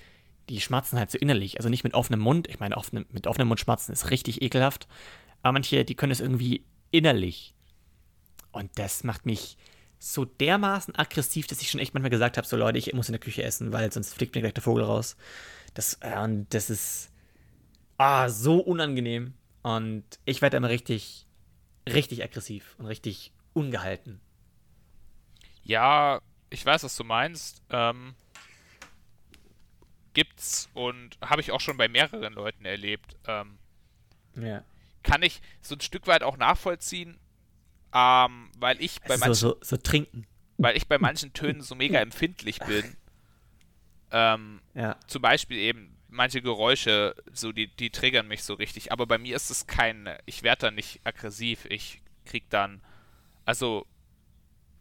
die 0.49 0.61
schmatzen 0.61 0.99
halt 0.99 1.11
so 1.11 1.19
innerlich. 1.19 1.59
Also 1.59 1.69
nicht 1.69 1.85
mit 1.85 1.95
offenem 1.95 2.21
Mund. 2.21 2.49
Ich 2.49 2.59
meine, 2.59 2.77
offene, 2.77 3.07
mit 3.13 3.27
offenem 3.27 3.49
Mund 3.49 3.61
schmatzen 3.61 3.93
ist 3.93 4.11
richtig 4.11 4.43
ekelhaft. 4.43 4.89
Aber 5.43 5.53
manche, 5.53 5.85
die 5.85 5.95
können 5.95 6.13
es 6.13 6.21
irgendwie 6.21 6.65
innerlich. 6.91 7.55
Und 8.53 8.79
das 8.79 9.05
macht 9.05 9.27
mich 9.27 9.57
so 9.99 10.25
dermaßen 10.25 10.95
aggressiv, 10.97 11.47
dass 11.47 11.61
ich 11.61 11.71
schon 11.71 11.81
echt 11.81 11.95
manchmal 11.95 12.11
gesagt 12.11 12.37
habe: 12.37 12.47
so 12.47 12.57
Leute, 12.57 12.79
ich 12.79 12.93
muss 12.93 13.09
in 13.09 13.13
der 13.13 13.21
Küche 13.21 13.43
essen, 13.43 13.73
weil 13.73 13.93
sonst 13.93 14.15
fliegt 14.15 14.35
mir 14.35 14.41
gleich 14.41 14.55
der 14.55 14.63
Vogel 14.63 14.85
raus. 14.85 15.17
Das, 15.75 15.99
äh, 16.01 16.19
und 16.19 16.47
das 16.55 16.71
ist 16.71 17.11
ah, 17.99 18.29
so 18.29 18.59
unangenehm. 18.61 19.35
Und 19.63 20.05
ich 20.25 20.41
werde 20.41 20.57
immer 20.57 20.69
richtig, 20.69 21.27
richtig 21.89 22.23
aggressiv 22.23 22.75
und 22.79 22.87
richtig 22.87 23.33
ungehalten. 23.53 24.21
Ja, 25.63 26.21
ich 26.49 26.65
weiß, 26.65 26.85
was 26.85 26.97
du 26.97 27.05
meinst. 27.05 27.61
Ähm, 27.71 28.15
gibt's 30.15 30.69
und 30.75 31.19
habe 31.21 31.41
ich 31.41 31.53
auch 31.53 31.61
schon 31.61 31.77
bei 31.77 31.89
mehreren 31.89 32.33
Leuten 32.33 32.65
erlebt. 32.65 33.17
Ähm, 33.27 33.59
Ja. 34.37 34.65
kann 35.03 35.23
ich 35.23 35.41
so 35.61 35.75
ein 35.75 35.81
Stück 35.81 36.07
weit 36.07 36.23
auch 36.23 36.37
nachvollziehen, 36.37 37.19
ähm, 37.95 38.51
weil 38.59 38.81
ich 38.83 39.01
bei 39.03 39.17
manchen 39.17 39.35
so, 39.35 39.49
so, 39.51 39.59
so 39.63 39.77
trinken. 39.77 40.27
weil 40.57 40.77
ich 40.77 40.87
bei 40.89 40.99
manchen 40.99 41.33
Tönen 41.33 41.61
so 41.63 41.75
mega 41.75 42.01
empfindlich 42.01 42.59
bin. 42.61 42.97
Ähm, 44.11 44.61
Ja. 44.75 44.97
zum 45.07 45.23
Beispiel 45.23 45.59
eben 45.59 45.95
manche 46.09 46.41
Geräusche, 46.41 47.15
so 47.33 47.53
die, 47.53 47.69
die 47.69 47.91
triggern 47.91 48.27
mich 48.29 48.43
so 48.43 48.55
richtig. 48.55 48.93
Aber 48.93 49.07
bei 49.07 49.19
mir 49.19 49.37
ist 49.37 49.51
es 49.51 49.67
kein, 49.67 50.09
ich 50.25 50.43
werde 50.43 50.63
dann 50.63 50.75
nicht 50.75 51.01
aggressiv. 51.05 51.67
Ich 51.69 52.01
krieg 52.25 52.49
dann, 52.51 52.81
also 53.45 53.87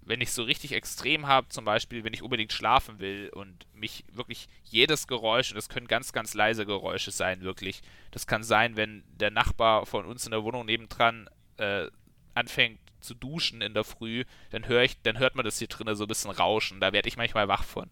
wenn 0.01 0.21
ich 0.21 0.31
so 0.31 0.43
richtig 0.43 0.71
extrem 0.71 1.27
habe, 1.27 1.49
zum 1.49 1.65
Beispiel, 1.65 2.05
wenn 2.05 2.13
ich 2.13 2.23
unbedingt 2.23 2.53
schlafen 2.53 2.99
will 2.99 3.29
und 3.33 3.67
mich 3.73 4.05
wirklich 4.13 4.47
jedes 4.63 5.05
Geräusch, 5.07 5.51
und 5.51 5.55
das 5.57 5.67
können 5.67 5.87
ganz, 5.87 6.13
ganz 6.13 6.33
leise 6.33 6.65
Geräusche 6.65 7.11
sein, 7.11 7.41
wirklich. 7.41 7.81
Das 8.11 8.25
kann 8.25 8.41
sein, 8.43 8.77
wenn 8.77 9.03
der 9.07 9.31
Nachbar 9.31 9.85
von 9.85 10.05
uns 10.05 10.23
in 10.25 10.31
der 10.31 10.45
Wohnung 10.45 10.65
nebendran 10.65 11.29
äh, 11.57 11.87
anfängt 12.35 12.79
zu 12.99 13.13
duschen 13.13 13.61
in 13.61 13.73
der 13.73 13.83
Früh, 13.83 14.23
dann 14.51 14.67
höre 14.67 14.83
ich, 14.83 15.01
dann 15.01 15.19
hört 15.19 15.35
man 15.35 15.45
das 15.45 15.59
hier 15.59 15.67
drinnen 15.67 15.95
so 15.95 16.05
ein 16.05 16.07
bisschen 16.07 16.31
rauschen. 16.31 16.79
Da 16.79 16.93
werde 16.93 17.07
ich 17.07 17.17
manchmal 17.17 17.47
wach 17.47 17.63
von. 17.63 17.89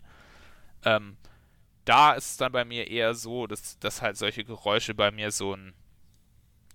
Ähm, 0.83 1.17
da 1.85 2.13
ist 2.13 2.31
es 2.31 2.37
dann 2.37 2.51
bei 2.51 2.65
mir 2.65 2.87
eher 2.89 3.13
so, 3.13 3.47
dass, 3.47 3.77
dass 3.79 4.01
halt 4.01 4.17
solche 4.17 4.43
Geräusche 4.43 4.93
bei 4.93 5.11
mir 5.11 5.31
so 5.31 5.53
ein, 5.55 5.73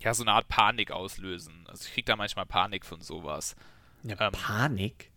ja, 0.00 0.14
so 0.14 0.22
eine 0.22 0.32
Art 0.32 0.48
Panik 0.48 0.92
auslösen. 0.92 1.64
Also 1.68 1.84
ich 1.86 1.92
kriege 1.92 2.06
da 2.06 2.16
manchmal 2.16 2.46
Panik 2.46 2.86
von 2.86 3.00
sowas. 3.00 3.56
ja 4.02 4.16
Ähm, 4.20 4.32
Panik. 4.32 5.10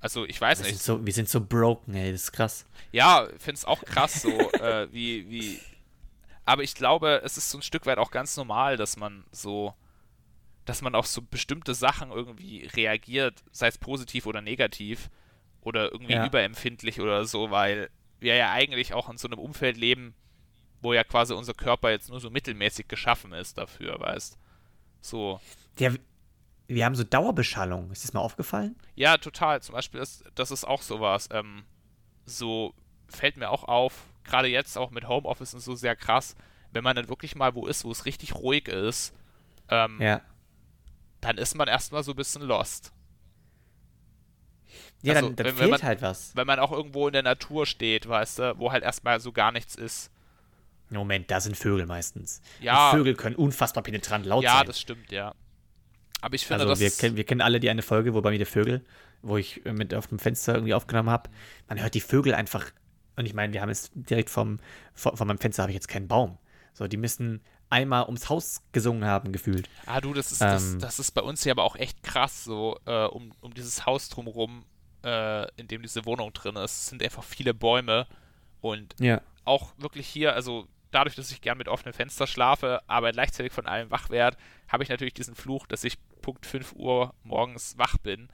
Also 0.00 0.24
ich 0.24 0.40
weiß 0.40 0.58
Wir 0.58 0.64
sind, 0.64 0.74
nicht. 0.74 0.82
so, 0.82 1.06
wir 1.06 1.12
sind 1.12 1.28
so 1.28 1.40
broken, 1.40 1.94
ey, 1.94 2.10
das 2.10 2.22
ist 2.22 2.32
krass. 2.32 2.66
Ja, 2.90 3.28
finde 3.38 3.54
es 3.54 3.64
auch 3.64 3.84
krass 3.84 4.22
so, 4.22 4.30
äh, 4.52 4.92
wie, 4.92 5.28
wie. 5.30 5.60
Aber 6.44 6.64
ich 6.64 6.74
glaube, 6.74 7.22
es 7.24 7.36
ist 7.36 7.50
so 7.50 7.58
ein 7.58 7.62
Stück 7.62 7.86
weit 7.86 7.98
auch 7.98 8.10
ganz 8.10 8.36
normal, 8.36 8.76
dass 8.76 8.96
man 8.96 9.24
so, 9.30 9.74
dass 10.64 10.82
man 10.82 10.94
auf 10.94 11.06
so 11.06 11.22
bestimmte 11.22 11.74
Sachen 11.74 12.10
irgendwie 12.10 12.66
reagiert, 12.66 13.42
sei 13.50 13.66
es 13.68 13.78
positiv 13.78 14.26
oder 14.26 14.40
negativ 14.40 15.10
oder 15.60 15.90
irgendwie 15.92 16.12
Ja. 16.14 16.26
überempfindlich 16.26 17.00
oder 17.00 17.24
so, 17.24 17.50
weil 17.50 17.90
wir 18.20 18.36
ja 18.36 18.52
eigentlich 18.52 18.94
auch 18.94 19.08
in 19.08 19.18
so 19.18 19.26
einem 19.28 19.38
Umfeld 19.38 19.76
leben, 19.76 20.14
wo 20.80 20.92
ja 20.92 21.04
quasi 21.04 21.34
unser 21.34 21.54
Körper 21.54 21.90
jetzt 21.90 22.08
nur 22.10 22.20
so 22.20 22.30
mittelmäßig 22.30 22.88
geschaffen 22.88 23.32
ist 23.32 23.58
dafür, 23.58 23.98
weißt. 24.00 24.38
So. 25.00 25.40
Ja, 25.78 25.92
wir 26.68 26.84
haben 26.84 26.94
so 26.94 27.04
Dauerbeschallung. 27.04 27.90
Ist 27.90 28.04
das 28.04 28.12
mal 28.12 28.20
aufgefallen? 28.20 28.76
Ja, 28.94 29.16
total. 29.18 29.60
Zum 29.62 29.74
Beispiel, 29.74 30.00
ist, 30.00 30.24
das 30.34 30.50
ist 30.50 30.64
auch 30.64 30.82
sowas. 30.82 31.28
Ähm, 31.32 31.64
so 32.24 32.74
fällt 33.08 33.36
mir 33.36 33.50
auch 33.50 33.64
auf, 33.64 34.06
gerade 34.24 34.48
jetzt 34.48 34.76
auch 34.78 34.90
mit 34.90 35.06
Homeoffice 35.08 35.54
und 35.54 35.60
so 35.60 35.74
sehr 35.74 35.96
krass, 35.96 36.36
wenn 36.72 36.84
man 36.84 36.96
dann 36.96 37.08
wirklich 37.08 37.34
mal 37.34 37.54
wo 37.54 37.66
ist, 37.66 37.84
wo 37.84 37.90
es 37.90 38.06
richtig 38.06 38.34
ruhig 38.36 38.68
ist, 38.68 39.12
ähm, 39.68 40.00
Ja. 40.00 40.20
Dann 41.22 41.38
ist 41.38 41.54
man 41.54 41.66
erstmal 41.68 42.02
so 42.04 42.12
ein 42.12 42.16
bisschen 42.16 42.42
lost. 42.42 42.92
Ja, 45.02 45.14
Also, 45.14 45.26
dann, 45.28 45.36
dann 45.36 45.46
wenn- 45.46 45.52
wenn 45.54 45.58
fehlt 45.58 45.70
man- 45.70 45.82
halt 45.82 46.02
was. 46.02 46.36
Wenn 46.36 46.46
man 46.46 46.58
auch 46.60 46.70
irgendwo 46.72 47.06
in 47.08 47.12
der 47.12 47.22
Natur 47.22 47.66
steht, 47.66 48.08
weißt 48.08 48.38
du, 48.38 48.58
wo 48.58 48.70
halt 48.70 48.84
erstmal 48.84 49.18
so 49.20 49.32
gar 49.32 49.50
nichts 49.50 49.74
ist. 49.74 50.10
Moment, 50.90 51.30
da 51.30 51.40
sind 51.40 51.56
Vögel 51.56 51.86
meistens. 51.86 52.42
Ja. 52.60 52.90
Und 52.90 52.98
Vögel 52.98 53.14
können 53.14 53.34
unfassbar 53.34 53.82
penetrant 53.82 54.26
laut 54.26 54.44
ja, 54.44 54.58
sein. 54.58 54.66
das 54.66 54.78
stimmt, 54.78 55.10
ja. 55.10 55.34
Aber 56.20 56.34
ich 56.34 56.46
finde, 56.46 56.60
also 56.64 56.72
das 56.72 56.80
wir, 56.80 56.90
kennen, 56.90 57.16
wir 57.16 57.24
kennen 57.24 57.40
alle 57.40 57.58
die 57.60 57.70
eine 57.70 57.82
Folge, 57.82 58.14
wo 58.14 58.20
bei 58.20 58.30
mir 58.30 58.38
die 58.38 58.44
Vögel, 58.44 58.84
wo 59.22 59.38
ich 59.38 59.64
äh, 59.66 59.72
mit 59.72 59.94
auf 59.94 60.06
dem 60.06 60.18
Fenster 60.18 60.54
irgendwie 60.54 60.74
aufgenommen 60.74 61.08
habe. 61.10 61.30
Man 61.68 61.80
hört 61.80 61.94
die 61.94 62.00
Vögel 62.00 62.34
einfach. 62.34 62.70
Und 63.16 63.26
ich 63.26 63.34
meine, 63.34 63.52
wir 63.52 63.60
haben 63.62 63.70
jetzt 63.70 63.90
direkt 63.94 64.30
vom, 64.30 64.60
vor, 64.94 65.16
vor 65.16 65.26
meinem 65.26 65.38
Fenster 65.38 65.62
habe 65.62 65.72
ich 65.72 65.76
jetzt 65.76 65.88
keinen 65.88 66.08
Baum. 66.08 66.38
So, 66.74 66.86
die 66.86 66.96
müssen 66.96 67.40
einmal 67.72 68.04
ums 68.04 68.28
Haus 68.28 68.62
gesungen 68.72 69.04
haben, 69.04 69.32
gefühlt. 69.32 69.68
Ah, 69.86 70.00
du, 70.00 70.12
das 70.14 70.30
ist, 70.30 70.40
das, 70.40 70.74
Ähm. 70.74 70.78
das 70.78 70.98
ist 70.98 71.10
bei 71.12 71.22
uns 71.22 71.42
hier 71.42 71.52
aber 71.52 71.64
auch 71.64 71.74
echt 71.76 72.02
krass, 72.02 72.44
so 72.44 72.78
äh, 72.86 73.04
um, 73.06 73.32
um 73.40 73.52
dieses 73.54 73.86
Haus 73.86 74.08
drumherum, 74.08 74.64
äh, 75.04 75.50
in 75.60 75.66
dem 75.68 75.82
diese 75.82 76.04
Wohnung 76.04 76.32
drin 76.32 76.54
ist. 76.56 76.72
Es 76.82 76.86
sind 76.88 77.02
einfach 77.02 77.24
viele 77.24 77.54
Bäume 77.54 78.06
und 78.60 78.94
Ja. 79.00 79.20
auch 79.44 79.72
wirklich 79.78 80.06
hier, 80.06 80.34
also 80.34 80.68
dadurch, 80.92 81.16
dass 81.16 81.30
ich 81.32 81.40
gern 81.40 81.58
mit 81.58 81.68
offenen 81.68 81.94
Fenstern 81.94 82.26
schlafe, 82.26 82.80
aber 82.86 83.10
gleichzeitig 83.12 83.52
von 83.52 83.66
allem 83.66 83.90
wach 83.90 84.10
werde, 84.10 84.36
habe 84.68 84.82
ich 84.84 84.90
natürlich 84.90 85.14
diesen 85.14 85.34
Fluch, 85.34 85.66
dass 85.66 85.82
ich 85.84 85.96
Punkt 86.20 86.44
5 86.46 86.74
Uhr 86.74 87.14
morgens 87.24 87.76
wach 87.78 87.96
bin 87.98 88.28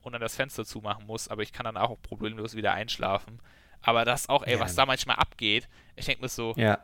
und 0.00 0.12
dann 0.12 0.20
das 0.22 0.34
Fenster 0.34 0.64
zumachen 0.64 1.06
muss, 1.06 1.28
aber 1.28 1.42
ich 1.42 1.52
kann 1.52 1.64
dann 1.64 1.76
auch 1.76 1.94
problemlos 2.02 2.54
wieder 2.56 2.72
einschlafen. 2.72 3.40
Aber 3.82 4.04
das 4.04 4.28
auch, 4.28 4.42
ey, 4.44 4.54
Ja. 4.54 4.60
was 4.60 4.74
da 4.74 4.86
manchmal 4.86 5.16
abgeht, 5.16 5.68
ich 5.94 6.06
denke 6.06 6.22
mir 6.22 6.28
so, 6.28 6.54
Ja. 6.56 6.78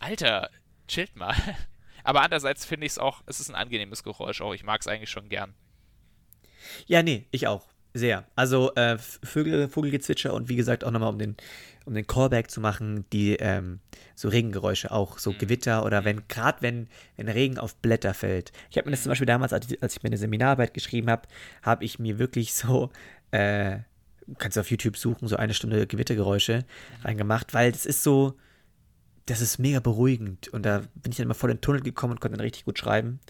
Alter, 0.00 0.48
chillt 0.88 1.16
mal. 1.16 1.34
Aber 2.04 2.22
andererseits 2.22 2.64
finde 2.64 2.86
ich 2.86 2.92
es 2.92 2.98
auch, 2.98 3.22
es 3.26 3.40
ist 3.40 3.48
ein 3.48 3.54
angenehmes 3.54 4.02
Geräusch 4.02 4.40
auch. 4.42 4.54
Ich 4.54 4.64
mag 4.64 4.80
es 4.80 4.86
eigentlich 4.86 5.10
schon 5.10 5.28
gern. 5.28 5.54
Ja, 6.86 7.02
nee, 7.02 7.26
ich 7.30 7.46
auch. 7.46 7.66
Sehr. 7.96 8.24
Also 8.34 8.74
äh, 8.74 8.98
Vögel, 8.98 9.68
Vogelgezwitscher 9.68 10.34
und 10.34 10.48
wie 10.48 10.56
gesagt 10.56 10.82
auch 10.82 10.90
nochmal, 10.90 11.10
um 11.10 11.18
den, 11.18 11.36
um 11.84 11.94
den 11.94 12.06
Callback 12.06 12.50
zu 12.50 12.60
machen, 12.60 13.04
die 13.12 13.36
ähm, 13.36 13.78
so 14.16 14.28
Regengeräusche 14.28 14.90
auch, 14.90 15.18
so 15.18 15.32
Gewitter 15.32 15.84
oder 15.84 16.04
wenn, 16.04 16.26
gerade 16.26 16.60
wenn, 16.60 16.88
wenn 17.16 17.28
Regen 17.28 17.56
auf 17.56 17.76
Blätter 17.76 18.12
fällt. 18.12 18.52
Ich 18.68 18.76
habe 18.76 18.86
mir 18.86 18.90
das 18.90 19.04
zum 19.04 19.10
Beispiel 19.10 19.26
damals, 19.26 19.52
als 19.52 19.70
ich, 19.70 19.80
als 19.80 19.96
ich 19.96 20.02
meine 20.02 20.16
Seminararbeit 20.16 20.74
geschrieben 20.74 21.08
habe, 21.08 21.28
habe 21.62 21.84
ich 21.84 22.00
mir 22.00 22.18
wirklich 22.18 22.54
so, 22.54 22.90
äh, 23.30 23.78
kannst 24.38 24.56
du 24.56 24.62
auf 24.62 24.70
YouTube 24.72 24.96
suchen, 24.96 25.28
so 25.28 25.36
eine 25.36 25.54
Stunde 25.54 25.86
Gewittergeräusche 25.86 26.64
reingemacht, 27.04 27.54
weil 27.54 27.70
das 27.70 27.86
ist 27.86 28.02
so, 28.02 28.34
das 29.26 29.40
ist 29.40 29.58
mega 29.58 29.80
beruhigend 29.80 30.48
und 30.48 30.64
da 30.64 30.80
bin 30.94 31.10
ich 31.12 31.16
dann 31.16 31.24
immer 31.24 31.34
voll 31.34 31.50
in 31.50 31.56
den 31.56 31.62
Tunnel 31.62 31.80
gekommen 31.82 32.12
und 32.12 32.20
konnte 32.20 32.36
dann 32.36 32.44
richtig 32.44 32.64
gut 32.64 32.78
schreiben. 32.78 33.20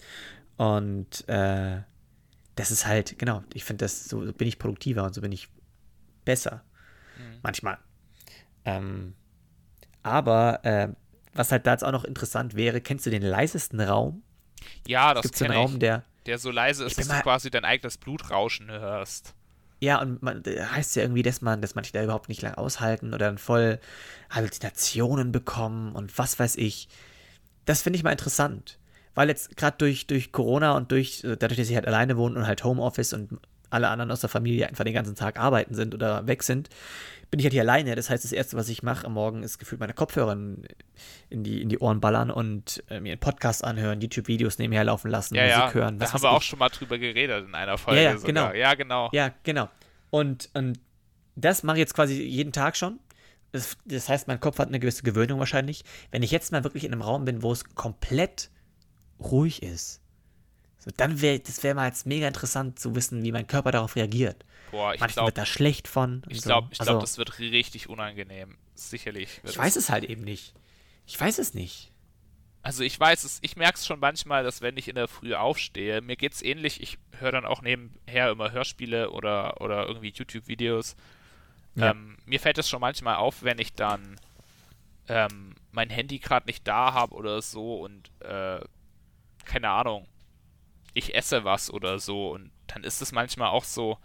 Und 0.57 1.27
äh, 1.29 1.81
das 2.55 2.71
ist 2.71 2.85
halt, 2.85 3.17
genau, 3.19 3.43
ich 3.53 3.63
finde 3.63 3.85
das, 3.85 4.05
so 4.05 4.19
bin 4.33 4.47
ich 4.47 4.59
produktiver 4.59 5.03
und 5.03 5.13
so 5.13 5.21
bin 5.21 5.31
ich 5.31 5.49
besser. 6.25 6.63
Manchmal. 7.43 7.77
Ähm, 8.65 9.13
aber 10.03 10.63
äh, 10.65 10.89
was 11.33 11.51
halt 11.51 11.65
da 11.67 11.71
jetzt 11.71 11.83
auch 11.83 11.91
noch 11.91 12.03
interessant 12.03 12.55
wäre, 12.55 12.81
kennst 12.81 13.05
du 13.05 13.09
den 13.09 13.21
leisesten 13.21 13.79
Raum? 13.79 14.23
Ja, 14.87 15.13
das 15.13 15.23
Gibt 15.23 15.35
es 15.35 15.41
einen 15.41 15.51
kenne 15.51 15.61
Raum, 15.61 15.79
der, 15.79 16.03
Der 16.25 16.37
so 16.39 16.51
leise 16.51 16.85
ist, 16.85 16.97
dass 16.97 17.07
du 17.07 17.13
mal- 17.13 17.21
quasi 17.21 17.49
dein 17.51 17.65
eigenes 17.65 17.97
Blutrauschen 17.97 18.69
hörst. 18.69 19.33
Ja, 19.85 20.01
und 20.01 20.21
man, 20.23 20.43
heißt 20.45 20.95
ja 20.95 21.03
irgendwie, 21.03 21.21
dass 21.21 21.41
man, 21.41 21.61
dass 21.61 21.75
manche 21.75 21.93
da 21.93 22.03
überhaupt 22.03 22.27
nicht 22.27 22.41
lang 22.41 22.55
aushalten 22.55 23.09
oder 23.13 23.27
dann 23.27 23.37
voll 23.37 23.79
Halluzinationen 24.31 25.31
bekommen 25.31 25.93
und 25.93 26.17
was 26.17 26.39
weiß 26.39 26.55
ich. 26.57 26.89
Das 27.65 27.83
finde 27.83 27.97
ich 27.97 28.03
mal 28.03 28.11
interessant. 28.11 28.79
Weil 29.13 29.29
jetzt 29.29 29.55
gerade 29.55 29.77
durch, 29.77 30.07
durch 30.07 30.31
Corona 30.31 30.75
und 30.75 30.91
durch, 30.91 31.23
äh, 31.23 31.37
dadurch, 31.37 31.57
dass 31.57 31.69
ich 31.69 31.75
halt 31.75 31.87
alleine 31.87 32.17
wohne 32.17 32.37
und 32.37 32.47
halt 32.47 32.63
Homeoffice 32.63 33.13
und 33.13 33.39
alle 33.69 33.87
anderen 33.89 34.11
aus 34.11 34.21
der 34.21 34.29
Familie 34.29 34.67
einfach 34.67 34.83
den 34.83 34.93
ganzen 34.93 35.15
Tag 35.15 35.39
arbeiten 35.39 35.75
sind 35.75 35.93
oder 35.93 36.27
weg 36.27 36.43
sind, 36.43 36.69
bin 37.35 37.39
ich 37.41 37.45
halt 37.47 37.51
hier 37.53 37.63
alleine. 37.63 37.95
Das 37.95 38.09
heißt, 38.09 38.23
das 38.23 38.31
Erste, 38.31 38.55
was 38.55 38.69
ich 38.69 38.81
mache 38.81 39.05
am 39.05 39.11
Morgen, 39.11 39.43
ist 39.43 39.57
gefühlt 39.57 39.81
meine 39.81 39.93
Kopfhörer 39.93 40.31
in, 40.31 40.63
die, 41.43 41.61
in 41.61 41.67
die 41.67 41.79
Ohren 41.79 41.99
ballern 41.99 42.31
und 42.31 42.81
äh, 42.89 43.01
mir 43.01 43.11
einen 43.11 43.19
Podcast 43.19 43.61
anhören, 43.61 43.99
YouTube-Videos 43.99 44.57
nebenher 44.57 44.85
laufen 44.85 45.11
lassen, 45.11 45.35
Ja, 45.35 45.43
Musik 45.43 45.57
ja. 45.57 45.73
hören. 45.73 45.99
da 45.99 46.13
haben 46.13 46.23
wir 46.23 46.31
auch 46.31 46.39
ich. 46.39 46.47
schon 46.47 46.59
mal 46.59 46.69
drüber 46.69 46.97
geredet 46.97 47.45
in 47.45 47.53
einer 47.53 47.77
Folge. 47.77 48.01
Ja, 48.01 48.11
ja, 48.13 48.17
genau. 48.19 48.53
Ja, 48.53 48.73
genau. 48.75 49.09
Ja, 49.11 49.31
genau. 49.43 49.67
Und, 50.11 50.49
und 50.53 50.79
das 51.35 51.63
mache 51.63 51.75
ich 51.75 51.81
jetzt 51.81 51.93
quasi 51.93 52.23
jeden 52.23 52.53
Tag 52.53 52.77
schon. 52.77 53.01
Das, 53.51 53.75
das 53.83 54.07
heißt, 54.07 54.29
mein 54.29 54.39
Kopf 54.39 54.57
hat 54.59 54.69
eine 54.69 54.79
gewisse 54.79 55.03
Gewöhnung 55.03 55.39
wahrscheinlich. 55.39 55.83
Wenn 56.11 56.23
ich 56.23 56.31
jetzt 56.31 56.53
mal 56.53 56.63
wirklich 56.63 56.85
in 56.85 56.93
einem 56.93 57.01
Raum 57.01 57.25
bin, 57.25 57.43
wo 57.43 57.51
es 57.51 57.65
komplett 57.75 58.49
ruhig 59.19 59.61
ist, 59.61 60.01
so, 60.85 60.91
dann 60.97 61.21
wäre 61.21 61.39
das 61.39 61.63
wäre 61.63 61.75
mal 61.75 61.87
jetzt 61.87 62.05
mega 62.05 62.27
interessant 62.27 62.79
zu 62.79 62.95
wissen, 62.95 63.23
wie 63.23 63.31
mein 63.31 63.47
Körper 63.47 63.71
darauf 63.71 63.95
reagiert. 63.95 64.45
Boah, 64.71 64.93
ich 64.93 64.99
Manchmal 64.99 65.25
wird 65.25 65.37
da 65.37 65.45
schlecht 65.45 65.87
von. 65.87 66.23
ich 66.29 66.41
so. 66.41 66.49
glaube, 66.49 66.69
ich 66.71 66.79
Also, 66.79 66.93
glaub, 66.93 67.01
das 67.01 67.17
wird 67.17 67.39
richtig 67.39 67.89
unangenehm. 67.89 68.57
Sicherlich. 68.75 69.41
ich 69.43 69.57
weiß 69.57 69.75
es 69.75 69.89
halt 69.89 70.03
eben 70.05 70.23
nicht. 70.23 70.53
Ich 71.05 71.19
weiß 71.19 71.39
es 71.39 71.53
nicht. 71.53 71.91
Also 72.61 72.83
ich 72.83 72.99
weiß 72.99 73.23
es, 73.25 73.37
ich 73.43 73.55
merke 73.57 73.77
es 73.77 73.85
schon 73.85 73.99
manchmal, 73.99 74.43
dass 74.43 74.61
wenn 74.61 74.75
ich 74.75 74.87
in 74.87 74.95
der 74.95 75.07
Früh 75.07 75.35
aufstehe, 75.35 76.01
mir 76.01 76.15
geht's 76.15 76.41
ähnlich, 76.41 76.81
ich 76.81 76.97
höre 77.19 77.31
dann 77.31 77.45
auch 77.45 77.61
nebenher 77.61 78.31
immer 78.31 78.51
Hörspiele 78.51 79.11
oder, 79.11 79.61
oder 79.61 79.85
irgendwie 79.87 80.09
YouTube-Videos. 80.09 80.95
Ja. 81.75 81.91
Ähm, 81.91 82.17
mir 82.25 82.39
fällt 82.39 82.57
es 82.57 82.67
schon 82.67 82.81
manchmal 82.81 83.17
auf, 83.17 83.43
wenn 83.43 83.59
ich 83.59 83.73
dann 83.73 84.19
ähm, 85.07 85.53
mein 85.71 85.91
Handy 85.91 86.17
gerade 86.17 86.47
nicht 86.47 86.67
da 86.67 86.93
habe 86.93 87.13
oder 87.13 87.39
so 87.41 87.81
und 87.81 88.09
äh, 88.21 88.59
keine 89.45 89.69
Ahnung, 89.69 90.07
ich 90.95 91.13
esse 91.13 91.43
was 91.43 91.69
oder 91.71 91.99
so 91.99 92.31
und 92.31 92.49
dann 92.67 92.83
ist 92.83 93.01
es 93.03 93.11
manchmal 93.11 93.49
auch 93.49 93.63
so, 93.63 93.99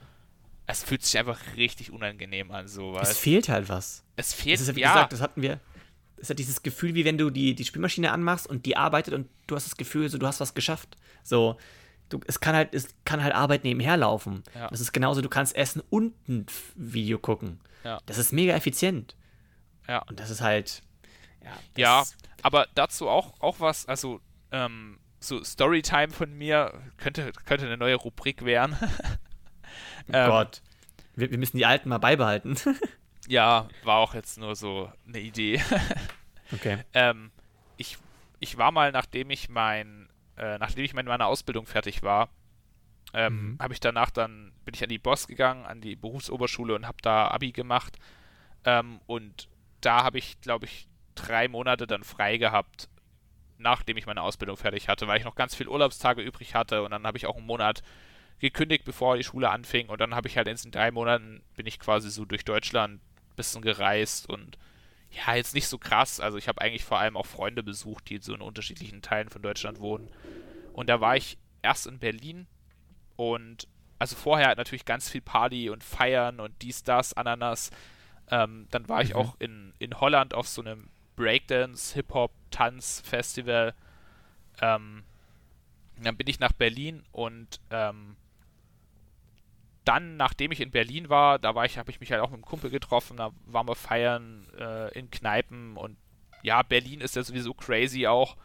es 0.66 0.84
fühlt 0.84 1.02
sich 1.02 1.18
einfach 1.18 1.38
richtig 1.56 1.90
unangenehm 1.90 2.50
an, 2.50 2.68
so, 2.68 2.94
Es 2.98 3.16
fehlt 3.18 3.48
halt 3.48 3.68
was. 3.70 4.04
es 4.16 4.34
fehlt, 4.34 4.60
Das 4.60 4.68
ist, 4.68 4.76
wie 4.76 4.80
ja, 4.82 4.92
gesagt, 4.92 5.12
das 5.14 5.20
hatten 5.22 5.40
wir. 5.40 5.58
Es 6.18 6.28
hat 6.28 6.38
dieses 6.38 6.62
Gefühl, 6.62 6.94
wie 6.94 7.06
wenn 7.06 7.16
du 7.16 7.30
die, 7.30 7.54
die 7.54 7.64
Spülmaschine 7.64 8.12
anmachst 8.12 8.46
und 8.46 8.66
die 8.66 8.76
arbeitet 8.76 9.14
und 9.14 9.26
du 9.46 9.56
hast 9.56 9.64
das 9.64 9.76
Gefühl, 9.76 10.10
so 10.10 10.18
du 10.18 10.26
hast 10.26 10.38
was 10.40 10.52
geschafft. 10.52 10.96
So, 11.24 11.56
du, 12.10 12.20
es 12.26 12.40
kann 12.40 12.54
halt, 12.54 12.74
es 12.74 12.88
kann 13.06 13.22
halt 13.22 13.34
Arbeit 13.34 13.64
nebenher 13.64 13.96
laufen. 13.96 14.42
Ja. 14.54 14.68
Das 14.68 14.80
ist 14.80 14.92
genauso, 14.92 15.22
du 15.22 15.30
kannst 15.30 15.56
essen 15.56 15.82
und 15.88 16.12
ein 16.28 16.44
Video 16.76 17.18
gucken. 17.18 17.58
Ja. 17.84 18.00
Das 18.04 18.18
ist 18.18 18.32
mega 18.32 18.54
effizient. 18.54 19.16
ja. 19.88 20.02
Und 20.02 20.20
das 20.20 20.28
ist 20.28 20.42
halt. 20.42 20.82
Ja, 21.42 21.52
das 21.52 21.62
Ja, 21.76 22.04
aber 22.42 22.68
dazu 22.74 23.08
auch, 23.08 23.32
auch 23.40 23.58
was, 23.60 23.86
also 23.86 24.20
ähm, 24.52 24.98
so 25.20 25.44
Storytime 25.44 26.10
von 26.10 26.32
mir 26.36 26.72
könnte, 26.96 27.32
könnte 27.44 27.66
eine 27.66 27.76
neue 27.76 27.94
Rubrik 27.94 28.44
werden. 28.44 28.76
Oh 28.80 28.86
ähm, 30.12 30.30
Gott. 30.30 30.62
wir, 31.14 31.30
wir 31.30 31.38
müssen 31.38 31.58
die 31.58 31.66
alten 31.66 31.90
mal 31.90 31.98
beibehalten. 31.98 32.56
ja, 33.28 33.68
war 33.84 33.98
auch 33.98 34.14
jetzt 34.14 34.38
nur 34.38 34.56
so 34.56 34.90
eine 35.06 35.20
Idee. 35.20 35.62
okay. 36.52 36.78
Ähm, 36.94 37.30
ich, 37.76 37.98
ich 38.40 38.56
war 38.56 38.72
mal, 38.72 38.92
nachdem 38.92 39.30
ich 39.30 39.48
mein, 39.48 40.08
äh, 40.36 40.58
nachdem 40.58 40.84
ich 40.84 40.94
mit 40.94 41.06
meiner 41.06 41.26
Ausbildung 41.26 41.66
fertig 41.66 42.02
war, 42.02 42.30
ähm, 43.12 43.52
mhm. 43.52 43.58
habe 43.60 43.74
ich 43.74 43.80
danach 43.80 44.10
dann, 44.10 44.52
bin 44.64 44.74
ich 44.74 44.82
an 44.82 44.88
die 44.88 44.98
Boss 44.98 45.26
gegangen, 45.26 45.66
an 45.66 45.80
die 45.80 45.96
Berufsoberschule 45.96 46.74
und 46.74 46.86
habe 46.86 46.98
da 47.02 47.28
Abi 47.28 47.52
gemacht. 47.52 47.98
Ähm, 48.64 49.00
und 49.06 49.48
da 49.80 50.04
habe 50.04 50.18
ich, 50.18 50.40
glaube 50.40 50.66
ich, 50.66 50.88
drei 51.14 51.48
Monate 51.48 51.86
dann 51.86 52.04
frei 52.04 52.36
gehabt, 52.36 52.88
nachdem 53.60 53.96
ich 53.96 54.06
meine 54.06 54.22
Ausbildung 54.22 54.56
fertig 54.56 54.88
hatte, 54.88 55.06
weil 55.06 55.18
ich 55.18 55.24
noch 55.24 55.34
ganz 55.34 55.54
viel 55.54 55.68
Urlaubstage 55.68 56.22
übrig 56.22 56.54
hatte 56.54 56.82
und 56.82 56.90
dann 56.90 57.06
habe 57.06 57.18
ich 57.18 57.26
auch 57.26 57.36
einen 57.36 57.46
Monat 57.46 57.82
gekündigt, 58.38 58.84
bevor 58.84 59.16
die 59.16 59.24
Schule 59.24 59.50
anfing 59.50 59.88
und 59.88 60.00
dann 60.00 60.14
habe 60.14 60.28
ich 60.28 60.36
halt 60.36 60.48
in 60.48 60.54
diesen 60.54 60.72
drei 60.72 60.90
Monaten 60.90 61.42
bin 61.56 61.66
ich 61.66 61.78
quasi 61.78 62.10
so 62.10 62.24
durch 62.24 62.44
Deutschland 62.44 62.94
ein 62.94 63.36
bisschen 63.36 63.62
gereist 63.62 64.28
und 64.28 64.58
ja, 65.10 65.34
jetzt 65.34 65.54
nicht 65.54 65.66
so 65.66 65.76
krass. 65.76 66.20
Also 66.20 66.38
ich 66.38 66.48
habe 66.48 66.60
eigentlich 66.60 66.84
vor 66.84 66.98
allem 66.98 67.16
auch 67.16 67.26
Freunde 67.26 67.62
besucht, 67.62 68.08
die 68.08 68.18
so 68.18 68.34
in 68.34 68.40
unterschiedlichen 68.40 69.02
Teilen 69.02 69.28
von 69.28 69.42
Deutschland 69.42 69.80
wohnen. 69.80 70.08
Und 70.72 70.88
da 70.88 71.00
war 71.00 71.16
ich 71.16 71.36
erst 71.62 71.86
in 71.86 71.98
Berlin 71.98 72.46
und 73.16 73.66
also 73.98 74.16
vorher 74.16 74.54
natürlich 74.56 74.86
ganz 74.86 75.10
viel 75.10 75.20
Party 75.20 75.68
und 75.68 75.84
Feiern 75.84 76.40
und 76.40 76.54
dies, 76.62 76.84
das, 76.84 77.12
Ananas. 77.12 77.70
Ähm, 78.30 78.66
dann 78.70 78.88
war 78.88 79.02
ich 79.02 79.10
mhm. 79.10 79.16
auch 79.16 79.36
in, 79.40 79.74
in 79.78 80.00
Holland 80.00 80.32
auf 80.32 80.48
so 80.48 80.62
einem 80.62 80.88
Breakdance, 81.16 81.94
Hip-Hop, 81.94 82.32
Tanz-Festival. 82.50 83.74
Ähm, 84.60 85.04
dann 86.02 86.16
bin 86.16 86.26
ich 86.28 86.40
nach 86.40 86.52
Berlin 86.52 87.02
und 87.12 87.60
ähm, 87.70 88.16
dann, 89.84 90.16
nachdem 90.16 90.52
ich 90.52 90.60
in 90.60 90.70
Berlin 90.70 91.08
war, 91.08 91.38
da 91.38 91.54
war 91.54 91.64
ich, 91.64 91.78
habe 91.78 91.90
ich 91.90 92.00
mich 92.00 92.12
halt 92.12 92.22
auch 92.22 92.30
mit 92.30 92.36
einem 92.36 92.44
Kumpel 92.44 92.70
getroffen, 92.70 93.16
da 93.16 93.30
waren 93.46 93.68
wir 93.68 93.74
feiern 93.74 94.46
äh, 94.58 94.98
in 94.98 95.10
Kneipen 95.10 95.76
und 95.76 95.96
ja, 96.42 96.62
Berlin 96.62 97.00
ist 97.00 97.16
ja 97.16 97.22
sowieso 97.22 97.52
crazy 97.52 98.06
auch. 98.06 98.36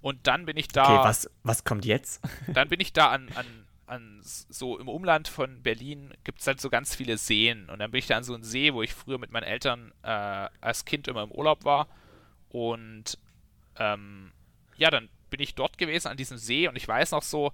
Und 0.00 0.26
dann 0.26 0.46
bin 0.46 0.56
ich 0.56 0.68
da. 0.68 0.84
Okay, 0.84 1.08
was, 1.08 1.28
was 1.42 1.64
kommt 1.64 1.84
jetzt? 1.84 2.22
Dann 2.54 2.68
bin 2.68 2.78
ich 2.78 2.92
da 2.92 3.10
an, 3.10 3.28
an 3.34 3.46
an 3.88 4.20
so 4.22 4.78
im 4.78 4.88
Umland 4.88 5.28
von 5.28 5.62
Berlin 5.62 6.12
gibt 6.24 6.40
es 6.40 6.46
halt 6.46 6.60
so 6.60 6.70
ganz 6.70 6.94
viele 6.94 7.16
Seen. 7.16 7.68
Und 7.68 7.78
dann 7.78 7.90
bin 7.90 7.98
ich 7.98 8.06
da 8.06 8.16
an 8.16 8.24
so 8.24 8.34
einem 8.34 8.44
See, 8.44 8.74
wo 8.74 8.82
ich 8.82 8.94
früher 8.94 9.18
mit 9.18 9.32
meinen 9.32 9.44
Eltern 9.44 9.92
äh, 10.02 10.48
als 10.60 10.84
Kind 10.84 11.08
immer 11.08 11.22
im 11.22 11.32
Urlaub 11.32 11.64
war. 11.64 11.88
Und 12.50 13.18
ähm, 13.78 14.32
ja, 14.76 14.90
dann 14.90 15.08
bin 15.30 15.40
ich 15.40 15.54
dort 15.54 15.78
gewesen 15.78 16.08
an 16.08 16.16
diesem 16.16 16.38
See 16.38 16.68
und 16.68 16.76
ich 16.76 16.86
weiß 16.86 17.10
noch 17.12 17.22
so, 17.22 17.52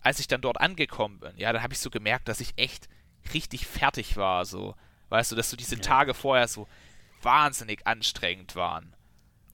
als 0.00 0.20
ich 0.20 0.28
dann 0.28 0.40
dort 0.40 0.60
angekommen 0.60 1.18
bin, 1.18 1.32
ja, 1.36 1.52
dann 1.52 1.62
habe 1.62 1.72
ich 1.72 1.80
so 1.80 1.90
gemerkt, 1.90 2.28
dass 2.28 2.40
ich 2.40 2.52
echt 2.56 2.88
richtig 3.34 3.66
fertig 3.66 4.16
war. 4.16 4.44
So, 4.44 4.74
weißt 5.08 5.32
du, 5.32 5.36
dass 5.36 5.50
so 5.50 5.56
diese 5.56 5.76
ja. 5.76 5.80
Tage 5.80 6.14
vorher 6.14 6.48
so 6.48 6.68
wahnsinnig 7.22 7.86
anstrengend 7.86 8.54
waren. 8.54 8.94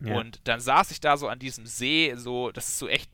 Ja. 0.01 0.17
Und 0.17 0.41
dann 0.45 0.61
saß 0.61 0.91
ich 0.91 1.01
da 1.01 1.17
so 1.17 1.29
an 1.29 1.39
diesem 1.39 1.67
See, 1.67 2.15
so, 2.17 2.51
das 2.51 2.69
ist 2.69 2.79
so 2.79 2.89
echt 2.89 3.11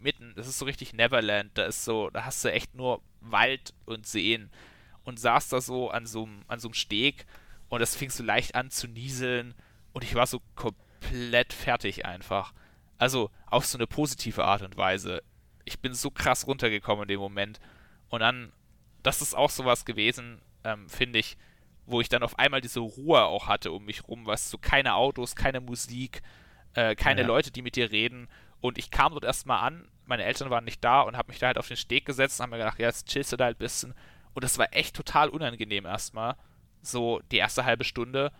mitten, 0.00 0.32
das 0.34 0.48
ist 0.48 0.58
so 0.58 0.64
richtig 0.64 0.92
Neverland, 0.92 1.52
da 1.54 1.64
ist 1.66 1.84
so, 1.84 2.10
da 2.10 2.24
hast 2.24 2.44
du 2.44 2.50
echt 2.50 2.74
nur 2.74 3.00
Wald 3.20 3.72
und 3.84 4.06
Seen 4.06 4.50
und 5.04 5.20
saß 5.20 5.48
da 5.50 5.60
so 5.60 5.90
an 5.90 6.06
so 6.06 6.28
an 6.48 6.58
so 6.58 6.68
einem 6.68 6.74
Steg 6.74 7.26
und 7.68 7.80
das 7.80 7.94
fing 7.94 8.10
so 8.10 8.24
leicht 8.24 8.54
an 8.56 8.70
zu 8.70 8.88
nieseln 8.88 9.54
und 9.92 10.02
ich 10.02 10.14
war 10.14 10.26
so 10.26 10.40
komplett 10.56 10.81
fertig 11.02 12.04
einfach. 12.04 12.52
Also 12.98 13.30
auf 13.46 13.66
so 13.66 13.78
eine 13.78 13.86
positive 13.86 14.44
Art 14.44 14.62
und 14.62 14.76
Weise. 14.76 15.22
Ich 15.64 15.80
bin 15.80 15.94
so 15.94 16.10
krass 16.10 16.46
runtergekommen 16.46 17.02
in 17.02 17.08
dem 17.08 17.20
Moment 17.20 17.60
und 18.08 18.20
dann, 18.20 18.52
das 19.02 19.22
ist 19.22 19.34
auch 19.34 19.50
sowas 19.50 19.84
gewesen, 19.84 20.40
ähm, 20.64 20.88
finde 20.88 21.18
ich, 21.18 21.36
wo 21.86 22.00
ich 22.00 22.08
dann 22.08 22.22
auf 22.22 22.38
einmal 22.38 22.60
diese 22.60 22.80
Ruhe 22.80 23.24
auch 23.24 23.48
hatte 23.48 23.72
um 23.72 23.84
mich 23.84 24.06
rum, 24.08 24.26
was 24.26 24.50
so 24.50 24.58
keine 24.58 24.94
Autos, 24.94 25.34
keine 25.34 25.60
Musik, 25.60 26.22
äh, 26.74 26.94
keine 26.94 27.22
ja. 27.22 27.26
Leute, 27.26 27.50
die 27.50 27.62
mit 27.62 27.76
dir 27.76 27.90
reden 27.90 28.28
und 28.60 28.78
ich 28.78 28.90
kam 28.90 29.12
dort 29.12 29.24
erstmal 29.24 29.60
an, 29.66 29.88
meine 30.06 30.24
Eltern 30.24 30.50
waren 30.50 30.64
nicht 30.64 30.82
da 30.84 31.02
und 31.02 31.16
habe 31.16 31.30
mich 31.30 31.40
da 31.40 31.48
halt 31.48 31.58
auf 31.58 31.68
den 31.68 31.76
Steg 31.76 32.06
gesetzt 32.06 32.38
und 32.38 32.44
habe 32.44 32.52
mir 32.52 32.58
gedacht, 32.58 32.78
ja, 32.78 32.86
jetzt 32.86 33.08
chillst 33.08 33.32
du 33.32 33.36
da 33.36 33.46
halt 33.46 33.56
ein 33.56 33.58
bisschen. 33.58 33.94
Und 34.34 34.44
das 34.44 34.56
war 34.58 34.68
echt 34.72 34.94
total 34.94 35.28
unangenehm 35.28 35.84
erstmal. 35.84 36.36
So 36.80 37.20
die 37.30 37.38
erste 37.38 37.64
halbe 37.64 37.84
Stunde. 37.84 38.32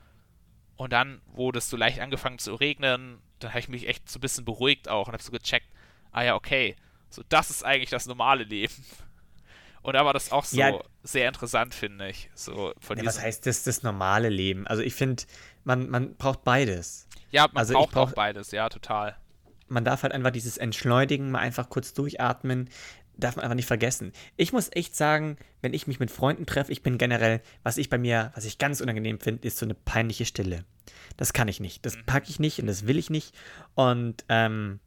Und 0.83 0.93
dann 0.93 1.21
wurde 1.27 1.59
es 1.59 1.71
so 1.71 1.77
leicht 1.77 2.01
angefangen 2.01 2.41
zu 2.41 2.57
regnen. 2.57 3.19
Dann 3.39 3.51
habe 3.51 3.61
ich 3.61 3.69
mich 3.69 3.89
echt 3.89 4.11
so 4.11 4.19
ein 4.19 4.21
bisschen 4.21 4.45
beruhigt 4.45 4.89
auch 4.89 5.07
und 5.07 5.13
habe 5.13 5.23
so 5.23 5.31
gecheckt, 5.31 5.69
ah 6.11 6.23
ja, 6.23 6.35
okay, 6.35 6.75
so 7.09 7.23
das 7.29 7.51
ist 7.51 7.65
eigentlich 7.65 7.91
das 7.91 8.07
normale 8.07 8.43
Leben. 8.43 8.75
Und 9.83 9.95
da 9.95 10.05
war 10.05 10.13
das 10.13 10.31
auch 10.31 10.45
so 10.45 10.57
ja, 10.57 10.79
sehr 11.03 11.27
interessant, 11.27 11.75
finde 11.75 12.09
ich. 12.09 12.31
So 12.35 12.73
von 12.79 12.99
ja, 12.99 13.05
was 13.05 13.21
heißt 13.21 13.45
das, 13.47 13.65
das 13.65 13.83
normale 13.83 14.29
Leben? 14.29 14.65
Also 14.69 14.81
ich 14.81 14.95
finde, 14.95 15.25
man, 15.65 15.91
man 15.91 16.15
braucht 16.15 16.45
beides. 16.45 17.09
Ja, 17.33 17.49
man 17.49 17.57
also 17.57 17.75
braucht 17.75 17.91
brauch, 17.91 18.11
auch 18.11 18.15
beides, 18.15 18.53
ja, 18.53 18.69
total 18.69 19.17
man 19.73 19.85
darf 19.85 20.03
halt 20.03 20.13
einfach 20.13 20.31
dieses 20.31 20.59
Entschleunigen, 20.59 21.31
mal 21.31 21.41
einfach 21.41 21.69
kurz 21.69 21.95
durchatmen, 21.95 22.69
darf 23.23 23.37
man 23.37 23.45
einfach 23.45 23.57
nicht 23.57 23.67
vergessen. 23.67 24.13
Ich 24.37 24.53
muss 24.53 24.71
echt 24.73 24.97
sagen, 24.97 25.37
wenn 25.61 25.75
ich 25.75 25.87
mich 25.87 26.01
mit 26.01 26.11
Freunden 26.11 26.47
treffe, 26.47 26.73
ich 26.73 26.83
bin 26.83 26.99
generell, 26.99 27.41
was 27.63 27.79
ich 27.79 27.89
bei 27.89 27.99
mir, 27.99 28.33
was 28.35 28.45
ich 28.45 28.59
ganz 28.59 28.81
unangenehm 28.81 29.21
finde, 29.21 29.47
ist 29.47 29.59
so 29.59 29.67
eine 29.67 29.75
peinliche 29.75 30.25
Stille. 30.25 30.65
Das 31.17 31.33
kann 31.33 31.49
ich 31.49 31.61
nicht. 31.61 31.85
Das 31.87 31.97
mhm. 31.97 32.05
packe 32.07 32.31
ich 32.31 32.41
nicht 32.41 32.59
und 32.61 32.67
das 32.67 32.87
will 32.87 32.99
ich 32.99 33.11
nicht. 33.11 33.35
Und 33.75 34.25
ähm, 34.29 34.81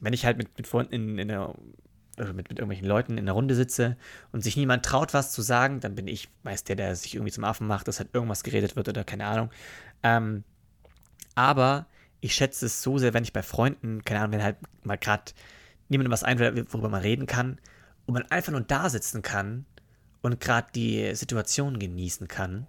wenn 0.00 0.12
ich 0.12 0.24
halt 0.24 0.38
mit, 0.38 0.56
mit 0.56 0.66
Freunden 0.66 0.94
in, 0.94 1.18
in 1.18 1.30
einer, 1.30 1.54
also 2.16 2.32
mit, 2.32 2.48
mit 2.48 2.58
irgendwelchen 2.58 2.86
Leuten 2.86 3.12
in 3.12 3.24
einer 3.24 3.32
Runde 3.32 3.54
sitze 3.54 3.96
und 4.32 4.42
sich 4.42 4.56
niemand 4.56 4.84
traut, 4.84 5.14
was 5.14 5.32
zu 5.32 5.42
sagen, 5.42 5.80
dann 5.80 5.94
bin 5.94 6.08
ich 6.08 6.28
meist 6.42 6.68
der, 6.68 6.76
der 6.76 6.96
sich 6.96 7.14
irgendwie 7.14 7.32
zum 7.32 7.44
Affen 7.44 7.66
macht, 7.66 7.88
dass 7.88 7.98
halt 7.98 8.10
irgendwas 8.12 8.42
geredet 8.42 8.76
wird 8.76 8.88
oder 8.88 9.04
keine 9.04 9.26
Ahnung. 9.26 9.50
Ähm, 10.02 10.44
aber 11.34 11.86
ich 12.20 12.34
schätze 12.34 12.66
es 12.66 12.82
so 12.82 12.98
sehr, 12.98 13.14
wenn 13.14 13.24
ich 13.24 13.32
bei 13.32 13.42
Freunden, 13.42 14.04
keine 14.04 14.20
Ahnung, 14.20 14.32
wenn 14.32 14.42
halt 14.42 14.56
mal 14.84 14.98
gerade 14.98 15.32
niemandem 15.88 16.12
was 16.12 16.24
einfällt, 16.24 16.72
worüber 16.72 16.88
man 16.88 17.02
reden 17.02 17.26
kann, 17.26 17.58
und 18.10 18.14
man 18.14 18.30
einfach 18.32 18.50
nur 18.50 18.62
da 18.62 18.90
sitzen 18.90 19.22
kann 19.22 19.66
und 20.20 20.40
gerade 20.40 20.66
die 20.74 21.14
Situation 21.14 21.78
genießen 21.78 22.26
kann 22.26 22.66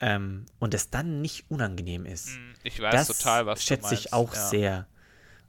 ähm, 0.00 0.46
und 0.58 0.74
es 0.74 0.90
dann 0.90 1.22
nicht 1.22 1.48
unangenehm 1.48 2.04
ist. 2.04 2.30
Hm, 2.30 2.54
ich 2.64 2.80
weiß 2.80 3.06
das 3.06 3.16
total, 3.16 3.46
was 3.46 3.62
schätze 3.62 3.94
ich 3.94 4.12
auch 4.12 4.34
ja. 4.34 4.48
sehr. 4.48 4.86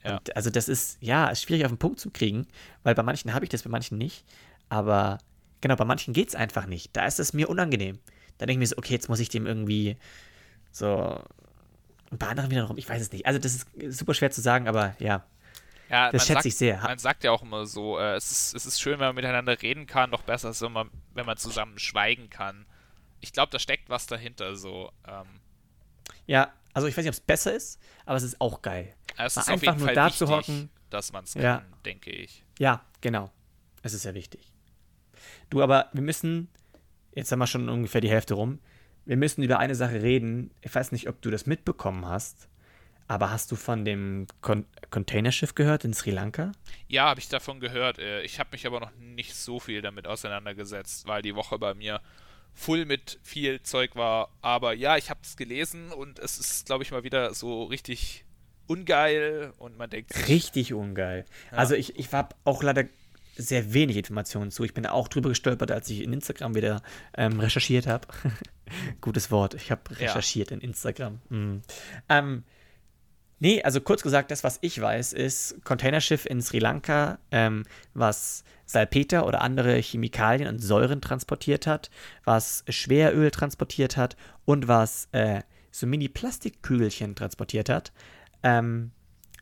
Ja. 0.04 0.22
Also 0.36 0.52
das 0.52 0.70
ist, 0.70 1.00
ja, 1.02 1.30
ist 1.30 1.42
schwierig 1.42 1.66
auf 1.66 1.72
den 1.72 1.80
Punkt 1.80 2.00
zu 2.00 2.12
kriegen, 2.12 2.46
weil 2.84 2.94
bei 2.94 3.02
manchen 3.02 3.34
habe 3.34 3.44
ich 3.44 3.50
das, 3.50 3.64
bei 3.64 3.72
manchen 3.72 3.98
nicht. 3.98 4.24
Aber 4.70 5.18
genau, 5.62 5.76
bei 5.76 5.86
manchen 5.86 6.14
geht 6.14 6.28
es 6.28 6.36
einfach 6.36 6.68
nicht. 6.68 6.96
Da 6.96 7.08
ist 7.08 7.20
es 7.20 7.34
mir 7.34 7.50
unangenehm. 7.50 7.98
Da 8.38 8.46
denke 8.46 8.64
ich 8.64 8.70
mir 8.70 8.76
so, 8.76 8.78
okay, 8.78 8.94
jetzt 8.94 9.10
muss 9.10 9.20
ich 9.20 9.30
dem 9.30 9.48
irgendwie 9.48 9.98
so 10.72 11.24
und 12.12 12.20
bei 12.20 12.28
anderen 12.28 12.52
wiederum, 12.52 12.78
ich 12.78 12.88
weiß 12.88 13.02
es 13.02 13.12
nicht. 13.12 13.26
Also 13.26 13.40
das 13.40 13.56
ist 13.56 13.98
super 13.98 14.14
schwer 14.14 14.30
zu 14.30 14.42
sagen, 14.42 14.68
aber 14.68 14.96
ja. 15.00 15.26
Ja, 15.90 16.12
das 16.12 16.24
schätze 16.24 16.34
sagt, 16.34 16.46
ich 16.46 16.56
sehr. 16.58 16.82
Man 16.82 17.00
sagt 17.00 17.24
ja 17.24 17.32
auch 17.32 17.42
immer 17.42 17.66
so, 17.66 17.98
äh, 17.98 18.16
es, 18.16 18.32
ist, 18.32 18.56
es 18.56 18.66
ist 18.66 18.82
schön, 18.82 19.00
wenn 19.00 19.08
man 19.08 19.16
miteinander 19.16 19.62
reden 19.62 19.86
kann, 19.86 20.12
doch 20.12 20.22
besser 20.22 20.50
ist, 20.50 20.62
wenn 20.62 20.74
man, 20.74 20.90
wenn 21.14 21.26
man 21.26 21.38
zusammen 21.38 21.80
schweigen 21.80 22.30
kann. 22.30 22.66
Ich 23.20 23.32
glaube, 23.32 23.52
da 23.52 23.60
steckt 23.60 23.90
was 23.90 24.06
dahinter 24.06 24.56
so. 24.56 24.92
Ähm. 25.08 25.26
Ja, 26.26 26.52
also 26.74 26.88
ich 26.88 26.98
weiß 26.98 27.06
nicht, 27.06 27.10
ob 27.10 27.20
es 27.20 27.22
besser 27.22 27.54
ist, 27.54 27.80
aber 28.06 28.18
es 28.18 28.24
ist 28.24 28.40
auch 28.42 28.62
geil. 28.62 28.94
es 29.18 29.38
ist 29.38 29.50
einfach 29.50 29.78
nur 29.78 29.88
Fall 29.88 29.96
da 29.96 30.06
wichtig, 30.06 30.20
zu 30.20 30.30
hocken, 30.30 30.70
dass 30.90 31.12
man 31.12 31.24
es 31.24 31.34
kann, 31.34 31.44
ja. 31.44 31.64
denke 31.86 32.12
ich. 32.12 32.44
Ja, 32.60 32.82
genau. 33.02 33.32
Es 33.82 33.94
ist 33.94 34.04
sehr 34.04 34.14
wichtig. 34.14 34.52
Du, 35.50 35.64
aber 35.64 35.90
wir 35.94 36.02
müssen, 36.02 36.50
jetzt 37.16 37.32
haben 37.32 37.40
wir 37.40 37.48
schon 37.48 37.70
ungefähr 37.70 38.02
die 38.02 38.10
Hälfte 38.10 38.34
rum, 38.34 38.60
wir 39.06 39.18
müssen 39.18 39.42
über 39.42 39.60
eine 39.60 39.74
Sache 39.74 40.02
reden. 40.04 40.52
Ich 40.62 40.76
weiß 40.76 40.92
nicht, 40.92 41.08
ob 41.08 41.22
du 41.22 41.32
das 41.32 41.46
mitbekommen 41.46 42.06
hast, 42.06 42.50
aber 43.08 43.32
hast 43.32 43.52
du 43.52 43.56
von 43.56 43.86
dem 43.86 44.28
Con 44.42 44.66
Containerschiff 44.90 45.56
gehört 45.56 45.86
in 45.86 45.94
Sri 45.94 46.12
Lanka? 46.12 46.52
Ja, 46.88 47.06
habe 47.06 47.20
ich 47.20 47.30
davon 47.30 47.60
gehört. 47.60 48.00
Äh, 48.00 48.22
ich 48.22 48.40
habe 48.40 48.50
mich 48.52 48.66
aber 48.66 48.80
noch 48.80 48.92
nicht 49.00 49.36
so 49.36 49.60
viel 49.60 49.82
damit 49.82 50.08
auseinandergesetzt, 50.08 51.08
weil 51.08 51.22
die 51.22 51.36
Woche 51.36 51.58
bei 51.58 51.74
mir 51.74 52.02
voll 52.54 52.86
mit 52.86 53.20
viel 53.24 53.62
Zeug 53.62 53.96
war. 53.96 54.30
Aber 54.42 54.74
ja, 54.74 54.98
ich 54.98 55.10
habe 55.10 55.20
es 55.24 55.38
gelesen 55.38 55.92
und 55.92 56.20
es 56.20 56.40
ist, 56.40 56.66
glaube 56.66 56.84
ich, 56.84 56.92
mal 56.92 57.04
wieder 57.04 57.34
so 57.34 57.64
richtig 57.64 58.26
ungeil 58.68 59.54
und 59.58 59.78
man 59.78 59.90
denkt. 59.90 60.28
Richtig 60.28 60.74
ungeil. 60.74 61.26
Ja. 61.52 61.58
Also 61.58 61.76
ich, 61.76 61.98
ich 61.98 62.12
habe 62.12 62.36
auch 62.44 62.64
leider 62.64 62.86
sehr 63.38 63.74
wenig 63.74 63.96
Informationen 63.96 64.52
zu. 64.52 64.64
Ich 64.64 64.74
bin 64.74 64.86
auch 64.86 65.08
drüber 65.08 65.30
gestolpert, 65.30 65.72
als 65.72 65.90
ich 65.90 66.02
in 66.02 66.12
Instagram 66.12 66.56
wieder 66.56 66.82
ähm, 67.16 67.40
recherchiert 67.40 67.88
habe. 67.88 68.08
Gutes 69.02 69.32
Wort. 69.32 69.54
Ich 69.54 69.72
habe 69.72 69.82
recherchiert 69.92 70.50
ja. 70.50 70.58
in 70.58 70.62
Instagram. 70.62 71.20
Mhm. 71.30 71.62
Ähm, 72.10 72.44
nee, 73.40 73.62
also 73.64 73.82
kurz 73.82 74.02
gesagt, 74.02 74.32
das, 74.32 74.44
was 74.44 74.60
ich 74.62 74.80
weiß, 74.80 75.14
ist 75.14 75.64
Containerschiff 75.64 76.26
in 76.26 76.42
Sri 76.42 76.60
Lanka, 76.60 77.20
ähm, 77.32 77.64
was 77.94 78.44
Salpeter 78.66 79.26
oder 79.26 79.42
andere 79.42 79.78
Chemikalien 79.78 80.48
und 80.50 80.60
Säuren 80.60 81.02
transportiert 81.02 81.68
hat, 81.68 81.90
was 82.26 82.64
Schweröl 82.68 83.32
transportiert 83.32 83.98
hat 83.98 84.18
und 84.46 84.68
was 84.68 85.08
äh, 85.14 85.42
so 85.72 85.88
Mini-Plastikkügelchen 85.88 87.16
transportiert 87.16 87.70
hat, 87.70 87.92
ähm, 88.44 88.92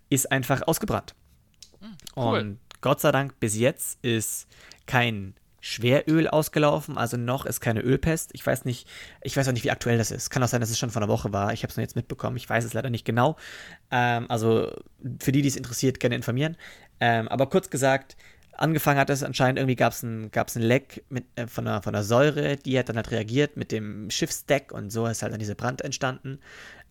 ist 0.09 0.31
einfach 0.31 0.61
ausgebrannt. 0.67 1.15
Mhm, 1.81 1.95
cool. 2.15 2.39
Und 2.39 2.59
Gott 2.81 3.01
sei 3.01 3.11
Dank, 3.11 3.39
bis 3.39 3.57
jetzt 3.57 3.97
ist 4.03 4.47
kein 4.85 5.33
Schweröl 5.67 6.27
ausgelaufen, 6.27 6.95
also 6.95 7.17
noch 7.17 7.47
ist 7.47 7.59
keine 7.59 7.81
Ölpest. 7.81 8.29
Ich 8.33 8.45
weiß 8.45 8.65
nicht, 8.65 8.87
ich 9.23 9.35
weiß 9.35 9.47
auch 9.47 9.51
nicht, 9.51 9.63
wie 9.63 9.71
aktuell 9.71 9.97
das 9.97 10.11
ist. 10.11 10.29
Kann 10.29 10.43
auch 10.43 10.47
sein, 10.47 10.61
dass 10.61 10.69
es 10.69 10.77
schon 10.77 10.91
vor 10.91 11.01
einer 11.01 11.11
Woche 11.11 11.33
war. 11.33 11.53
Ich 11.53 11.63
habe 11.63 11.71
es 11.71 11.75
nur 11.75 11.81
jetzt 11.81 11.95
mitbekommen. 11.95 12.37
Ich 12.37 12.47
weiß 12.47 12.63
es 12.63 12.73
leider 12.73 12.91
nicht 12.91 13.03
genau. 13.03 13.35
Ähm, 13.89 14.27
also 14.29 14.71
für 15.19 15.31
die, 15.31 15.41
die 15.41 15.47
es 15.47 15.55
interessiert, 15.55 15.99
gerne 15.99 16.15
informieren. 16.15 16.55
Ähm, 16.99 17.27
aber 17.29 17.49
kurz 17.49 17.71
gesagt, 17.71 18.15
angefangen 18.51 18.99
hat 18.99 19.09
es 19.09 19.23
anscheinend, 19.23 19.57
irgendwie 19.57 19.75
gab 19.75 19.93
es 19.93 20.03
ein, 20.03 20.29
ein 20.31 20.61
Leck 20.61 21.03
mit, 21.09 21.25
äh, 21.35 21.47
von, 21.47 21.67
einer, 21.67 21.81
von 21.81 21.95
einer 21.95 22.03
Säure, 22.03 22.57
die 22.57 22.77
hat 22.77 22.89
dann 22.89 22.97
halt 22.97 23.09
reagiert 23.09 23.57
mit 23.57 23.71
dem 23.71 24.11
Schiffsdeck 24.11 24.71
und 24.71 24.91
so 24.91 25.07
ist 25.07 25.23
halt 25.23 25.33
dann 25.33 25.39
dieser 25.39 25.55
Brand 25.55 25.81
entstanden. 25.81 26.37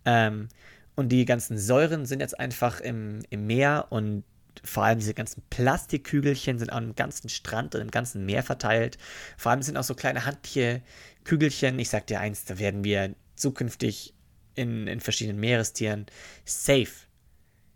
Ähm, 0.05 0.49
und 0.97 1.11
die 1.11 1.25
ganzen 1.27 1.59
Säuren 1.59 2.07
sind 2.07 2.19
jetzt 2.19 2.41
einfach 2.41 2.81
im, 2.81 3.21
im 3.31 3.47
Meer 3.47 3.87
und 3.91 4.25
vor 4.63 4.85
allem 4.85 4.99
diese 4.99 5.15
ganzen 5.15 5.43
Plastikkügelchen 5.51 6.59
sind 6.59 6.71
am 6.71 6.95
ganzen 6.95 7.29
Strand 7.29 7.75
und 7.75 7.81
im 7.81 7.91
ganzen 7.91 8.25
Meer 8.25 8.43
verteilt. 8.43 8.99
Vor 9.37 9.51
allem 9.51 9.63
sind 9.63 9.77
auch 9.77 9.85
so 9.85 9.95
kleine 9.95 10.25
handliche 10.25 10.83
Kügelchen. 11.25 11.79
Ich 11.79 11.89
sag 11.89 12.07
dir 12.07 12.21
eins, 12.21 12.45
da 12.45 12.59
werden 12.59 12.85
wir 12.85 13.15
zukünftig 13.35 14.15
in, 14.55 14.87
in 14.87 15.01
verschiedenen 15.01 15.41
Meerestieren 15.41 16.07
safe 16.45 16.93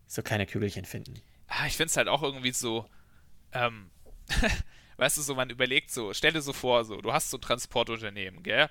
so 0.06 0.22
kleine 0.22 0.46
Kügelchen 0.46 0.84
finden. 0.84 1.14
Ah, 1.48 1.66
ich 1.66 1.76
finde 1.76 1.88
es 1.88 1.96
halt 1.96 2.08
auch 2.08 2.22
irgendwie 2.22 2.52
so, 2.52 2.88
ähm, 3.52 3.90
weißt 4.96 5.18
du, 5.18 5.22
so 5.22 5.34
man 5.34 5.50
überlegt 5.50 5.90
so, 5.90 6.12
stell 6.12 6.32
dir 6.32 6.42
so 6.42 6.52
vor, 6.52 6.84
so, 6.84 7.00
du 7.00 7.12
hast 7.12 7.30
so 7.30 7.38
ein 7.38 7.42
Transportunternehmen, 7.42 8.42
gell? 8.42 8.68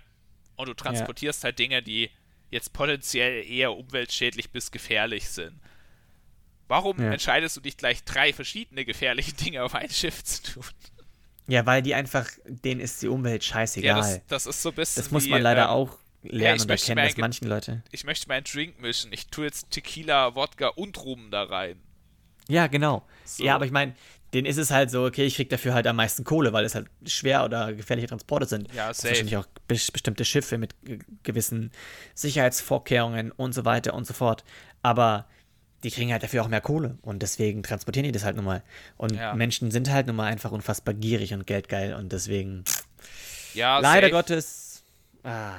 Und 0.55 0.70
du 0.70 0.74
transportierst 0.74 1.43
ja. 1.43 1.45
halt 1.45 1.60
Dinge, 1.60 1.84
die 1.84 2.10
jetzt 2.49 2.74
potenziell 2.74 3.45
eher 3.45 3.74
umweltschädlich 3.74 4.51
bis 4.51 4.72
gefährlich 4.72 5.30
sind. 5.30 5.60
Warum 6.68 6.99
ja. 7.01 7.11
entscheidest 7.11 7.55
du 7.57 7.61
dich 7.61 7.78
gleich 7.78 8.03
drei 8.03 8.34
verschiedene 8.34 8.86
gefährliche 8.86 9.34
Dinge 9.34 9.63
auf 9.63 9.76
ein 9.76 9.89
Schiff 9.89 10.24
zu 10.24 10.43
tun? 10.43 10.63
Ja, 11.47 11.65
weil 11.65 11.82
die 11.82 11.95
einfach, 11.95 12.28
denen 12.45 12.82
ist 12.82 13.01
die 13.01 13.07
Umwelt 13.07 13.43
scheißegal. 13.43 14.01
Ja, 14.01 14.01
das, 14.01 14.22
das 14.28 14.45
ist 14.47 14.61
so 14.61 14.70
ein 14.70 14.76
bisschen. 14.76 15.01
Das 15.01 15.11
muss 15.11 15.28
man 15.30 15.41
leider 15.41 15.63
ähm, 15.63 15.70
auch 15.70 15.97
lernen 16.24 16.57
ja, 16.57 16.63
und 16.63 16.70
erkennen, 16.70 17.05
dass 17.05 17.18
manchen 17.18 17.47
Leute. 17.47 17.84
Ich 17.91 18.03
möchte 18.03 18.28
meinen 18.28 18.43
Drink 18.43 18.82
mischen. 18.82 19.13
Ich 19.13 19.28
tue 19.28 19.45
jetzt 19.45 19.72
Tequila, 19.72 20.36
Wodka 20.36 20.68
und 20.70 21.01
Rum 21.03 21.32
da 21.32 21.43
rein. 21.43 21.82
Ja, 22.49 22.68
genau. 22.68 23.03
So. 23.24 23.43
Ja, 23.43 23.55
aber 23.55 23.65
ich 23.65 23.72
meine, 23.72 23.93
denen 24.34 24.45
ist 24.45 24.57
es 24.57 24.72
halt 24.72 24.91
so, 24.91 25.05
okay, 25.05 25.26
ich 25.26 25.36
krieg 25.36 25.49
dafür 25.49 25.74
halt 25.74 25.88
am 25.88 25.95
meisten 25.95 26.24
Kohle, 26.24 26.51
weil 26.51 26.65
es 26.65 26.76
halt 26.76 26.88
schwer 27.05 27.45
oder 27.45 27.74
gefährliche 27.74 28.07
Transporte 28.07 28.45
sind. 28.45 28.74
Ja, 28.74 28.93
safe. 28.93 29.09
Wahrscheinlich 29.09 29.38
auch 29.38 29.47
be 29.68 29.78
bestimmte 29.93 30.26
Schiffe 30.26 30.57
mit 30.57 30.76
gewissen 31.24 31.72
Sicherheitsvorkehrungen 32.13 33.32
und 33.32 33.53
so 33.53 33.63
weiter 33.63 33.93
und 33.93 34.05
so 34.05 34.13
fort. 34.13 34.43
Aber 34.82 35.28
die 35.84 35.92
kriegen 35.92 36.12
halt 36.12 36.24
dafür 36.24 36.44
auch 36.44 36.48
mehr 36.48 36.62
Kohle 36.62 36.98
und 37.02 37.22
deswegen 37.22 37.64
transportieren 37.64 38.06
die 38.06 38.12
das 38.12 38.24
halt 38.24 38.36
nun 38.36 38.46
mal. 38.46 38.64
Und 38.98 39.14
ja. 39.14 39.36
Menschen 39.36 39.72
sind 39.72 39.90
halt 39.90 40.08
nun 40.08 40.16
mal 40.16 40.26
einfach 40.26 40.52
unfassbar 40.52 40.94
gierig 40.94 41.34
und 41.34 41.46
geldgeil 41.46 41.94
und 41.94 42.12
deswegen. 42.12 42.64
Ja, 43.54 43.80
leider 43.80 44.08
safe. 44.08 44.12
Gottes. 44.12 44.84
Ah. 45.24 45.56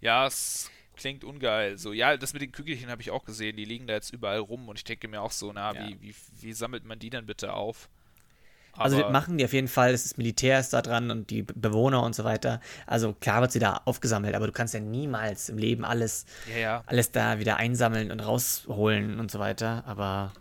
Ja, 0.00 0.26
es 0.26 0.70
klingt 0.96 1.24
ungeil. 1.24 1.78
So, 1.78 1.92
ja, 1.92 2.16
das 2.16 2.32
mit 2.32 2.42
den 2.42 2.52
Kügelchen 2.52 2.90
habe 2.90 3.02
ich 3.02 3.10
auch 3.10 3.24
gesehen. 3.24 3.56
Die 3.56 3.64
liegen 3.64 3.86
da 3.86 3.94
jetzt 3.94 4.12
überall 4.12 4.38
rum 4.38 4.68
und 4.68 4.78
ich 4.78 4.84
denke 4.84 5.08
mir 5.08 5.20
auch 5.22 5.32
so, 5.32 5.52
na, 5.52 5.74
ja. 5.74 5.88
wie, 5.88 6.00
wie, 6.00 6.14
wie 6.40 6.52
sammelt 6.52 6.84
man 6.84 6.98
die 6.98 7.10
denn 7.10 7.26
bitte 7.26 7.52
auf? 7.52 7.88
Also 8.78 9.00
das 9.00 9.12
machen 9.12 9.38
die 9.38 9.44
auf 9.44 9.52
jeden 9.52 9.68
Fall, 9.68 9.92
das 9.92 10.16
Militär 10.16 10.60
ist 10.60 10.72
da 10.72 10.82
dran 10.82 11.10
und 11.10 11.30
die 11.30 11.42
Bewohner 11.42 12.02
und 12.02 12.14
so 12.14 12.24
weiter. 12.24 12.60
Also 12.86 13.12
klar 13.14 13.40
wird 13.40 13.52
sie 13.52 13.58
da 13.58 13.80
aufgesammelt, 13.84 14.34
aber 14.34 14.46
du 14.46 14.52
kannst 14.52 14.74
ja 14.74 14.80
niemals 14.80 15.48
im 15.48 15.58
Leben 15.58 15.84
alles, 15.84 16.26
ja, 16.50 16.58
ja. 16.58 16.84
alles 16.86 17.10
da 17.10 17.38
wieder 17.38 17.56
einsammeln 17.56 18.10
und 18.10 18.20
rausholen 18.20 19.18
und 19.20 19.30
so 19.30 19.38
weiter. 19.38 19.84
Aber 19.86 20.32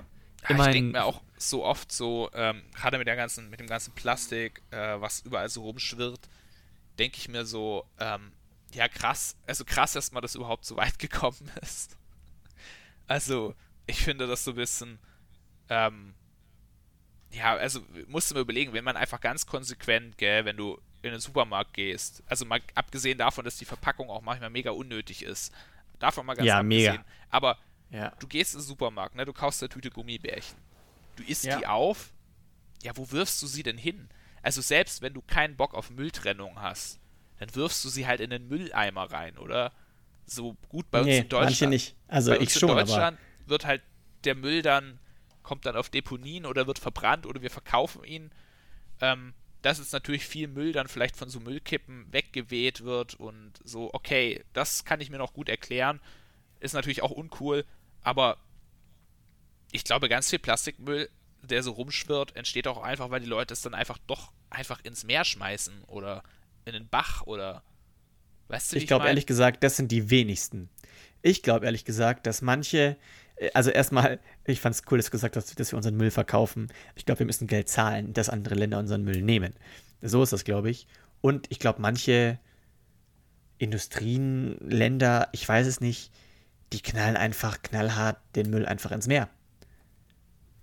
immerhin. 0.49 0.69
Ich 0.69 0.75
denke 0.75 0.97
mir 0.99 1.05
auch 1.05 1.21
so 1.37 1.63
oft 1.63 1.91
so, 1.91 2.29
ähm, 2.33 2.63
gerade 2.73 2.97
mit 2.97 3.07
der 3.07 3.15
ganzen, 3.15 3.49
mit 3.49 3.59
dem 3.59 3.67
ganzen 3.67 3.93
Plastik, 3.93 4.61
äh, 4.71 4.99
was 4.99 5.21
überall 5.21 5.49
so 5.49 5.63
rumschwirrt, 5.63 6.29
denke 6.97 7.17
ich 7.17 7.29
mir 7.29 7.45
so, 7.45 7.85
ähm, 7.99 8.31
ja 8.73 8.87
krass, 8.87 9.35
also 9.47 9.65
krass 9.65 9.95
erstmal, 9.95 10.21
dass 10.21 10.35
überhaupt 10.35 10.65
so 10.65 10.77
weit 10.77 10.99
gekommen 10.99 11.51
ist. 11.61 11.97
Also, 13.07 13.53
ich 13.85 14.01
finde 14.01 14.27
das 14.27 14.43
so 14.43 14.51
ein 14.51 14.57
bisschen, 14.57 14.99
ähm, 15.69 16.15
ja, 17.35 17.55
also 17.55 17.81
musst 18.07 18.31
du 18.31 18.35
mir 18.35 18.41
überlegen, 18.41 18.73
wenn 18.73 18.83
man 18.83 18.97
einfach 18.97 19.19
ganz 19.19 19.45
konsequent, 19.45 20.17
gell, 20.17 20.45
wenn 20.45 20.57
du 20.57 20.79
in 21.01 21.11
den 21.11 21.19
Supermarkt 21.19 21.73
gehst, 21.73 22.23
also 22.27 22.45
mal 22.45 22.61
abgesehen 22.73 23.17
davon, 23.17 23.45
dass 23.45 23.57
die 23.57 23.65
Verpackung 23.65 24.09
auch 24.09 24.21
manchmal 24.21 24.49
mega 24.49 24.71
unnötig 24.71 25.23
ist, 25.23 25.53
davon 25.99 26.25
mal 26.25 26.35
ganz 26.35 26.47
ja, 26.47 26.59
abgesehen, 26.59 26.93
mega. 26.93 27.05
aber 27.29 27.57
ja. 27.91 28.11
du 28.19 28.27
gehst 28.27 28.53
in 28.53 28.59
den 28.59 28.65
Supermarkt, 28.65 29.15
ne, 29.15 29.25
du 29.25 29.33
kaufst 29.33 29.61
eine 29.61 29.69
Tüte 29.69 29.91
Gummibärchen, 29.91 30.57
du 31.17 31.23
isst 31.23 31.45
ja. 31.45 31.57
die 31.57 31.67
auf, 31.67 32.11
ja, 32.83 32.95
wo 32.95 33.11
wirfst 33.11 33.41
du 33.41 33.47
sie 33.47 33.63
denn 33.63 33.77
hin? 33.77 34.09
Also 34.41 34.61
selbst 34.61 35.01
wenn 35.01 35.13
du 35.13 35.21
keinen 35.21 35.55
Bock 35.55 35.73
auf 35.73 35.89
Mülltrennung 35.89 36.61
hast, 36.61 36.99
dann 37.39 37.53
wirfst 37.55 37.83
du 37.83 37.89
sie 37.89 38.07
halt 38.07 38.21
in 38.21 38.29
den 38.29 38.47
Mülleimer 38.47 39.11
rein, 39.11 39.37
oder? 39.37 39.71
So 40.25 40.55
gut 40.69 40.89
bei 40.89 40.99
uns 40.99 41.07
nee, 41.07 41.17
in 41.19 41.29
Deutschland. 41.29 41.45
Manche 41.45 41.67
nicht. 41.67 41.95
Also 42.07 42.31
bei 42.31 42.39
ich 42.39 42.53
schon, 42.53 42.69
in 42.69 42.77
Deutschland 42.77 43.17
aber 43.17 43.49
wird 43.49 43.65
halt 43.65 43.81
der 44.23 44.35
Müll 44.35 44.61
dann 44.61 44.99
kommt 45.45 45.65
dann 45.65 45.77
auf 45.77 45.89
Deponien 45.89 46.45
oder 46.45 46.67
wird 46.67 46.79
verbrannt 46.79 47.25
oder 47.25 47.41
wir 47.41 47.51
verkaufen 47.51 48.03
ihn. 48.03 48.31
Ähm, 48.99 49.33
dass 49.61 49.79
jetzt 49.79 49.93
natürlich 49.93 50.27
viel 50.27 50.47
Müll 50.47 50.73
dann 50.73 50.87
vielleicht 50.87 51.15
von 51.15 51.29
so 51.29 51.39
Müllkippen 51.39 52.05
weggeweht 52.11 52.83
wird 52.83 53.15
und 53.15 53.53
so, 53.63 53.91
okay, 53.93 54.43
das 54.53 54.85
kann 54.85 55.01
ich 55.01 55.09
mir 55.09 55.17
noch 55.17 55.33
gut 55.33 55.49
erklären. 55.49 55.99
Ist 56.59 56.73
natürlich 56.73 57.01
auch 57.01 57.11
uncool, 57.11 57.65
aber 58.03 58.37
ich 59.71 59.83
glaube, 59.83 60.07
ganz 60.07 60.29
viel 60.29 60.37
Plastikmüll, 60.37 61.09
der 61.41 61.63
so 61.63 61.71
rumschwirrt, 61.71 62.35
entsteht 62.35 62.67
auch 62.67 62.81
einfach, 62.81 63.09
weil 63.09 63.21
die 63.21 63.25
Leute 63.25 63.53
es 63.53 63.61
dann 63.61 63.73
einfach 63.73 63.97
doch 64.05 64.31
einfach 64.51 64.83
ins 64.83 65.03
Meer 65.03 65.25
schmeißen 65.25 65.83
oder 65.85 66.23
in 66.65 66.73
den 66.73 66.87
Bach 66.87 67.23
oder 67.23 67.63
weißt 68.49 68.73
du, 68.73 68.77
ich 68.77 68.87
glaube 68.87 69.07
ehrlich 69.07 69.25
gesagt, 69.25 69.63
das 69.63 69.77
sind 69.77 69.91
die 69.91 70.11
wenigsten. 70.11 70.69
Ich 71.23 71.41
glaube 71.41 71.65
ehrlich 71.65 71.85
gesagt, 71.85 72.27
dass 72.27 72.43
manche 72.43 72.97
also 73.53 73.69
erstmal, 73.69 74.19
ich 74.45 74.61
fand 74.61 74.75
es 74.75 74.83
cool, 74.89 74.97
dass 74.97 75.07
du 75.07 75.11
gesagt 75.11 75.35
hast, 75.35 75.59
dass 75.59 75.71
wir 75.71 75.77
unseren 75.77 75.97
Müll 75.97 76.11
verkaufen. 76.11 76.71
Ich 76.95 77.05
glaube, 77.05 77.19
wir 77.19 77.25
müssen 77.25 77.47
Geld 77.47 77.69
zahlen, 77.69 78.13
dass 78.13 78.29
andere 78.29 78.55
Länder 78.55 78.79
unseren 78.79 79.03
Müll 79.03 79.21
nehmen. 79.21 79.53
So 80.01 80.23
ist 80.23 80.33
das, 80.33 80.43
glaube 80.43 80.69
ich. 80.69 80.87
Und 81.21 81.47
ich 81.49 81.59
glaube, 81.59 81.81
manche 81.81 82.39
Industrienländer, 83.57 85.29
ich 85.31 85.47
weiß 85.47 85.67
es 85.67 85.81
nicht, 85.81 86.11
die 86.73 86.81
knallen 86.81 87.17
einfach 87.17 87.61
knallhart 87.61 88.17
den 88.35 88.49
Müll 88.49 88.65
einfach 88.65 88.91
ins 88.91 89.07
Meer. 89.07 89.29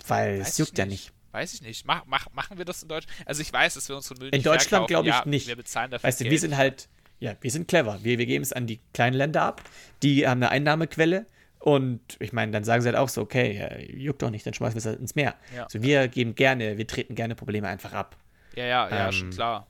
Weil 0.07 0.41
weiß 0.41 0.49
es 0.49 0.59
juckt 0.59 0.79
ja 0.79 0.87
nicht. 0.87 1.12
Weiß 1.31 1.55
ich 1.55 1.62
nicht. 1.62 1.87
Mach, 1.87 2.05
mach, 2.07 2.31
machen 2.33 2.59
wir 2.59 2.64
das 2.64 2.83
in 2.83 2.89
Deutschland? 2.89 3.16
Also 3.27 3.41
ich 3.41 3.53
weiß, 3.53 3.75
dass 3.75 3.89
wir 3.89 3.97
unseren 3.97 4.18
Müll 4.18 4.29
in 4.29 4.39
nicht 4.39 4.47
In 4.47 4.53
Deutschland 4.53 4.89
glaube 4.89 5.09
ich 5.09 5.14
ja, 5.14 5.25
nicht. 5.25 5.47
Wir 5.47 5.57
bezahlen 5.57 5.91
dafür 5.91 6.09
Weißt 6.09 6.20
du, 6.20 6.25
Geld. 6.25 6.33
wir 6.33 6.41
sind 6.41 6.57
halt, 6.57 6.89
ja, 7.20 7.35
wir 7.41 7.51
sind 7.51 7.68
clever. 7.68 8.01
Wir, 8.03 8.18
wir 8.18 8.27
geben 8.27 8.43
es 8.43 8.53
an 8.53 8.66
die 8.66 8.81
kleinen 8.93 9.16
Länder 9.16 9.43
ab. 9.43 9.62
Die 10.03 10.27
haben 10.27 10.43
eine 10.43 10.51
Einnahmequelle 10.51 11.27
und 11.62 12.16
ich 12.18 12.32
meine, 12.32 12.50
dann 12.50 12.64
sagen 12.64 12.82
sie 12.82 12.88
halt 12.88 12.98
auch 12.98 13.08
so, 13.08 13.22
okay, 13.22 13.88
juckt 13.94 14.20
doch 14.20 14.30
nicht, 14.30 14.44
dann 14.44 14.52
schmeißen 14.52 14.74
wir 14.74 14.78
es 14.80 14.86
halt 14.86 14.98
ins 14.98 15.14
Meer. 15.14 15.36
Ja. 15.54 15.62
Also 15.62 15.80
wir 15.80 16.08
geben 16.08 16.34
gerne, 16.34 16.76
wir 16.76 16.86
treten 16.88 17.14
gerne 17.14 17.36
Probleme 17.36 17.68
einfach 17.68 17.92
ab. 17.92 18.16
Ja, 18.56 18.64
ja, 18.64 18.88
ja, 18.90 19.06
ähm, 19.06 19.12
schon 19.12 19.30
klar. 19.30 19.68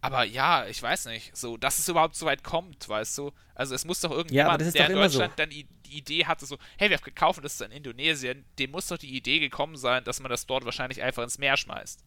Aber 0.00 0.22
ja, 0.22 0.66
ich 0.66 0.80
weiß 0.80 1.06
nicht, 1.06 1.36
so, 1.36 1.56
dass 1.56 1.80
es 1.80 1.88
überhaupt 1.88 2.14
so 2.14 2.24
weit 2.24 2.44
kommt, 2.44 2.88
weißt 2.88 3.18
du? 3.18 3.32
Also 3.56 3.74
es 3.74 3.84
muss 3.84 4.00
doch 4.00 4.12
irgendjemand, 4.12 4.62
ja, 4.62 4.70
der 4.70 4.90
in 4.90 4.94
Deutschland 4.94 5.32
so. 5.32 5.36
dann 5.36 5.50
die, 5.50 5.66
Idee 5.88 6.26
hatte, 6.26 6.46
so, 6.46 6.56
hey, 6.76 6.90
wir 6.90 6.98
kaufen 6.98 7.42
das 7.42 7.60
in 7.60 7.72
Indonesien, 7.72 8.44
dem 8.58 8.70
muss 8.70 8.86
doch 8.86 8.98
die 8.98 9.16
Idee 9.16 9.40
gekommen 9.40 9.76
sein, 9.76 10.04
dass 10.04 10.20
man 10.20 10.30
das 10.30 10.46
dort 10.46 10.64
wahrscheinlich 10.66 11.02
einfach 11.02 11.22
ins 11.22 11.38
Meer 11.38 11.56
schmeißt. 11.56 12.04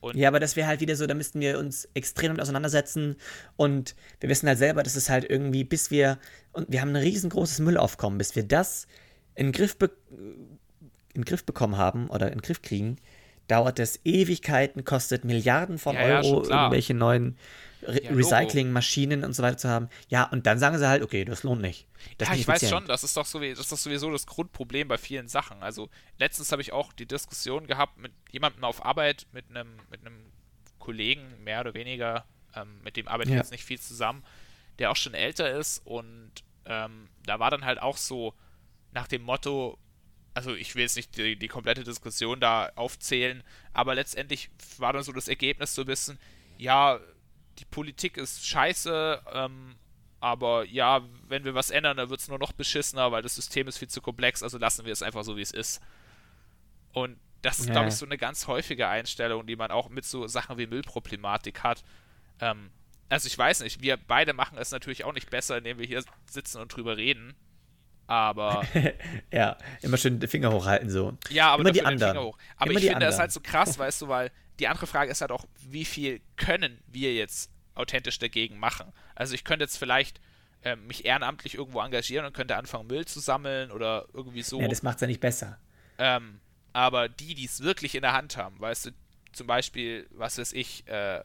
Und 0.00 0.16
ja, 0.16 0.28
aber 0.28 0.38
das 0.40 0.54
wäre 0.54 0.68
halt 0.68 0.80
wieder 0.80 0.94
so, 0.94 1.06
da 1.06 1.14
müssten 1.14 1.40
wir 1.40 1.58
uns 1.58 1.88
extrem 1.94 2.28
damit 2.28 2.42
auseinandersetzen. 2.42 3.16
Und 3.56 3.96
wir 4.20 4.28
wissen 4.28 4.48
halt 4.48 4.58
selber, 4.58 4.82
dass 4.82 4.96
es 4.96 5.10
halt 5.10 5.28
irgendwie, 5.28 5.64
bis 5.64 5.90
wir, 5.90 6.18
und 6.52 6.70
wir 6.70 6.80
haben 6.80 6.90
ein 6.90 6.96
riesengroßes 6.96 7.60
Müllaufkommen, 7.60 8.18
bis 8.18 8.36
wir 8.36 8.44
das 8.44 8.86
in 9.34 9.46
den 9.46 9.52
Griff, 9.52 9.76
in 11.14 11.24
Griff 11.24 11.44
bekommen 11.44 11.76
haben 11.76 12.08
oder 12.10 12.28
in 12.28 12.38
den 12.38 12.42
Griff 12.42 12.62
kriegen, 12.62 12.96
dauert 13.48 13.78
es 13.78 14.00
Ewigkeiten, 14.04 14.84
kostet 14.84 15.24
Milliarden 15.24 15.78
von 15.78 15.96
ja, 15.96 16.20
Euro, 16.20 16.44
ja, 16.48 16.62
irgendwelche 16.62 16.94
neuen 16.94 17.36
Re 17.82 18.02
ja, 18.02 18.10
Recyclingmaschinen 18.12 19.24
und 19.24 19.32
so 19.32 19.42
weiter 19.42 19.56
zu 19.56 19.68
haben. 19.68 19.88
Ja, 20.08 20.24
und 20.24 20.46
dann 20.46 20.58
sagen 20.58 20.78
sie 20.78 20.88
halt, 20.88 21.02
okay, 21.02 21.24
das 21.24 21.42
lohnt 21.42 21.60
nicht. 21.60 21.86
Das 22.18 22.28
ja, 22.28 22.34
ich 22.34 22.48
weiß 22.48 22.68
schon, 22.68 22.86
das 22.86 23.04
ist, 23.04 23.16
doch 23.16 23.26
so, 23.26 23.40
das 23.40 23.58
ist 23.58 23.72
doch 23.72 23.78
sowieso 23.78 24.10
das 24.10 24.26
Grundproblem 24.26 24.88
bei 24.88 24.98
vielen 24.98 25.28
Sachen. 25.28 25.62
Also 25.62 25.88
letztens 26.18 26.50
habe 26.52 26.62
ich 26.62 26.72
auch 26.72 26.92
die 26.92 27.06
Diskussion 27.06 27.66
gehabt 27.66 27.98
mit 27.98 28.12
jemandem 28.30 28.64
auf 28.64 28.84
Arbeit, 28.84 29.26
mit 29.32 29.48
einem, 29.50 29.76
mit 29.90 30.00
einem 30.00 30.32
Kollegen, 30.78 31.42
mehr 31.44 31.60
oder 31.60 31.74
weniger, 31.74 32.24
ähm, 32.54 32.80
mit 32.82 32.96
dem 32.96 33.08
arbeite 33.08 33.30
ich 33.30 33.34
ja. 33.34 33.40
jetzt 33.40 33.52
nicht 33.52 33.64
viel 33.64 33.78
zusammen, 33.78 34.24
der 34.78 34.90
auch 34.90 34.96
schon 34.96 35.14
älter 35.14 35.50
ist 35.50 35.78
und 35.84 36.32
ähm, 36.64 37.08
da 37.24 37.38
war 37.38 37.50
dann 37.50 37.64
halt 37.64 37.80
auch 37.80 37.96
so 37.96 38.34
nach 38.92 39.08
dem 39.08 39.22
Motto, 39.22 39.78
also 40.34 40.54
ich 40.54 40.74
will 40.74 40.82
jetzt 40.82 40.96
nicht 40.96 41.16
die, 41.16 41.36
die 41.36 41.48
komplette 41.48 41.84
Diskussion 41.84 42.40
da 42.40 42.70
aufzählen, 42.74 43.42
aber 43.72 43.94
letztendlich 43.94 44.50
war 44.78 44.92
dann 44.92 45.02
so 45.02 45.12
das 45.12 45.28
Ergebnis 45.28 45.74
so 45.74 45.82
ein 45.82 45.86
bisschen, 45.86 46.18
ja, 46.58 47.00
die 47.58 47.64
Politik 47.64 48.16
ist 48.16 48.46
scheiße, 48.46 49.22
ähm, 49.32 49.76
aber 50.20 50.64
ja, 50.64 51.02
wenn 51.28 51.44
wir 51.44 51.54
was 51.54 51.70
ändern, 51.70 51.96
dann 51.96 52.10
wird 52.10 52.20
es 52.20 52.28
nur 52.28 52.38
noch 52.38 52.52
beschissener, 52.52 53.12
weil 53.12 53.22
das 53.22 53.34
System 53.36 53.68
ist 53.68 53.78
viel 53.78 53.88
zu 53.88 54.00
komplex, 54.00 54.42
also 54.42 54.58
lassen 54.58 54.84
wir 54.84 54.92
es 54.92 55.02
einfach 55.02 55.22
so, 55.24 55.36
wie 55.36 55.42
es 55.42 55.50
ist. 55.52 55.80
Und 56.92 57.18
das 57.42 57.60
ist, 57.60 57.66
Ja. 57.66 57.72
glaube 57.72 57.88
ich, 57.88 57.94
so 57.94 58.04
eine 58.06 58.18
ganz 58.18 58.46
häufige 58.48 58.88
Einstellung, 58.88 59.46
die 59.46 59.54
man 59.56 59.70
auch 59.70 59.88
mit 59.90 60.04
so 60.04 60.26
Sachen 60.26 60.58
wie 60.58 60.66
Müllproblematik 60.66 61.62
hat. 61.62 61.84
Ähm, 62.40 62.70
also 63.08 63.26
ich 63.28 63.38
weiß 63.38 63.60
nicht, 63.60 63.80
wir 63.80 63.96
beide 63.96 64.32
machen 64.32 64.58
es 64.58 64.70
natürlich 64.72 65.04
auch 65.04 65.12
nicht 65.14 65.30
besser, 65.30 65.58
indem 65.58 65.78
wir 65.78 65.86
hier 65.86 66.02
sitzen 66.28 66.60
und 66.60 66.74
drüber 66.74 66.96
reden. 66.96 67.34
Aber 68.08 68.64
Ja, 69.32 69.56
immer 69.82 69.96
schön 69.98 70.18
den 70.18 70.28
Finger 70.28 70.50
hochhalten 70.50 70.90
so. 70.90 71.16
ja, 71.30 71.50
aber 71.50 71.60
Immer 71.60 71.72
die 71.72 71.84
anderen. 71.84 72.18
hoch. 72.18 72.38
Aber 72.56 72.70
Immer 72.70 72.80
ich 72.80 72.86
finde 72.86 73.06
es 73.06 73.14
anderen. 73.14 73.18
halt 73.20 73.32
so 73.32 73.40
krass, 73.40 73.78
weißt 73.78 74.02
du, 74.02 74.08
weil 74.08 74.32
die 74.60 74.68
andere 74.68 74.86
Frage 74.86 75.10
ist 75.10 75.20
halt 75.20 75.30
auch, 75.30 75.46
wie 75.60 75.84
viel 75.84 76.20
können 76.36 76.80
wir 76.86 77.14
jetzt 77.14 77.50
authentisch 77.74 78.18
dagegen 78.18 78.58
machen? 78.58 78.92
Also 79.14 79.34
ich 79.34 79.44
könnte 79.44 79.64
jetzt 79.64 79.76
vielleicht 79.78 80.20
ähm, 80.62 80.86
mich 80.86 81.04
ehrenamtlich 81.04 81.54
irgendwo 81.54 81.80
engagieren 81.80 82.26
und 82.26 82.32
könnte 82.32 82.56
anfangen, 82.56 82.86
Müll 82.88 83.04
zu 83.04 83.20
sammeln 83.20 83.70
oder 83.70 84.06
irgendwie 84.12 84.42
so. 84.42 84.60
Ja, 84.60 84.68
das 84.68 84.82
macht's 84.82 85.00
ja 85.00 85.06
nicht 85.06 85.20
besser. 85.20 85.58
Ähm, 85.98 86.40
aber 86.72 87.08
die, 87.08 87.34
die 87.34 87.44
es 87.44 87.62
wirklich 87.62 87.94
in 87.94 88.02
der 88.02 88.12
Hand 88.12 88.36
haben, 88.36 88.60
weißt 88.60 88.86
du, 88.86 88.90
zum 89.32 89.46
Beispiel, 89.46 90.08
was 90.10 90.38
weiß 90.38 90.52
ich, 90.52 90.86
äh, 90.88 91.22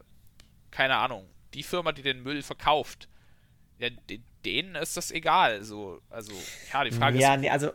keine 0.71 0.97
Ahnung, 0.97 1.27
die 1.53 1.63
Firma, 1.63 1.91
die 1.91 2.01
den 2.03 2.21
Müll 2.21 2.43
verkauft, 2.43 3.07
ja, 3.79 3.89
de- 3.89 4.21
denen 4.45 4.75
ist 4.75 4.97
das 4.97 5.09
egal. 5.11 5.63
So, 5.63 6.01
also, 6.09 6.34
ja, 6.71 6.84
die 6.84 6.91
Frage 6.91 7.17
ja, 7.17 7.34
ist, 7.36 7.41
nee, 7.41 7.49
also 7.49 7.71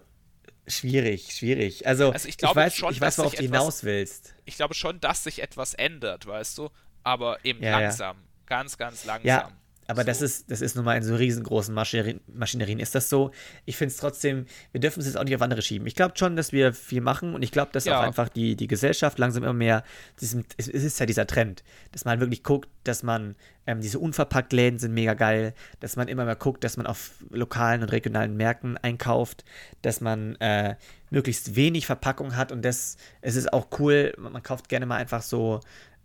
schwierig, 0.68 1.34
schwierig. 1.34 1.86
Also, 1.86 2.10
Also 2.12 2.28
ich 2.28 2.34
ich, 2.34 2.38
glaube 2.38 2.56
weiß, 2.56 2.74
schon, 2.74 2.92
ich 2.92 3.00
weiß, 3.00 3.16
dass 3.16 3.18
worauf 3.18 3.30
sich 3.32 3.40
du 3.40 3.44
etwas- 3.46 3.58
hinaus 3.60 3.84
willst. 3.84 4.34
ich 4.44 4.56
glaube 4.56 4.74
schon, 4.74 5.00
dass 5.00 5.24
sich 5.24 5.42
etwas 5.42 5.74
ändert, 5.74 6.26
weißt 6.26 6.58
du, 6.58 6.70
aber 7.02 7.44
eben 7.44 7.62
Ja, 7.62 7.70
ja. 7.70 7.78
langsam. 7.80 8.16
Ganz, 8.46 8.78
ganz 8.78 9.04
langsam. 9.04 9.26
Ja, 9.26 9.50
aber 9.88 10.04
das 10.04 10.18
So. 10.20 10.26
ist, 10.26 10.50
das 10.50 10.60
ist 10.60 10.76
nun 10.76 10.84
mal 10.84 10.96
in 10.96 11.02
so 11.02 11.16
riesengroßen 11.16 11.74
Maschinerien, 11.74 12.20
Maschinerien 12.32 12.78
ist 12.78 12.94
das 12.94 13.08
so. 13.08 13.30
Ich 13.64 13.76
finde 13.76 13.90
es 13.92 13.96
trotzdem, 13.98 14.44
wir 14.70 14.80
dürfen 14.80 15.00
es 15.00 15.06
jetzt 15.06 15.16
auch 15.16 15.24
nicht 15.24 15.34
auf 15.34 15.42
andere 15.42 15.62
schieben. 15.62 15.86
Ich 15.86 15.94
glaube 15.94 16.14
schon, 16.16 16.36
dass 16.36 16.52
wir 16.52 16.72
viel 16.74 17.00
machen 17.00 17.34
und 17.34 17.42
ich 17.42 17.50
glaube, 17.50 17.72
dass 17.72 17.86
Ja. 17.86 17.98
auch 17.98 18.02
einfach 18.04 18.28
die, 18.28 18.54
die 18.54 18.68
Gesellschaft 18.68 19.18
langsam 19.18 19.42
immer 19.44 19.52
mehr, 19.54 19.82
diesem, 20.20 20.44
es, 20.58 20.68
es 20.68 20.84
ist 20.84 21.00
ja 21.00 21.06
dieser 21.06 21.26
Trend, 21.26 21.64
dass 21.92 22.04
man 22.04 22.20
wirklich 22.20 22.42
guckt, 22.44 22.68
dass 22.84 23.02
man, 23.02 23.34
ähm, 23.66 23.80
diese 23.80 23.98
unverpackt 23.98 24.52
Läden 24.52 24.78
sind 24.78 24.92
mega 24.94 25.14
geil, 25.14 25.54
dass 25.80 25.96
man 25.96 26.06
immer 26.06 26.24
mehr 26.26 26.36
guckt, 26.36 26.62
dass 26.64 26.76
man 26.76 26.86
auf 26.86 27.12
lokalen 27.30 27.82
und 27.82 27.88
regionalen 27.90 28.36
Märkten 28.36 28.76
einkauft, 28.76 29.44
dass 29.82 30.00
man 30.00 30.36
äh, 30.36 30.76
möglichst 31.10 31.56
wenig 31.56 31.86
Verpackung 31.86 32.36
hat 32.36 32.52
und 32.52 32.62
das, 32.62 32.98
es 33.22 33.36
ist 33.36 33.52
auch 33.52 33.68
cool, 33.78 34.12
man, 34.18 34.32
man 34.34 34.42
kauft 34.42 34.68
gerne 34.68 34.84
mal 34.86 34.96
einfach 34.96 35.22
so, 35.22 35.60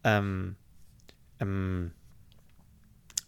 ähm, 0.05 0.55
ähm, 1.39 1.91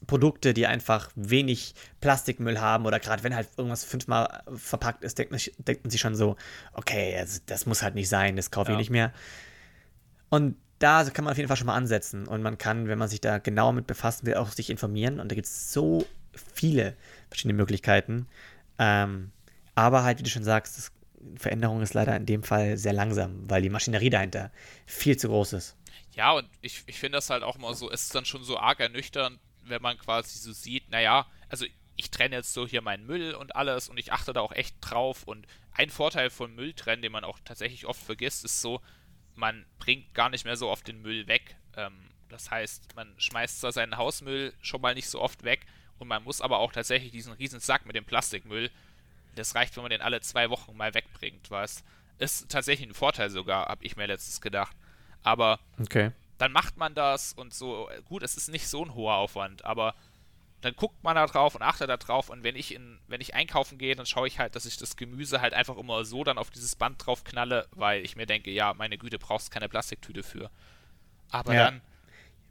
Produkte, 0.08 0.54
die 0.54 0.68
einfach 0.68 1.10
wenig 1.16 1.76
Plastikmüll 2.02 2.60
haben 2.60 2.86
oder 2.86 3.00
gerade 3.00 3.24
wenn 3.24 3.36
halt 3.36 3.50
irgendwas 3.58 3.84
fünfmal 3.84 4.44
verpackt 4.56 5.04
ist, 5.04 5.18
denkt 5.18 5.32
man, 5.32 5.42
denkt 5.60 5.84
man 5.84 5.92
sich 5.92 6.02
schon 6.02 6.16
so, 6.16 6.36
okay, 6.74 7.16
also 7.18 7.40
das 7.46 7.66
muss 7.66 7.82
halt 7.82 7.96
nicht 7.96 8.10
sein, 8.10 8.36
das 8.36 8.52
kaufe 8.52 8.72
Ja. 8.72 8.76
ich 8.78 8.80
nicht 8.80 8.90
mehr. 8.90 9.14
Und 10.30 10.58
da 10.80 11.04
kann 11.06 11.24
man 11.24 11.32
auf 11.32 11.38
jeden 11.38 11.48
Fall 11.48 11.58
schon 11.58 11.68
mal 11.68 11.76
ansetzen 11.76 12.28
und 12.28 12.42
man 12.42 12.58
kann, 12.58 12.88
wenn 12.88 13.00
man 13.00 13.08
sich 13.08 13.22
da 13.22 13.38
genau 13.38 13.72
mit 13.72 13.88
befassen 13.88 14.26
will, 14.26 14.36
auch 14.36 14.50
sich 14.50 14.70
informieren 14.70 15.20
und 15.20 15.32
da 15.32 15.36
gibt 15.36 15.48
es 15.48 15.72
so 15.72 16.06
viele 16.54 16.96
verschiedene 17.30 17.54
Möglichkeiten. 17.54 18.28
Ähm, 18.78 19.32
aber 19.74 20.04
halt, 20.04 20.20
wie 20.20 20.24
du 20.24 20.30
schon 20.30 20.44
sagst, 20.44 20.78
das, 20.78 20.92
Veränderung 21.38 21.82
ist 21.82 21.94
leider 21.94 22.16
in 22.16 22.26
dem 22.26 22.44
Fall 22.44 22.78
sehr 22.78 22.94
langsam, 22.94 23.50
weil 23.50 23.62
die 23.62 23.70
Maschinerie 23.70 24.10
dahinter 24.10 24.52
viel 24.86 25.18
zu 25.18 25.28
groß 25.28 25.54
ist. 25.54 25.76
Ja, 26.14 26.32
und 26.34 26.48
ich, 26.62 26.84
ich 26.86 27.00
finde 27.00 27.18
das 27.18 27.30
halt 27.30 27.44
auch 27.44 27.58
mal 27.58 27.74
so, 27.74 27.90
es 27.92 28.04
ist 28.04 28.16
dann 28.16 28.26
schon 28.26 28.44
so 28.44 28.58
arg 28.58 28.80
ernüchternd, 28.80 29.40
wenn 29.70 29.82
man 29.82 29.98
quasi 29.98 30.38
so 30.38 30.52
sieht, 30.54 30.90
naja, 30.90 31.26
also 31.50 31.66
ich 31.96 32.12
trenne 32.12 32.36
jetzt 32.36 32.54
so 32.54 32.68
hier 32.68 32.82
meinen 32.82 33.06
Müll 33.06 33.34
und 33.36 33.56
alles 33.56 33.90
und 33.90 33.98
ich 33.98 34.12
achte 34.12 34.34
da 34.34 34.42
auch 34.42 34.52
echt 34.52 34.76
drauf. 34.82 35.24
Und 35.24 35.48
ein 35.72 35.90
Vorteil 35.90 36.30
von 36.30 36.54
Mülltrennen, 36.54 37.02
den 37.02 37.12
man 37.12 37.24
auch 37.24 37.40
tatsächlich 37.46 37.86
oft 37.86 38.02
vergisst, 38.02 38.44
ist 38.44 38.62
so, 38.62 38.82
man 39.36 39.66
bringt 39.80 40.14
gar 40.14 40.30
nicht 40.30 40.46
mehr 40.46 40.58
so 40.58 40.70
oft 40.70 40.88
den 40.88 41.02
Müll 41.02 41.28
weg. 41.28 41.56
Ähm, 41.76 42.10
das 42.30 42.52
heißt, 42.52 42.96
man 42.96 43.14
schmeißt 43.18 43.62
zwar 43.62 43.72
seinen 43.72 43.98
Hausmüll 43.98 44.54
schon 44.62 44.82
mal 44.82 44.94
nicht 44.94 45.10
so 45.10 45.22
oft 45.22 45.44
weg 45.44 45.66
und 46.00 46.08
man 46.08 46.24
muss 46.24 46.42
aber 46.42 46.60
auch 46.60 46.72
tatsächlich 46.72 47.12
diesen 47.12 47.34
riesen 47.34 47.60
Sack 47.60 47.86
mit 47.86 47.96
dem 47.96 48.06
Plastikmüll, 48.06 48.72
das 49.36 49.56
reicht, 49.56 49.76
wenn 49.76 49.84
man 49.84 49.92
den 49.92 50.02
alle 50.02 50.22
zwei 50.22 50.50
Wochen 50.50 50.76
mal 50.76 50.94
wegbringt, 50.94 51.52
was 51.52 51.84
ist 52.18 52.50
tatsächlich 52.50 52.90
ein 52.90 52.94
Vorteil 52.94 53.30
sogar, 53.30 53.68
habe 53.68 53.84
ich 53.84 53.98
mir 53.98 54.08
letztens 54.08 54.42
gedacht. 54.42 54.76
Aber 55.24 55.60
Okay. 55.80 56.12
Dann 56.38 56.52
macht 56.52 56.78
man 56.78 56.94
das 56.96 57.34
und 57.34 57.54
so, 57.54 57.90
gut, 58.06 58.24
es 58.24 58.36
ist 58.38 58.50
nicht 58.50 58.68
so 58.68 58.84
ein 58.84 58.94
hoher 58.94 59.16
Aufwand, 59.16 59.64
aber 59.66 59.96
dann 60.62 60.76
guckt 60.76 61.04
man 61.04 61.16
da 61.16 61.28
drauf 61.28 61.56
und 61.56 61.62
achtet 61.62 61.90
da 61.90 61.98
drauf 61.98 62.30
und 62.30 62.44
wenn 62.44 62.56
ich 62.56 62.74
in, 62.74 63.00
wenn 63.08 63.22
ich 63.22 63.36
einkaufen 63.36 63.78
gehe, 63.78 63.96
dann 63.96 64.06
schaue 64.06 64.28
ich 64.28 64.40
halt, 64.40 64.56
dass 64.56 64.66
ich 64.66 64.78
das 64.78 64.96
Gemüse 64.96 65.40
halt 65.42 65.54
einfach 65.54 65.78
immer 65.78 66.04
so 66.06 66.24
dann 66.24 66.38
auf 66.38 66.50
dieses 66.50 66.76
Band 66.76 67.06
drauf 67.06 67.24
knalle, 67.24 67.68
weil 67.72 68.04
ich 68.04 68.16
mir 68.16 68.26
denke, 68.26 68.52
ja, 68.52 68.74
meine 68.74 68.98
Güte, 68.98 69.20
brauchst 69.20 69.52
keine 69.52 69.70
Plastiktüte 69.70 70.24
für. 70.24 70.50
Aber 71.30 71.54
Ja. 71.54 71.66
dann, 71.66 71.82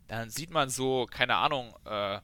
dann 0.09 0.31
sieht 0.31 0.51
man 0.51 0.71
so, 0.71 1.07
keine 1.11 1.37
Ahnung, 1.37 1.75
äh, 1.87 2.21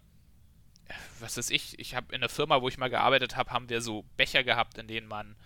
was 1.20 1.36
weiß 1.36 1.50
ich, 1.50 1.78
ich 1.78 1.94
habe 1.94 2.14
in 2.14 2.20
der 2.20 2.30
Firma, 2.30 2.62
wo 2.62 2.68
ich 2.68 2.78
mal 2.78 2.90
gearbeitet 2.90 3.36
habe, 3.36 3.50
haben 3.50 3.68
wir 3.68 3.80
so 3.80 4.04
Becher 4.16 4.42
gehabt, 4.44 4.78
in 4.78 4.86
denen 4.88 5.06
man, 5.06 5.36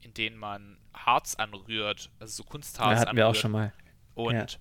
in 0.00 0.12
denen 0.14 0.36
man 0.36 0.78
Harz 0.94 1.34
anrührt, 1.36 2.10
also 2.18 2.32
so 2.34 2.44
Kunstharz 2.44 2.90
Ja, 2.92 3.00
hatten 3.00 3.16
wir 3.16 3.28
auch 3.28 3.34
anrührt. 3.34 3.42
schon 3.42 3.52
mal. 3.52 3.72
Und 4.14 4.58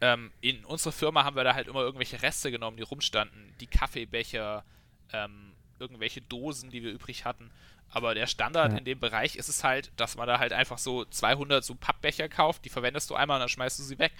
ähm, 0.00 0.30
in 0.40 0.64
unserer 0.64 0.92
Firma 0.92 1.24
haben 1.24 1.36
wir 1.36 1.44
da 1.44 1.54
halt 1.54 1.68
immer 1.68 1.80
irgendwelche 1.80 2.22
Reste 2.22 2.50
genommen, 2.50 2.76
die 2.76 2.82
rumstanden. 2.82 3.54
Die 3.60 3.66
Kaffeebecher, 3.66 4.64
ähm, 5.12 5.52
irgendwelche 5.78 6.20
Dosen, 6.20 6.70
die 6.70 6.82
wir 6.82 6.92
übrig 6.92 7.24
hatten. 7.24 7.50
Aber 7.90 8.14
der 8.14 8.26
Standard 8.26 8.72
Ja. 8.72 8.78
in 8.78 8.84
dem 8.84 9.00
Bereich 9.00 9.36
ist 9.36 9.48
es 9.48 9.64
halt, 9.64 9.90
dass 9.96 10.16
man 10.16 10.26
da 10.26 10.38
halt 10.38 10.52
einfach 10.52 10.78
so 10.78 11.04
200 11.04 11.64
so 11.64 11.74
Pappbecher 11.74 12.28
kauft, 12.28 12.64
die 12.64 12.68
verwendest 12.68 13.08
du 13.10 13.14
einmal 13.14 13.36
und 13.36 13.40
dann 13.40 13.48
schmeißt 13.48 13.78
du 13.78 13.82
sie 13.82 13.98
weg. 13.98 14.12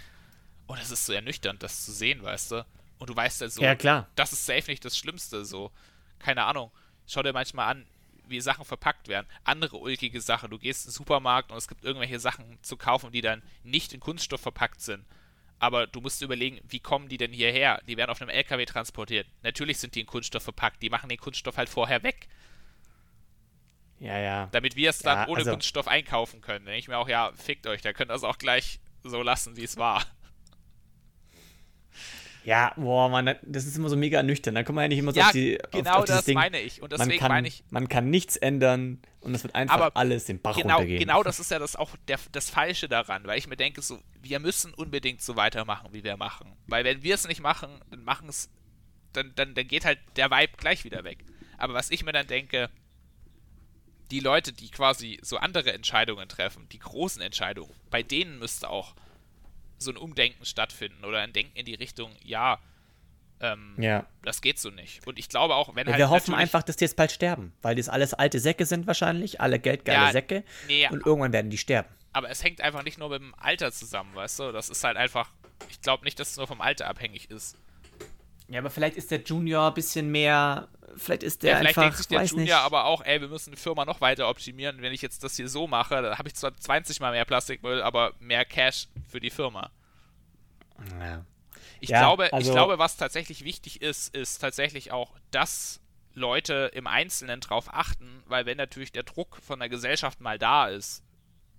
Und 0.66 0.80
das 0.80 0.90
ist 0.90 1.06
so 1.06 1.12
ernüchternd, 1.12 1.62
das 1.62 1.84
zu 1.84 1.92
sehen, 1.92 2.22
weißt 2.22 2.52
du. 2.52 2.66
Und 2.98 3.10
du 3.10 3.16
weißt 3.16 3.40
halt 3.42 3.52
so, 3.52 3.62
Ja, 3.62 3.74
klar. 3.74 4.08
das 4.16 4.32
ist 4.32 4.46
safe 4.46 4.70
nicht 4.70 4.84
das 4.84 4.96
Schlimmste, 4.96 5.44
so. 5.44 5.70
Keine 6.18 6.44
Ahnung. 6.44 6.70
Schau 7.06 7.22
dir 7.22 7.32
manchmal 7.32 7.70
an, 7.70 7.86
wie 8.26 8.40
Sachen 8.40 8.64
verpackt 8.64 9.08
werden. 9.08 9.26
Andere 9.44 9.76
ulkige 9.78 10.20
Sachen. 10.20 10.50
Du 10.50 10.58
gehst 10.58 10.84
in 10.84 10.90
den 10.90 10.94
Supermarkt 10.94 11.50
und 11.50 11.56
es 11.58 11.68
gibt 11.68 11.84
irgendwelche 11.84 12.20
Sachen 12.20 12.58
zu 12.62 12.76
kaufen, 12.76 13.12
die 13.12 13.20
dann 13.22 13.42
nicht 13.62 13.92
in 13.92 14.00
Kunststoff 14.00 14.40
verpackt 14.40 14.80
sind. 14.82 15.04
Aber 15.60 15.86
du 15.86 16.00
musst 16.00 16.22
überlegen, 16.22 16.60
wie 16.68 16.78
kommen 16.80 17.08
die 17.08 17.16
denn 17.16 17.32
hierher? 17.32 17.80
Die 17.88 17.96
werden 17.96 18.10
auf 18.10 18.20
einem 18.20 18.30
LKW 18.30 18.64
transportiert. 18.64 19.26
Natürlich 19.42 19.78
sind 19.78 19.94
die 19.96 20.00
in 20.00 20.06
Kunststoff 20.06 20.44
verpackt. 20.44 20.82
Die 20.82 20.90
machen 20.90 21.08
den 21.08 21.18
Kunststoff 21.18 21.56
halt 21.56 21.68
vorher 21.68 22.02
weg, 22.04 22.28
Ja, 24.00 24.18
ja. 24.18 24.48
damit 24.52 24.76
wir 24.76 24.90
es 24.90 25.00
dann 25.00 25.18
Ja, 25.18 25.28
ohne 25.28 25.38
also- 25.38 25.50
Kunststoff 25.50 25.88
einkaufen 25.88 26.40
können. 26.40 26.64
Denke 26.64 26.78
ich 26.78 26.88
mir 26.88 26.96
auch, 26.98 27.08
ja, 27.08 27.32
fickt 27.34 27.66
euch, 27.66 27.82
da 27.82 27.92
könnt 27.92 28.10
ihr 28.10 28.14
es 28.14 28.22
auch 28.24 28.38
gleich 28.38 28.78
so 29.02 29.22
lassen, 29.22 29.56
wie 29.56 29.64
es 29.64 29.76
war. 29.76 30.04
Ja, 32.48 32.72
boah, 32.76 33.10
man, 33.10 33.36
das 33.42 33.66
ist 33.66 33.76
immer 33.76 33.90
so 33.90 33.96
mega 33.96 34.22
nüchtern. 34.22 34.54
Da 34.54 34.62
kommt 34.62 34.76
man 34.76 34.84
ja 34.84 34.88
nicht 34.88 35.00
immer 35.00 35.12
so 35.12 35.20
Ja, 35.20 35.26
auf, 35.26 35.32
die, 35.32 35.62
auf, 35.62 35.70
genau 35.70 35.96
auf 35.98 36.04
dieses 36.06 36.16
das 36.20 36.24
Ding. 36.24 36.34
meine 36.34 36.58
ich. 36.58 36.80
Und 36.80 36.90
man 36.92 37.00
deswegen 37.00 37.20
kann, 37.20 37.28
meine 37.28 37.46
ich, 37.46 37.62
man 37.68 37.90
kann 37.90 38.08
nichts 38.08 38.38
ändern 38.38 39.02
und 39.20 39.34
es 39.34 39.42
wird 39.42 39.54
einfach 39.54 39.74
Aber 39.74 39.96
alles 39.98 40.24
den 40.24 40.40
Bach 40.40 40.56
genau, 40.56 40.76
runtergehen. 40.76 40.98
genau 40.98 41.22
das 41.22 41.40
ist 41.40 41.50
ja 41.50 41.58
das 41.58 41.76
auch 41.76 41.90
der, 42.08 42.18
das 42.32 42.48
Falsche 42.48 42.88
daran, 42.88 43.26
weil 43.26 43.36
ich 43.36 43.48
mir 43.48 43.58
denke, 43.58 43.82
so, 43.82 43.98
wir 44.22 44.40
müssen 44.40 44.72
unbedingt 44.72 45.20
so 45.20 45.36
weitermachen, 45.36 45.88
wie 45.92 46.02
wir 46.04 46.16
machen. 46.16 46.56
Weil 46.66 46.84
wenn 46.84 47.02
wir 47.02 47.16
es 47.16 47.28
nicht 47.28 47.42
machen, 47.42 47.68
dann 47.90 48.02
machen 48.02 48.30
es, 48.30 48.48
dann, 49.12 49.30
dann, 49.34 49.52
dann 49.54 49.68
geht 49.68 49.84
halt 49.84 49.98
der 50.16 50.30
Vibe 50.30 50.54
gleich 50.56 50.84
wieder 50.84 51.04
weg. 51.04 51.18
Aber 51.58 51.74
was 51.74 51.90
ich 51.90 52.02
mir 52.02 52.12
dann 52.12 52.28
denke, 52.28 52.70
die 54.10 54.20
Leute, 54.20 54.54
die 54.54 54.70
quasi 54.70 55.18
so 55.20 55.36
andere 55.36 55.74
Entscheidungen 55.74 56.30
treffen, 56.30 56.66
die 56.70 56.78
großen 56.78 57.20
Entscheidungen, 57.20 57.74
bei 57.90 58.02
denen 58.02 58.38
müsste 58.38 58.70
auch 58.70 58.94
so 59.78 59.90
ein 59.90 59.96
Umdenken 59.96 60.44
stattfinden 60.44 61.04
oder 61.04 61.18
ein 61.20 61.32
Denken 61.32 61.56
in 61.56 61.64
die 61.66 61.74
Richtung, 61.74 62.14
ja, 62.22 62.58
ähm, 63.40 63.76
Ja. 63.78 64.04
das 64.22 64.40
geht 64.42 64.58
so 64.58 64.70
nicht. 64.70 65.06
Und 65.06 65.18
ich 65.18 65.28
glaube 65.28 65.54
auch, 65.54 65.74
wenn 65.76 65.86
Ja, 65.86 65.92
halt 65.92 66.00
wir 66.00 66.10
hoffen 66.10 66.34
einfach, 66.34 66.62
dass 66.64 66.76
die 66.76 66.84
jetzt 66.84 66.96
bald 66.96 67.12
sterben, 67.12 67.52
weil 67.62 67.76
das 67.76 67.88
alles 67.88 68.12
alte 68.14 68.40
Säcke 68.40 68.66
sind 68.66 68.86
wahrscheinlich, 68.86 69.40
alle 69.40 69.58
geldgeile 69.60 70.06
Ja, 70.06 70.12
Säcke 70.12 70.42
nee, 70.66 70.88
und 70.90 71.06
irgendwann 71.06 71.32
werden 71.32 71.50
die 71.50 71.58
sterben. 71.58 71.88
aber 72.12 72.30
es 72.30 72.42
hängt 72.42 72.60
einfach 72.60 72.82
nicht 72.82 72.98
nur 72.98 73.08
mit 73.10 73.20
dem 73.20 73.34
Alter 73.36 73.70
zusammen, 73.70 74.14
weißt 74.14 74.40
du? 74.40 74.52
Das 74.52 74.68
ist 74.70 74.82
halt 74.82 74.96
einfach, 74.96 75.30
ich 75.68 75.80
glaube 75.80 76.04
nicht, 76.04 76.18
dass 76.18 76.30
es 76.30 76.36
nur 76.36 76.48
vom 76.48 76.60
Alter 76.60 76.88
abhängig 76.88 77.30
ist. 77.30 77.56
Ja, 78.48 78.60
aber 78.60 78.70
vielleicht 78.70 78.96
ist 78.96 79.10
der 79.10 79.20
Junior 79.22 79.68
ein 79.68 79.74
bisschen 79.74 80.10
mehr, 80.10 80.68
vielleicht 80.96 81.22
ist 81.22 81.42
der 81.42 81.52
Ja, 81.52 81.56
vielleicht 81.58 81.76
einfach, 81.78 81.82
denkt 81.82 81.96
sich 81.98 82.06
der 82.08 82.24
Junior 82.24 82.44
nicht. 82.44 82.54
aber 82.54 82.86
auch, 82.86 83.02
ey, 83.04 83.20
wir 83.20 83.28
müssen 83.28 83.50
die 83.50 83.58
Firma 83.58 83.84
noch 83.84 84.00
weiter 84.00 84.28
optimieren. 84.28 84.80
Wenn 84.80 84.92
ich 84.92 85.02
jetzt 85.02 85.22
das 85.22 85.36
hier 85.36 85.48
so 85.48 85.66
mache, 85.66 86.00
dann 86.00 86.16
habe 86.18 86.28
ich 86.28 86.34
zwar 86.34 86.56
20 86.56 86.98
mal 87.00 87.12
mehr 87.12 87.26
Plastikmüll, 87.26 87.82
aber 87.82 88.14
mehr 88.20 88.44
Cash 88.46 88.88
für 89.06 89.20
die 89.20 89.30
Firma. 89.30 89.70
Ja. 91.00 91.24
Ich, 91.80 91.90
Ja, 91.90 92.00
glaube, 92.00 92.26
ich 92.26 92.32
also- 92.32 92.52
glaube, 92.52 92.78
was 92.78 92.96
tatsächlich 92.96 93.44
wichtig 93.44 93.82
ist, 93.82 94.14
ist 94.14 94.38
tatsächlich 94.38 94.90
auch, 94.92 95.12
dass 95.30 95.80
Leute 96.14 96.70
im 96.74 96.86
Einzelnen 96.86 97.40
drauf 97.40 97.66
achten, 97.72 98.22
weil 98.26 98.46
wenn 98.46 98.56
natürlich 98.56 98.90
der 98.90 99.04
Druck 99.04 99.38
von 99.46 99.60
der 99.60 99.68
Gesellschaft 99.68 100.20
mal 100.20 100.38
da 100.38 100.68
ist, 100.68 101.04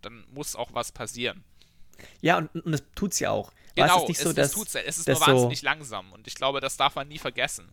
dann 0.01 0.25
muss 0.33 0.55
auch 0.55 0.73
was 0.73 0.91
passieren. 0.91 1.43
Ja, 2.21 2.37
und, 2.37 2.49
und 2.55 2.71
das 2.71 2.83
tut's 2.95 3.19
ja 3.19 3.31
auch. 3.31 3.51
Genau, 3.87 4.03
es 4.03 4.07
nicht 4.09 4.19
so, 4.21 4.29
es, 4.29 4.35
dass, 4.35 4.47
es, 4.47 4.53
tut's, 4.53 4.75
es 4.75 4.97
ist 4.99 5.07
nur 5.07 5.17
so, 5.17 5.25
wahnsinnig 5.25 5.61
langsam 5.61 6.11
und 6.11 6.27
ich 6.27 6.35
glaube, 6.35 6.59
das 6.61 6.77
darf 6.77 6.95
man 6.95 7.07
nie 7.07 7.17
vergessen. 7.19 7.71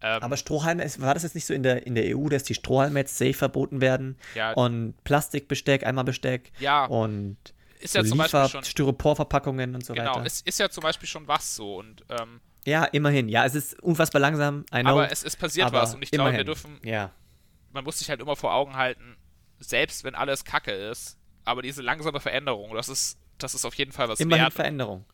Ähm, 0.00 0.22
Aber 0.22 0.36
Strohhalme, 0.36 0.84
ist- 0.84 1.00
war 1.00 1.14
das 1.14 1.22
jetzt 1.22 1.34
nicht 1.34 1.46
so 1.46 1.54
in 1.54 1.62
der, 1.62 1.86
in 1.86 1.94
der 1.94 2.16
EU, 2.16 2.28
dass 2.28 2.42
die 2.42 2.54
Strohhalme 2.54 3.00
jetzt 3.00 3.16
safe 3.16 3.32
verboten 3.34 3.80
werden? 3.80 4.18
Ja. 4.34 4.52
Und 4.52 4.94
Plastikbesteck, 5.04 5.86
einmal 5.86 6.04
Besteck. 6.04 6.52
Ja. 6.60 6.84
Und 6.86 7.36
ist 7.80 7.94
ja 7.94 8.02
so 8.02 8.10
zum 8.10 8.18
Beispiel 8.18 8.48
schon. 8.48 8.64
Styroporverpackungen 8.64 9.74
und 9.74 9.84
so 9.84 9.94
Genau, 9.94 10.16
weiter. 10.16 10.26
es 10.26 10.40
ist 10.42 10.58
ja 10.58 10.68
zum 10.68 10.82
Beispiel 10.82 11.08
schon 11.08 11.26
was 11.28 11.54
so. 11.56 11.76
Und, 11.76 12.04
ähm, 12.10 12.40
ja, 12.66 12.84
immerhin. 12.84 13.28
Ja, 13.28 13.44
es 13.46 13.54
ist 13.54 13.80
unfassbar 13.82 14.20
langsam. 14.20 14.64
I 14.74 14.80
know, 14.80 14.90
aber 14.90 15.10
es 15.12 15.22
ist 15.22 15.36
passiert 15.38 15.72
was. 15.72 15.94
Und 15.94 16.02
ich 16.02 16.10
glaube, 16.10 16.32
wir 16.32 16.44
dürfen, 16.44 16.78
Ja. 16.82 17.10
man 17.72 17.84
muss 17.84 17.98
sich 17.98 18.08
halt 18.10 18.20
immer 18.20 18.36
vor 18.36 18.52
Augen 18.54 18.76
halten, 18.76 19.16
selbst 19.58 20.04
wenn 20.04 20.14
alles 20.14 20.44
Kacke 20.44 20.72
ist, 20.72 21.16
aber 21.44 21.62
diese 21.62 21.82
langsame 21.82 22.20
Veränderung, 22.20 22.74
das 22.74 22.88
ist, 22.88 23.18
das 23.38 23.54
ist 23.54 23.64
auf 23.64 23.74
jeden 23.74 23.92
Fall 23.92 24.08
was 24.08 24.20
Immerhin 24.20 24.44
wert. 24.44 24.52
Veränderung. 24.54 25.04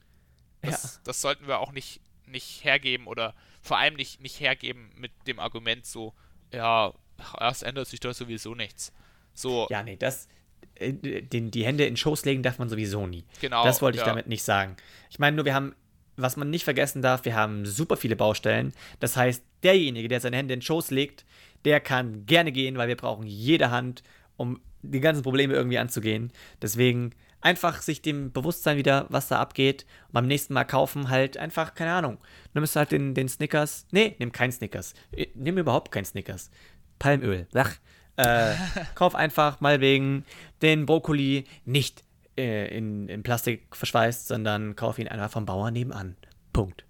Das, 0.63 1.01
das 1.05 1.21
sollten 1.21 1.47
wir 1.47 1.59
auch 1.61 1.73
nicht, 1.73 2.01
nicht 2.27 2.65
hergeben 2.65 3.07
oder 3.07 3.35
vor 3.63 3.79
allem 3.79 3.95
nicht, 3.95 4.21
nicht 4.21 4.41
hergeben 4.41 4.91
mit 4.97 5.13
dem 5.27 5.39
Argument 5.39 5.87
so, 5.87 6.15
ja, 6.53 6.93
es 7.41 7.63
ändert 7.63 7.89
sich 7.89 8.01
doch 8.01 8.13
sowieso 8.15 8.55
nichts. 8.55 8.93
So, 9.35 9.67
Ja, 9.71 9.83
nee, 9.83 9.97
das. 9.97 10.29
äh, 10.75 10.93
Den, 10.93 11.51
die 11.51 11.65
Hände 11.65 11.85
in 11.87 11.97
Schoß 11.97 12.25
legen 12.25 12.43
darf 12.43 12.59
man 12.59 12.69
sowieso 12.69 13.07
nie. 13.07 13.25
Genau, 13.41 13.65
Das 13.65 13.81
wollte 13.83 13.97
ich 13.97 14.03
ja. 14.03 14.09
damit 14.09 14.27
nicht 14.27 14.43
sagen. 14.43 14.77
Ich 15.11 15.19
meine 15.19 15.37
nur, 15.37 15.45
wir 15.45 15.55
haben, 15.55 15.75
was 16.17 16.37
man 16.37 16.51
nicht 16.51 16.65
vergessen 16.65 17.03
darf, 17.03 17.25
wir 17.25 17.35
haben 17.35 17.65
super 17.67 17.97
viele 17.97 18.17
Baustellen. 18.17 18.73
Das 18.99 19.17
heißt, 19.17 19.43
derjenige, 19.63 20.09
der 20.09 20.21
seine 20.21 20.37
Hände 20.37 20.55
in 20.55 20.63
Schoß 20.63 20.91
legt, 20.91 21.25
der 21.65 21.81
kann 21.81 22.27
gerne 22.27 22.53
gehen, 22.53 22.77
weil 22.79 22.89
wir 22.89 22.97
brauchen 22.97 23.27
jede 23.27 23.71
Hand, 23.71 24.03
um 24.37 24.61
die 24.83 25.01
ganzen 25.01 25.23
Probleme 25.23 25.53
irgendwie 25.55 25.79
anzugehen. 25.79 26.33
Deswegen 26.63 27.13
einfach 27.41 27.83
sich 27.83 28.03
dem 28.03 28.33
Bewusstsein 28.33 28.77
wieder, 28.77 29.07
was 29.09 29.29
da 29.29 29.41
abgeht. 29.41 29.87
Und 30.09 30.15
beim 30.15 30.27
nächsten 30.27 30.55
Mal 30.55 30.65
kaufen 30.65 31.09
halt 31.09 31.37
einfach, 31.37 31.75
keine 31.75 31.93
Ahnung. 31.93 32.19
Nimmst 32.55 32.77
halt 32.77 32.93
den, 32.93 33.15
den 33.15 33.29
Snickers. 33.29 33.87
Nee, 33.91 34.17
nimm 34.19 34.33
keinen 34.33 34.53
Snickers. 34.53 34.95
Äh, 35.13 35.29
Nimm 35.35 35.59
überhaupt 35.59 35.93
keinen 35.93 36.05
Snickers. 36.05 36.51
Palmöl. 36.99 37.47
Ach. 37.55 37.75
Äh, 38.17 38.55
kauf 38.95 39.15
einfach 39.15 39.61
mal 39.61 39.81
wegen 39.81 40.25
den 40.63 40.87
Brokkoli 40.87 41.45
nicht 41.65 42.05
äh, 42.37 42.77
in, 42.77 43.09
in 43.09 43.23
Plastik 43.23 43.75
verschweißt, 43.75 44.29
sondern 44.29 44.77
kauf 44.77 44.99
ihn 44.99 45.09
einfach 45.09 45.31
vom 45.31 45.47
Bauern 45.47 45.73
nebenan. 45.73 46.17
Punkt. 46.53 46.85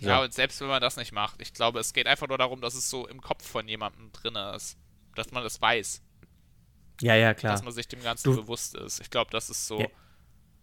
So. 0.00 0.08
Ja, 0.08 0.22
und 0.22 0.32
selbst 0.32 0.60
wenn 0.62 0.68
man 0.68 0.80
das 0.80 0.96
nicht 0.96 1.12
macht, 1.12 1.42
ich 1.42 1.52
glaube, 1.52 1.78
es 1.78 1.92
geht 1.92 2.06
einfach 2.06 2.26
nur 2.26 2.38
darum, 2.38 2.62
dass 2.62 2.74
es 2.74 2.88
so 2.88 3.06
im 3.06 3.20
Kopf 3.20 3.46
von 3.46 3.68
jemandem 3.68 4.10
drin 4.12 4.34
ist. 4.56 4.78
Dass 5.14 5.30
man 5.32 5.42
das 5.42 5.60
weiß, 5.60 6.02
ja, 7.00 7.14
ja, 7.14 7.34
klar. 7.34 7.52
dass 7.52 7.62
man 7.62 7.72
sich 7.72 7.88
dem 7.88 8.02
Ganzen 8.02 8.30
Du- 8.32 8.36
bewusst 8.42 8.74
ist. 8.74 9.00
Ich 9.00 9.10
glaube, 9.10 9.30
das 9.30 9.50
ist 9.50 9.66
so. 9.66 9.80
Ja. 9.80 9.86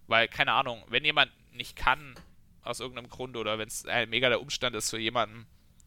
Weil, 0.07 0.27
keine 0.27 0.53
Ahnung, 0.53 0.83
wenn 0.89 1.03
jemand 1.03 1.31
nicht 1.51 1.75
kann, 1.75 2.15
aus 2.63 2.79
irgendeinem 2.79 3.09
Grund, 3.09 3.35
oder 3.37 3.57
wenn 3.59 3.67
es 3.67 3.85
ein 3.85 4.09
mega 4.09 4.29
der 4.29 4.41
Umstand 4.41 4.75
ist 4.75 4.89
für 4.89 4.99
jemanden, 4.99 5.45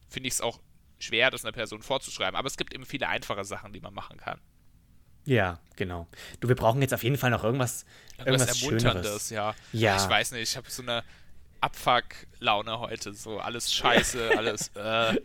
finde 0.09 0.27
ich 0.27 0.33
es 0.35 0.41
auch 0.41 0.59
schwer, 0.99 1.31
das 1.31 1.43
einer 1.45 1.51
Person 1.51 1.81
vorzuschreiben. 1.81 2.35
Aber 2.35 2.47
es 2.47 2.57
gibt 2.57 2.73
eben 2.73 2.85
viele 2.85 3.07
einfache 3.07 3.43
Sachen, 3.45 3.71
die 3.73 3.79
man 3.79 3.93
machen 3.93 4.17
kann. 4.17 4.39
Ja, 5.25 5.59
genau. 5.75 6.07
Du, 6.39 6.47
wir 6.47 6.55
brauchen 6.55 6.81
jetzt 6.81 6.93
auf 6.93 7.03
jeden 7.03 7.17
Fall 7.17 7.29
noch 7.29 7.43
irgendwas, 7.43 7.85
Irgendwas, 8.17 8.41
irgendwas 8.41 8.61
Ermunterndes, 8.63 9.05
Schöneres. 9.05 9.29
ja. 9.29 9.55
Ja. 9.73 9.95
Ich 10.03 10.09
weiß 10.09 10.31
nicht, 10.31 10.41
ich 10.43 10.57
habe 10.57 10.69
so 10.69 10.81
eine 10.81 11.03
Abfuck-Laune 11.61 12.79
heute. 12.79 13.13
So 13.13 13.39
alles 13.39 13.73
scheiße, 13.73 14.31
alles. 14.37 14.69
Äh, 14.75 15.19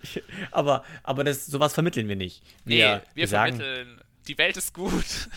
Aber, 0.50 0.84
aber 1.02 1.24
das, 1.24 1.46
sowas 1.46 1.74
vermitteln 1.74 2.08
wir 2.08 2.16
nicht. 2.16 2.42
nee, 2.64 2.78
Wir, 2.78 3.02
wir, 3.14 3.28
sagen, 3.28 3.56
vermitteln, 3.56 4.00
die 4.26 4.38
Welt 4.38 4.56
ist 4.56 4.74
gut. 4.74 5.28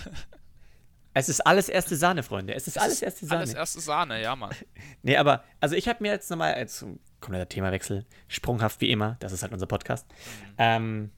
es 1.13 1.29
ist 1.29 1.41
alles 1.41 1.69
erste 1.69 1.95
Sahne, 1.95 2.23
Freunde. 2.23 2.53
Es 2.53 2.67
ist 2.67 2.79
alles 2.79 3.01
erste 3.01 3.25
Sahne. 3.25 3.41
Alles 3.41 3.53
erste 3.53 3.79
Sahne, 3.81 4.21
ja, 4.21 4.35
Mann. 4.35 4.51
Nee, 5.03 5.17
aber, 5.17 5.43
also 5.59 5.75
ich 5.75 5.87
habe 5.87 6.03
mir 6.03 6.11
jetzt 6.11 6.29
nochmal, 6.29 6.53
als 6.53 6.85
kompletter 7.21 7.47
Themawechsel, 7.47 8.05
sprunghaft 8.27 8.81
wie 8.81 8.91
immer, 8.91 9.17
das 9.19 9.31
ist 9.31 9.43
halt 9.43 9.53
unser 9.53 9.65
Podcast, 9.65 10.05
ähm, 10.57 11.11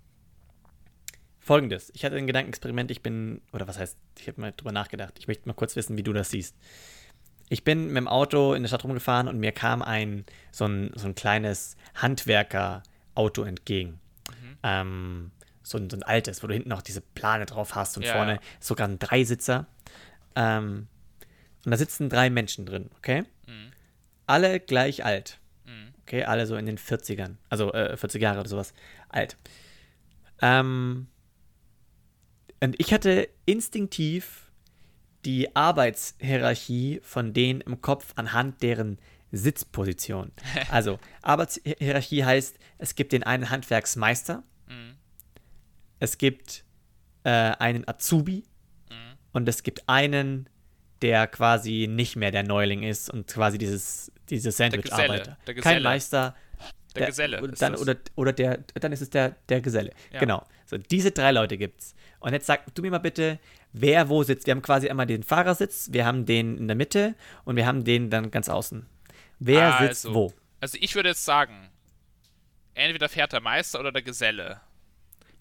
folgendes. 1.40 1.92
Ich 1.96 2.06
hatte 2.06 2.16
ein 2.16 2.28
Gedankenexperiment, 2.28 2.92
ich 2.92 3.02
bin, 3.02 3.42
oder 3.54 3.68
was 3.68 3.80
heißt, 3.80 3.98
ich 4.20 4.28
habe 4.28 4.40
mal 4.40 4.54
drüber 4.56 4.72
nachgedacht, 4.72 5.16
ich 5.18 5.28
möchte 5.28 5.48
mal 5.48 5.54
kurz 5.54 5.76
wissen, 5.76 5.98
wie 5.98 6.04
du 6.04 6.14
das 6.14 6.30
siehst. 6.30 6.56
Ich 7.50 7.64
bin 7.64 7.88
mit 7.88 7.98
dem 7.98 8.08
Auto 8.08 8.54
in 8.54 8.64
der 8.64 8.68
Stadt 8.68 8.84
rumgefahren 8.84 9.28
und 9.28 9.40
mir 9.40 9.52
kam 9.52 9.82
ein, 9.82 10.26
so 10.52 10.66
ein, 10.66 10.92
so 10.96 11.08
ein 11.08 11.16
kleines 11.16 11.76
Handwerker-Auto 11.96 13.44
entgegen. 13.44 14.00
Ähm, 14.64 15.32
so, 15.64 15.78
ein, 15.78 15.90
so 15.90 15.98
ein 15.98 16.04
altes, 16.04 16.42
wo 16.44 16.48
du 16.48 16.54
hinten 16.54 16.70
noch 16.70 16.82
diese 16.82 17.02
Plane 17.02 17.46
drauf 17.46 17.76
hast 17.76 17.98
und 17.98 18.04
Ja, 18.04 18.14
vorne 18.14 18.34
ja. 18.36 18.40
sogar 18.60 18.88
ein 18.88 19.00
Dreisitzer. 19.00 19.68
Ähm, 20.36 20.88
und 21.66 21.72
da 21.72 21.78
sitzen 21.78 22.10
drei 22.10 22.30
Menschen 22.30 22.66
drin, 22.66 22.90
okay? 22.98 23.24
Mhm. 23.48 23.72
Alle 24.26 24.60
gleich 24.60 25.06
alt. 25.06 25.40
Mhm. 25.66 25.94
Okay, 26.02 26.24
alle 26.24 26.48
so 26.48 26.56
in 26.56 26.66
den 26.66 26.78
40ern. 26.78 27.36
Also 27.50 27.72
äh, 27.74 27.96
40 27.96 28.22
Jahre 28.22 28.40
oder 28.40 28.50
sowas. 28.50 28.74
Alt. 29.10 29.38
Ähm, 30.42 31.08
und 32.64 32.80
ich 32.80 32.94
hatte 32.94 33.30
instinktiv 33.46 34.52
die 35.26 35.56
Arbeitshierarchie 35.56 37.00
von 37.04 37.34
denen 37.34 37.62
im 37.62 37.82
Kopf 37.82 38.14
anhand 38.16 38.62
deren 38.64 38.98
Sitzposition. 39.32 40.32
Also, 40.72 41.00
Arbeitshierarchie 41.22 42.26
heißt, 42.26 42.58
es 42.80 42.96
gibt 42.96 43.12
den 43.14 43.24
einen 43.24 43.50
Handwerksmeister, 43.50 44.44
Mhm. 44.68 44.96
Es 46.02 46.18
gibt 46.18 46.66
äh, 47.24 47.30
einen 47.30 47.88
Azubi 47.88 48.44
Mhm. 48.90 49.18
und 49.32 49.48
es 49.48 49.64
gibt 49.64 49.88
einen, 49.88 50.50
der 51.02 51.28
quasi 51.28 51.88
nicht 51.90 52.18
mehr 52.18 52.32
der 52.32 52.44
Neuling 52.44 52.84
ist 52.84 53.10
und 53.10 53.28
quasi 53.28 53.58
dieses, 53.58 54.12
diese 54.30 54.52
Sandwich-Arbeiter. 54.52 55.38
der 55.48 55.54
Kein 55.56 55.64
Geselle. 55.64 55.84
Meister. 55.84 56.36
Der 56.96 57.08
Geselle 57.08 57.42
Oder 57.42 57.54
ist 57.54 57.62
dann, 57.62 57.76
oder, 57.76 57.96
oder 58.16 58.34
der, 58.34 58.58
dann 58.74 58.92
ist 58.92 59.02
es 59.02 59.10
der, 59.10 59.38
der 59.48 59.62
Geselle. 59.62 59.92
Ja. 60.12 60.20
Genau. 60.20 60.46
So, 60.66 60.78
diese 60.78 61.12
drei 61.12 61.32
Leute 61.32 61.58
gibt's. 61.58 61.96
Und 62.20 62.34
jetzt 62.34 62.46
sag 62.48 62.76
du 62.76 62.82
mir 62.82 62.92
mal 62.92 62.98
bitte, 62.98 63.40
wer 63.72 64.10
wo 64.10 64.24
sitzt. 64.24 64.46
Wir 64.46 64.52
haben 64.52 64.62
quasi 64.62 64.90
einmal 64.90 65.06
den 65.08 65.24
Fahrersitz, 65.24 65.90
wir 65.94 66.06
haben 66.06 66.26
den 66.26 66.58
in 66.58 66.68
der 66.68 66.76
Mitte 66.76 67.16
und 67.46 67.56
wir 67.56 67.66
haben 67.66 67.86
den 67.86 68.10
dann 68.10 68.30
ganz 68.30 68.50
außen. 68.50 68.86
Wer 69.40 69.78
sitzt 69.80 70.06
Also, 70.08 70.14
wo? 70.14 70.34
Also 70.60 70.78
ich 70.82 70.94
würde 70.96 71.10
jetzt 71.10 71.24
sagen, 71.24 71.70
entweder 72.74 73.08
fährt 73.10 73.32
der 73.32 73.42
Meister 73.42 73.80
oder 73.80 73.92
der 73.94 74.02
Geselle. 74.02 74.60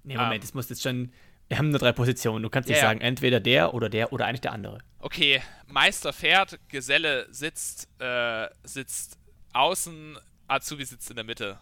Nee, 0.02 0.16
Moment, 0.16 0.36
ähm, 0.36 0.42
es 0.42 0.54
muss 0.54 0.68
jetzt 0.68 0.82
schon. 0.82 1.12
Wir 1.48 1.58
haben 1.58 1.70
nur 1.70 1.80
drei 1.80 1.92
Positionen. 1.92 2.42
Du 2.42 2.48
kannst 2.50 2.68
nicht 2.68 2.78
Ja, 2.78 2.84
ja. 2.84 2.88
sagen, 2.90 3.00
entweder 3.00 3.40
der 3.40 3.74
oder 3.74 3.88
der 3.88 4.12
oder 4.12 4.26
eigentlich 4.26 4.40
der 4.40 4.52
andere. 4.52 4.78
Okay, 5.00 5.42
Meister 5.66 6.12
fährt, 6.12 6.58
Geselle 6.68 7.26
sitzt, 7.32 7.88
äh, 8.00 8.48
sitzt 8.62 9.18
außen, 9.52 10.16
Azubi 10.46 10.84
sitzt 10.84 11.10
in 11.10 11.16
der 11.16 11.24
Mitte. 11.24 11.58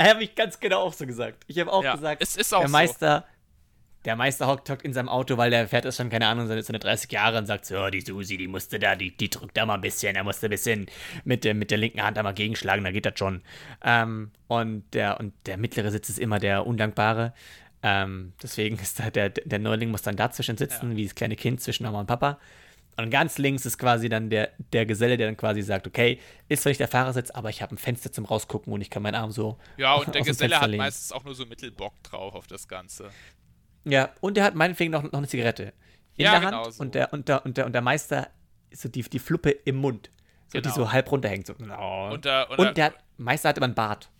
Habe 0.00 0.24
ich 0.24 0.34
ganz 0.34 0.58
genau 0.60 0.80
auch 0.82 0.92
so 0.92 1.06
gesagt. 1.06 1.44
Ich 1.46 1.58
habe 1.58 1.72
auch 1.72 1.84
Ja, 1.84 1.94
gesagt, 1.94 2.20
es 2.22 2.36
ist 2.36 2.52
auch 2.52 2.60
der 2.60 2.68
so. 2.68 2.72
Der 4.06 4.16
Meister 4.16 4.46
hockt, 4.46 4.70
hockt 4.70 4.82
in 4.82 4.92
seinem 4.94 5.08
Auto, 5.10 5.36
weil 5.36 5.50
der 5.50 5.68
fährt 5.68 5.84
das 5.84 5.96
schon, 5.96 6.08
keine 6.08 6.26
Ahnung, 6.28 6.46
seine, 6.46 6.62
seine 6.62 6.78
30 6.78 7.10
Jahre 7.12 7.36
und 7.38 7.46
sagt 7.46 7.66
so, 7.66 7.74
"Ja, 7.74 7.90
die 7.90 8.00
Susi, 8.00 8.36
die 8.38 8.46
musste 8.48 8.78
da, 8.78 8.96
die, 8.96 9.14
die 9.14 9.28
drückt 9.28 9.56
da 9.56 9.66
mal 9.66 9.74
ein 9.74 9.80
bisschen, 9.82 10.16
er 10.16 10.24
musste 10.24 10.46
ein 10.46 10.50
bisschen 10.50 10.86
mit, 11.24 11.44
der- 11.44 11.54
mit 11.54 11.70
der 11.70 11.78
linken 11.78 12.02
Hand 12.02 12.16
einmal 12.16 12.32
gegenschlagen, 12.34 12.84
da 12.84 12.92
geht 12.92 13.04
das 13.04 13.18
schon. 13.18 13.42
Ähm, 13.84 14.30
und, 14.48 14.84
der, 14.94 15.20
und 15.20 15.34
der 15.46 15.56
mittlere 15.58 15.90
Sitz 15.90 16.08
ist 16.08 16.18
immer 16.18 16.38
der 16.38 16.66
Undankbare. 16.66 17.34
Ähm, 17.82 18.32
deswegen 18.42 18.78
ist 18.78 18.98
da 19.00 19.10
der, 19.10 19.28
der 19.30 19.58
Neuling 19.58 19.90
muss 19.90 20.02
dann 20.02 20.16
dazwischen 20.16 20.56
sitzen, 20.56 20.96
wie 20.96 21.04
das 21.04 21.14
kleine 21.14 21.36
Kind 21.36 21.60
zwischen 21.60 21.82
Mama 21.84 22.00
und 22.00 22.06
Papa. 22.06 22.38
Und 22.98 23.10
ganz 23.10 23.36
links 23.36 23.66
ist 23.66 23.76
quasi 23.76 24.08
dann 24.08 24.30
der, 24.30 24.52
der 24.72 24.86
Geselle, 24.86 25.18
der 25.18 25.26
dann 25.26 25.36
quasi 25.36 25.60
sagt, 25.60 25.86
okay, 25.86 26.18
ist 26.48 26.62
zwar 26.62 26.70
nicht 26.70 26.80
der 26.80 26.88
Fahrersitz, 26.88 27.30
aber 27.30 27.50
ich 27.50 27.60
habe 27.60 27.74
ein 27.74 27.78
Fenster 27.78 28.10
zum 28.10 28.24
rausgucken 28.24 28.72
und 28.72 28.80
ich 28.80 28.88
kann 28.88 29.02
meinen 29.02 29.16
Arm 29.16 29.30
so 29.32 29.58
Ja, 29.76 29.96
und 29.96 30.06
der 30.14 30.22
Geselle 30.22 30.58
hat 30.58 30.70
lehnen. 30.70 30.78
meistens 30.78 31.12
auch 31.12 31.22
nur 31.22 31.34
so 31.34 31.44
Mittelbock 31.44 31.92
drauf 32.02 32.34
auf 32.34 32.46
das 32.46 32.66
Ganze. 32.68 33.10
Ja, 33.88 34.10
und 34.20 34.36
der 34.36 34.44
hat 34.44 34.54
meinetwegen 34.54 34.90
noch, 34.90 35.02
noch 35.04 35.12
eine 35.14 35.28
Zigarette 35.28 35.72
in 36.16 36.24
Ja, 36.24 36.32
der 36.32 36.40
genau 36.40 36.64
Hand 36.64 36.74
so. 36.74 36.82
und, 36.82 36.94
der, 36.94 37.12
und, 37.12 37.28
der, 37.28 37.44
und, 37.44 37.56
der, 37.56 37.66
und 37.66 37.72
der 37.72 37.82
Meister 37.82 38.30
ist 38.70 38.82
so 38.82 38.88
die, 38.88 39.02
die 39.02 39.18
Fluppe 39.18 39.50
im 39.50 39.76
Mund. 39.76 40.10
So, 40.48 40.58
die 40.58 40.62
Genau. 40.62 40.74
so 40.74 40.92
halb 40.92 41.10
runterhängt. 41.10 41.46
So. 41.46 41.54
Oh. 41.78 42.10
Und 42.12 42.24
der- 42.24 42.50
und 42.50 42.58
und 42.58 42.64
der- 42.66 42.72
der 42.74 42.84
hat, 42.86 42.94
Meister 43.16 43.48
hat 43.50 43.56
immer 43.58 43.66
einen 43.66 43.74
Bart. 43.74 44.10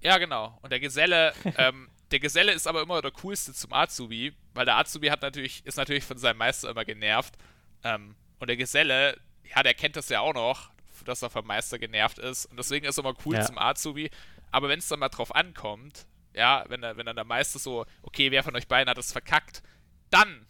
Ja, 0.00 0.18
genau. 0.18 0.58
Und 0.62 0.70
der 0.70 0.80
Geselle, 0.80 1.32
ähm, 1.58 1.88
der 2.10 2.20
Geselle 2.20 2.52
ist 2.52 2.66
aber 2.66 2.82
immer 2.82 3.00
der 3.00 3.10
coolste 3.12 3.52
zum 3.54 3.72
Azubi, 3.72 4.34
weil 4.54 4.64
der 4.66 4.76
Azubi 4.76 5.08
hat 5.08 5.22
natürlich, 5.22 5.64
ist 5.64 5.76
natürlich 5.76 6.04
von 6.04 6.18
seinem 6.18 6.36
Meister 6.38 6.70
immer 6.70 6.84
genervt. 6.84 7.34
Ähm, 7.82 8.14
und 8.38 8.48
der 8.48 8.56
Geselle, 8.56 9.18
ja, 9.54 9.62
der 9.62 9.74
kennt 9.74 9.96
das 9.96 10.08
ja 10.10 10.20
auch 10.20 10.34
noch, 10.34 10.70
dass 11.06 11.22
er 11.22 11.30
vom 11.30 11.46
Meister 11.46 11.78
genervt 11.78 12.18
ist. 12.18 12.46
Und 12.46 12.58
deswegen 12.58 12.86
ist 12.86 12.98
er 12.98 13.04
immer 13.04 13.14
cool 13.24 13.36
Ja. 13.36 13.42
zum 13.44 13.58
Azubi. 13.58 14.10
Aber 14.50 14.68
wenn 14.68 14.78
es 14.78 14.88
dann 14.88 14.98
mal 15.00 15.08
drauf 15.08 15.34
ankommt, 15.34 16.06
ja, 16.34 16.64
wenn, 16.68 16.82
wenn 16.82 17.06
dann 17.06 17.16
der 17.16 17.24
Meister 17.24 17.58
so, 17.58 17.86
okay, 18.02 18.30
wer 18.30 18.42
von 18.42 18.54
euch 18.56 18.68
beiden 18.68 18.88
hat 18.90 18.98
es 18.98 19.12
verkackt, 19.12 19.62
dann, 20.10 20.46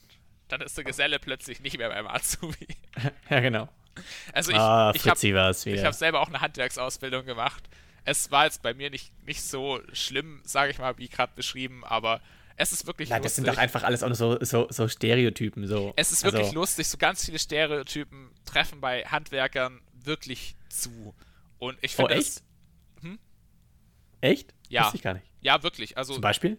dann 0.49 0.61
ist 0.61 0.76
der 0.76 0.85
Geselle 0.85 1.18
plötzlich 1.18 1.61
nicht 1.61 1.78
mehr 1.78 1.89
beim 1.91 2.07
Azubi. 2.07 2.66
ja, 3.30 3.41
genau. 3.41 3.68
Also 4.32 4.51
ich, 4.51 4.59
ah, 4.59 4.93
ich 4.95 5.07
habe 5.09 5.18
habe 5.85 5.95
selber 5.95 6.20
auch 6.20 6.28
eine 6.28 6.41
Handwerksausbildung 6.41 7.24
gemacht. 7.26 7.62
Es 8.05 8.30
war 8.30 8.45
jetzt 8.45 8.62
bei 8.62 8.74
mir 8.74 8.91
nicht, 8.91 9.12
nicht 9.24 9.43
so 9.43 9.80
schlimm, 9.93 10.43
sage 10.45 10.72
ich 10.72 10.78
mal, 10.78 10.99
wie 10.99 11.09
gerade 11.09 11.32
beschrieben, 11.37 11.85
aber 11.85 12.20
es 12.57 12.72
ist 12.72 12.87
wirklich 12.87 13.09
Nein, 13.09 13.22
das 13.22 13.32
lustig. 13.32 13.45
sind 13.47 13.55
doch 13.55 13.61
einfach 13.61 13.82
alles 13.82 14.03
auch 14.03 14.09
nur 14.09 14.16
so, 14.16 14.39
so, 14.41 14.66
so 14.70 14.89
Stereotypen. 14.89 15.66
So. 15.66 15.93
es 15.97 16.12
ist 16.12 16.24
Also, 16.24 16.37
wirklich 16.37 16.53
lustig, 16.55 16.87
so 16.89 16.99
ganz 16.99 17.24
viele 17.24 17.39
Stereotypen 17.39 18.30
treffen 18.45 18.80
bei 18.80 19.05
Handwerkern 19.05 19.80
wirklich 19.93 20.55
zu. 20.68 21.14
Und 21.59 21.78
ich 21.80 21.95
Oh, 21.95 22.07
finde 22.07 22.14
es. 22.14 22.43
Echt? 24.21 24.55
Ja. 24.69 24.85
Wusste 24.85 24.97
ich 24.97 25.03
gar 25.03 25.15
nicht. 25.15 25.27
Ja, 25.41 25.62
wirklich. 25.62 25.97
Also, 25.97 26.15
Zum 26.15 26.23
Beispiel? 26.23 26.59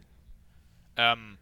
ähm, 0.98 1.38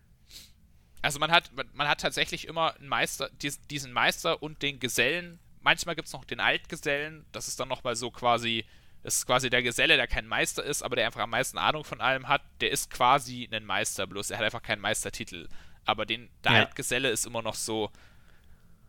also 1.02 1.20
man 1.20 1.32
hat, 1.32 1.52
man, 1.74 1.88
hat 1.88 2.00
tatsächlich 2.00 2.48
immer 2.48 2.76
einen 2.76 2.88
Meister, 2.88 3.30
dies, 3.42 3.60
diesen 3.68 3.92
Meister 3.92 4.42
und 4.42 4.62
den 4.62 4.80
Gesellen 4.80 5.40
manchmal 5.64 5.96
gibt 5.96 6.08
es 6.08 6.14
noch 6.14 6.26
den 6.26 6.40
Altgesellen, 6.40 7.26
das 7.32 7.48
ist 7.48 7.60
dann 7.60 7.70
nochmal 7.70 7.96
so 7.96 8.12
quasi, 8.12 8.66
das 9.02 9.18
ist 9.18 9.26
quasi 9.26 9.50
der 9.50 9.64
Geselle, 9.64 9.96
der 9.96 10.08
kein 10.08 10.28
Meister 10.28 10.64
ist, 10.64 10.84
aber 10.84 10.96
der 10.96 11.08
einfach 11.08 11.22
am 11.22 11.32
meisten 11.32 11.58
Ahnung 11.58 11.84
von 11.84 12.02
allem 12.02 12.28
hat. 12.28 12.42
Der 12.62 12.72
ist 12.72 12.90
quasi 12.90 13.50
ein 13.52 13.66
Meister, 13.66 14.06
bloß 14.06 14.30
er 14.30 14.38
hat 14.38 14.46
einfach 14.46 14.62
keinen 14.62 14.82
Meistertitel. 14.82 15.50
Aber 15.86 16.06
den, 16.06 16.30
der 16.44 16.54
ja. 16.54 16.60
Altgeselle 16.60 17.10
ist 17.10 17.26
immer 17.26 17.42
noch 17.42 17.56
so, 17.56 17.92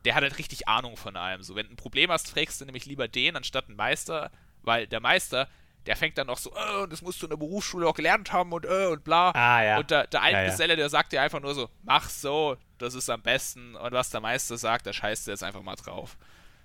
der 0.04 0.14
hat 0.14 0.22
halt 0.22 0.38
richtig 0.38 0.68
Ahnung 0.68 0.96
von 0.96 1.16
allem. 1.16 1.42
So, 1.42 1.54
wenn 1.54 1.66
du 1.66 1.72
ein 1.72 1.76
Problem 1.76 2.10
hast, 2.10 2.28
fragst 2.28 2.60
du 2.60 2.64
nämlich 2.66 2.86
lieber 2.86 3.08
den 3.08 3.36
anstatt 3.36 3.66
einen 3.66 3.76
Meister, 3.76 4.30
weil 4.62 4.86
der 4.86 5.00
Meister, 5.00 5.48
der 5.86 5.96
fängt 5.96 6.16
dann 6.18 6.26
noch 6.26 6.38
so, 6.38 6.52
oh, 6.52 6.86
das 6.86 7.02
musst 7.02 7.20
du 7.20 7.26
in 7.26 7.30
der 7.30 7.36
Berufsschule 7.36 7.86
auch 7.86 7.94
gelernt 7.94 8.32
haben 8.32 8.52
und 8.52 8.64
äh, 8.64 8.86
und 8.86 9.04
bla. 9.04 9.30
Ah, 9.30 9.62
ja. 9.62 9.78
Und 9.78 9.90
der, 9.90 10.06
der 10.06 10.22
Altgeselle, 10.22 10.74
ja, 10.74 10.78
ja. 10.78 10.82
der 10.82 10.88
sagt 10.88 11.12
dir 11.12 11.20
einfach 11.20 11.40
nur 11.40 11.54
so, 11.54 11.68
mach 11.82 12.08
so, 12.08 12.56
das 12.78 12.94
ist 12.94 13.10
am 13.10 13.22
besten. 13.22 13.76
Und 13.76 13.92
was 13.92 14.10
der 14.10 14.20
Meister 14.20 14.56
sagt, 14.56 14.86
da 14.86 14.92
scheißt 14.92 15.26
du 15.26 15.30
jetzt 15.30 15.42
einfach 15.42 15.62
mal 15.62 15.76
drauf. 15.76 16.16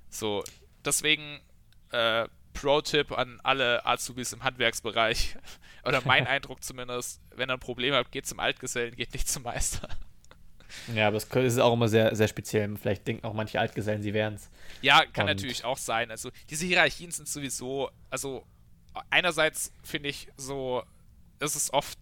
So, 0.10 0.44
deswegen 0.84 1.42
äh, 1.92 2.28
Pro-Tipp 2.54 3.12
an 3.12 3.40
alle 3.44 3.86
Azubis 3.86 4.34
im 4.34 4.44
Handwerksbereich. 4.44 5.36
Oder 5.86 6.02
mein 6.06 6.28
Eindruck 6.28 6.64
zumindest, 6.64 7.22
wenn 7.36 7.50
ihr 7.50 7.54
ein 7.54 7.60
Problem 7.60 7.94
habt, 7.94 8.12
geht 8.12 8.26
zum 8.28 8.40
Altgesellen, 8.40 8.96
geht 8.96 9.14
nicht 9.14 9.30
zum 9.30 9.44
Meister. 9.44 9.88
Ja, 10.94 11.08
aber 11.08 11.18
es 11.18 11.26
ist 11.26 11.58
auch 11.58 11.74
immer 11.74 11.88
sehr, 11.88 12.16
sehr 12.16 12.28
speziell. 12.28 12.78
Vielleicht 12.78 13.08
denken 13.08 13.26
auch 13.26 13.34
manche 13.34 13.60
Altgesellen, 13.60 14.04
sie 14.04 14.14
wären 14.14 14.36
es. 14.36 14.52
Ja, 14.84 15.04
kann 15.04 15.24
Und 15.24 15.36
natürlich 15.36 15.66
auch 15.66 15.80
sein. 15.80 16.12
Also, 16.12 16.30
diese 16.48 16.68
Hierarchien 16.68 17.10
sind 17.10 17.28
sowieso, 17.28 17.90
also, 18.12 18.46
einerseits 19.10 19.74
finde 19.84 20.10
ich 20.10 20.28
so, 20.38 20.84
ist 21.40 21.56
es 21.56 21.74
oft, 21.74 21.98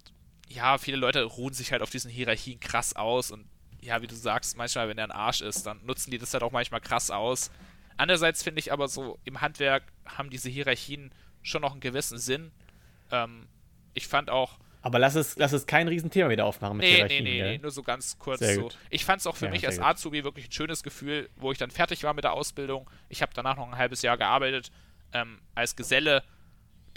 ja, 0.48 0.78
viele 0.78 0.98
Leute 0.98 1.24
ruhen 1.24 1.54
sich 1.54 1.72
halt 1.72 1.82
auf 1.82 1.90
diesen 1.90 2.10
Hierarchien 2.12 2.60
krass 2.60 2.96
aus 2.96 3.32
und 3.32 3.46
ja, 3.82 4.02
wie 4.02 4.08
du 4.08 4.16
sagst, 4.16 4.58
manchmal, 4.58 4.90
wenn 4.90 4.98
der 4.98 5.06
ein 5.06 5.12
Arsch 5.12 5.42
ist, 5.42 5.66
dann 5.66 5.86
nutzen 5.86 6.12
die 6.12 6.18
das 6.18 6.34
halt 6.34 6.44
auch 6.44 6.52
manchmal 6.52 6.82
krass 6.82 7.12
aus. 7.12 7.52
Andererseits 7.96 8.44
finde 8.44 8.60
ich 8.60 8.72
aber 8.72 8.88
so, 8.88 9.20
im 9.24 9.42
Handwerk 9.42 9.84
haben 10.06 10.30
diese 10.30 10.50
Hierarchien 10.50 11.12
schon 11.42 11.62
noch 11.62 11.72
einen 11.72 11.80
gewissen 11.80 12.18
Sinn. 12.18 12.52
Ähm, 13.12 13.48
ich 13.94 14.08
fand 14.08 14.30
auch. 14.30 14.60
Aber 14.82 15.00
lass 15.00 15.16
es, 15.16 15.38
lass 15.38 15.54
es 15.54 15.66
kein 15.66 15.88
Riesenthema 15.88 16.30
wieder 16.30 16.46
aufmachen 16.46 16.78
mit 16.78 16.86
nee, 16.86 16.96
Hierarchien. 16.96 17.24
Nee, 17.24 17.42
nee, 17.42 17.52
nee, 17.54 17.58
nur 17.58 17.72
so 17.72 17.82
ganz 17.82 18.18
kurz 18.20 18.40
so. 18.40 18.70
Ich 18.90 19.06
fand 19.06 19.22
es 19.22 19.28
auch 19.28 19.36
für 19.36 19.46
ja, 19.46 19.52
mich 19.52 19.66
als 19.66 19.80
Azubi 19.80 20.24
wirklich 20.24 20.48
ein 20.48 20.52
schönes 20.52 20.84
Gefühl, 20.84 21.30
wo 21.36 21.52
ich 21.52 21.58
dann 21.58 21.72
fertig 21.72 22.04
war 22.04 22.14
mit 22.14 22.24
der 22.24 22.34
Ausbildung. 22.34 22.90
Ich 23.10 23.22
habe 23.22 23.32
danach 23.34 23.58
noch 23.58 23.68
ein 23.68 23.78
halbes 23.78 24.02
Jahr 24.02 24.18
gearbeitet 24.18 24.72
ähm, 25.14 25.40
als 25.56 25.76
Geselle. 25.76 26.24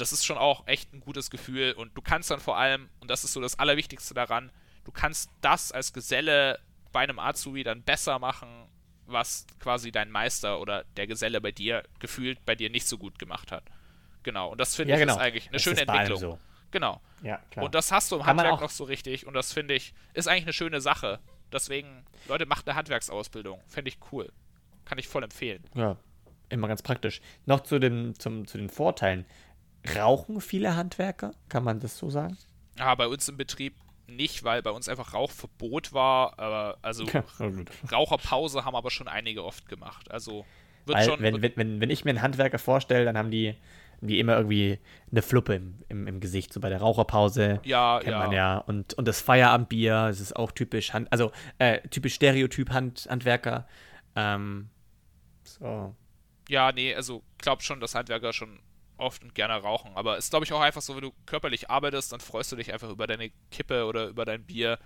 Das 0.00 0.12
ist 0.12 0.24
schon 0.24 0.38
auch 0.38 0.66
echt 0.66 0.92
ein 0.92 1.00
gutes 1.00 1.30
Gefühl 1.30 1.72
und 1.72 1.96
du 1.96 2.02
kannst 2.02 2.30
dann 2.30 2.40
vor 2.40 2.56
allem, 2.56 2.88
und 3.00 3.10
das 3.10 3.24
ist 3.24 3.32
so 3.32 3.40
das 3.40 3.58
Allerwichtigste 3.58 4.14
daran, 4.14 4.50
du 4.84 4.92
kannst 4.92 5.30
das 5.40 5.72
als 5.72 5.92
Geselle 5.92 6.58
bei 6.92 7.00
einem 7.00 7.18
Azubi 7.18 7.62
dann 7.62 7.82
besser 7.82 8.18
machen, 8.18 8.48
was 9.06 9.46
quasi 9.58 9.92
dein 9.92 10.10
Meister 10.10 10.60
oder 10.60 10.84
der 10.96 11.06
Geselle 11.06 11.40
bei 11.40 11.52
dir 11.52 11.82
gefühlt 11.98 12.44
bei 12.44 12.54
dir 12.54 12.70
nicht 12.70 12.86
so 12.86 12.98
gut 12.98 13.18
gemacht 13.18 13.52
hat. 13.52 13.64
Genau, 14.22 14.50
und 14.50 14.60
das 14.60 14.76
finde 14.76 14.92
ja, 14.92 14.96
ich 14.96 15.02
genau. 15.02 15.14
ist 15.14 15.20
eigentlich 15.20 15.46
eine 15.46 15.52
das 15.52 15.62
schöne 15.62 15.80
Entwicklung. 15.80 16.18
So. 16.18 16.38
Genau. 16.70 17.00
Ja. 17.22 17.40
Und 17.56 17.74
das 17.74 17.90
hast 17.90 18.12
du 18.12 18.16
im 18.16 18.22
Kann 18.22 18.38
Handwerk 18.38 18.60
noch 18.60 18.70
so 18.70 18.84
richtig 18.84 19.26
und 19.26 19.34
das 19.34 19.52
finde 19.52 19.74
ich, 19.74 19.92
ist 20.14 20.28
eigentlich 20.28 20.44
eine 20.44 20.52
schöne 20.52 20.80
Sache. 20.80 21.20
Deswegen, 21.52 22.04
Leute, 22.28 22.46
macht 22.46 22.68
eine 22.68 22.76
Handwerksausbildung. 22.76 23.60
Fände 23.66 23.88
ich 23.88 23.98
cool. 24.12 24.30
Kann 24.84 24.98
ich 24.98 25.08
voll 25.08 25.24
empfehlen. 25.24 25.64
Ja, 25.74 25.96
immer 26.48 26.68
ganz 26.68 26.82
praktisch. 26.82 27.20
Noch 27.46 27.60
zu, 27.60 27.78
dem, 27.78 28.18
zum, 28.18 28.46
zu 28.46 28.58
den 28.58 28.68
Vorteilen. 28.68 29.26
Rauchen 29.96 30.40
viele 30.40 30.76
Handwerker? 30.76 31.32
Kann 31.48 31.64
man 31.64 31.80
das 31.80 31.96
so 31.96 32.10
sagen? 32.10 32.36
Ja, 32.78 32.94
bei 32.94 33.08
uns 33.08 33.28
im 33.28 33.36
Betrieb 33.36 33.74
nicht, 34.06 34.44
weil 34.44 34.62
bei 34.62 34.70
uns 34.70 34.88
einfach 34.88 35.14
Rauchverbot 35.14 35.92
war. 35.92 36.38
Aber 36.38 36.78
also 36.82 37.04
ja, 37.12 37.24
Raucherpause 37.90 38.64
haben 38.64 38.74
aber 38.74 38.90
schon 38.90 39.08
einige 39.08 39.44
oft 39.44 39.68
gemacht. 39.68 40.10
Also 40.10 40.44
wird 40.86 40.98
weil, 40.98 41.04
schon. 41.06 41.20
Wenn, 41.20 41.42
wenn, 41.42 41.80
wenn 41.80 41.90
ich 41.90 42.04
mir 42.04 42.10
einen 42.10 42.22
Handwerker 42.22 42.58
vorstelle, 42.58 43.04
dann 43.04 43.16
haben 43.16 43.30
die, 43.30 43.54
die 44.00 44.18
immer 44.18 44.36
irgendwie 44.36 44.78
eine 45.10 45.22
Fluppe 45.22 45.54
im, 45.54 45.74
im, 45.88 46.06
im 46.06 46.20
Gesicht, 46.20 46.52
so 46.52 46.60
bei 46.60 46.68
der 46.68 46.80
Raucherpause. 46.80 47.60
Ja, 47.64 48.00
kennt 48.00 48.12
ja. 48.12 48.18
man 48.18 48.32
ja. 48.32 48.58
Und, 48.58 48.94
und 48.94 49.06
das 49.06 49.20
Feierabendbier, 49.20 50.06
das 50.08 50.20
ist 50.20 50.36
auch 50.36 50.52
typisch, 50.52 50.92
Hand, 50.92 51.10
also 51.12 51.32
äh, 51.58 51.80
typisch 51.88 52.14
Stereotyp 52.14 52.70
Hand, 52.70 53.06
Handwerker. 53.08 53.66
Ähm, 54.16 54.68
so. 55.44 55.94
Ja, 56.48 56.72
nee, 56.72 56.94
also 56.94 57.22
glaub 57.38 57.62
schon, 57.62 57.80
dass 57.80 57.94
Handwerker 57.94 58.32
schon 58.32 58.58
oft 59.00 59.22
und 59.22 59.34
gerne 59.34 59.54
rauchen. 59.54 59.92
Aber 59.94 60.16
es 60.18 60.26
ist, 60.26 60.30
glaube 60.30 60.44
ich, 60.44 60.52
auch 60.52 60.60
einfach 60.60 60.82
so, 60.82 60.94
wenn 60.94 61.02
du 61.02 61.12
körperlich 61.26 61.70
arbeitest, 61.70 62.12
dann 62.12 62.20
freust 62.20 62.52
du 62.52 62.56
dich 62.56 62.72
einfach 62.72 62.90
über 62.90 63.06
deine 63.06 63.30
Kippe 63.50 63.86
oder 63.86 64.08
über 64.08 64.24
dein 64.24 64.44
Bier. 64.44 64.78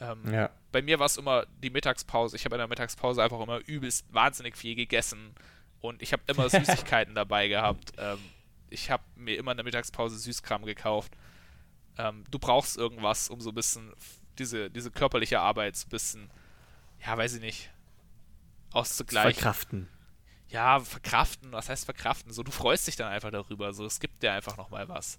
Ähm, 0.00 0.32
ja. 0.32 0.50
Bei 0.72 0.82
mir 0.82 0.98
war 0.98 1.06
es 1.06 1.16
immer 1.16 1.46
die 1.62 1.70
Mittagspause. 1.70 2.36
Ich 2.36 2.44
habe 2.44 2.56
in 2.56 2.60
der 2.60 2.68
Mittagspause 2.68 3.22
einfach 3.22 3.40
immer 3.40 3.58
übelst 3.66 4.12
wahnsinnig 4.12 4.56
viel 4.56 4.74
gegessen 4.74 5.34
und 5.80 6.00
ich 6.00 6.12
habe 6.12 6.22
immer 6.26 6.48
Süßigkeiten 6.50 7.14
dabei 7.14 7.48
gehabt. 7.48 7.92
Ähm, 7.98 8.18
ich 8.70 8.90
habe 8.90 9.02
mir 9.16 9.36
immer 9.36 9.50
in 9.50 9.56
der 9.56 9.64
Mittagspause 9.64 10.18
Süßkram 10.18 10.64
gekauft. 10.64 11.12
Ähm, 11.98 12.24
du 12.30 12.38
brauchst 12.38 12.76
irgendwas, 12.76 13.28
um 13.28 13.40
so 13.40 13.50
ein 13.50 13.54
bisschen 13.54 13.92
diese, 14.38 14.70
diese 14.70 14.90
körperliche 14.90 15.40
Arbeit 15.40 15.76
so 15.76 15.86
ein 15.86 15.90
bisschen, 15.90 16.30
ja, 17.04 17.16
weiß 17.18 17.34
ich 17.34 17.40
nicht, 17.40 17.70
auszugleichen. 18.72 19.34
Verkraften 19.34 19.88
ja, 20.50 20.80
verkraften, 20.80 21.52
was 21.52 21.68
heißt 21.68 21.84
verkraften? 21.84 22.32
So, 22.32 22.42
du 22.42 22.50
freust 22.50 22.86
dich 22.86 22.96
dann 22.96 23.08
einfach 23.08 23.30
darüber. 23.30 23.72
So, 23.72 23.84
es 23.86 24.00
gibt 24.00 24.22
dir 24.22 24.32
einfach 24.32 24.56
nochmal 24.56 24.88
was. 24.88 25.18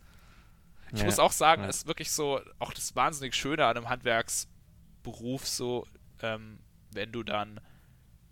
Ich 0.91 0.99
ja, 0.99 1.05
muss 1.05 1.19
auch 1.19 1.31
sagen, 1.31 1.63
ja. 1.63 1.69
ist 1.69 1.87
wirklich 1.87 2.11
so, 2.11 2.41
auch 2.59 2.73
das 2.73 2.95
wahnsinnig 2.95 3.33
Schöne 3.33 3.65
an 3.65 3.77
einem 3.77 3.89
Handwerksberuf, 3.89 5.47
so, 5.47 5.87
ähm, 6.21 6.59
wenn 6.91 7.13
du 7.13 7.23
dann, 7.23 7.61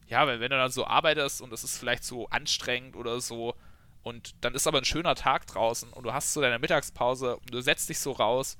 ja, 0.08 0.28
wenn, 0.28 0.41
wenn 0.41 0.52
du 0.52 0.58
dann 0.58 0.72
so 0.72 0.86
arbeitest 0.86 1.41
und 1.41 1.54
es 1.54 1.64
ist 1.64 1.78
vielleicht 1.78 2.04
so 2.04 2.28
anstrengend 2.28 2.97
oder 2.97 3.22
so, 3.22 3.56
und 4.02 4.36
dann 4.43 4.56
ist 4.56 4.68
aber 4.68 4.80
ein 4.80 4.86
schöner 4.86 5.16
Tag 5.16 5.47
draußen 5.47 5.91
und 5.93 6.04
du 6.04 6.14
hast 6.14 6.34
so 6.34 6.41
deine 6.41 6.60
Mittagspause 6.60 7.38
und 7.38 7.54
du 7.54 7.62
setzt 7.62 7.88
dich 7.89 8.00
so 8.00 8.12
raus, 8.12 8.58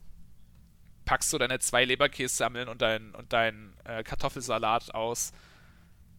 packst 1.04 1.30
so 1.30 1.38
deine 1.38 1.60
zwei 1.60 1.84
Leberkässammeln 1.84 2.70
und 2.70 2.82
deinen 2.82 3.16
und 3.16 3.34
dein, 3.34 3.74
äh, 3.84 4.04
Kartoffelsalat 4.04 4.94
aus, 4.94 5.34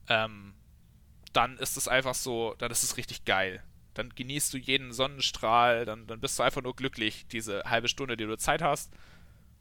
ähm, 0.09 0.55
dann 1.33 1.57
ist 1.59 1.77
es 1.77 1.89
einfach 1.89 2.15
so, 2.15 2.55
dann 2.59 2.71
ist 2.71 2.83
es 2.83 2.97
richtig 2.97 3.25
geil. 3.25 3.63
Dann 3.95 4.11
genießt 4.15 4.53
du 4.55 4.59
jeden 4.59 4.93
Sonnenstrahl, 4.93 5.85
dann, 5.85 6.07
dann 6.07 6.21
bist 6.21 6.39
du 6.39 6.43
einfach 6.43 6.63
nur 6.63 6.75
glücklich, 6.75 7.27
diese 7.29 7.65
halbe 7.65 7.89
Stunde, 7.89 8.17
die 8.17 8.27
du 8.27 8.37
Zeit 8.37 8.63
hast. 8.63 8.93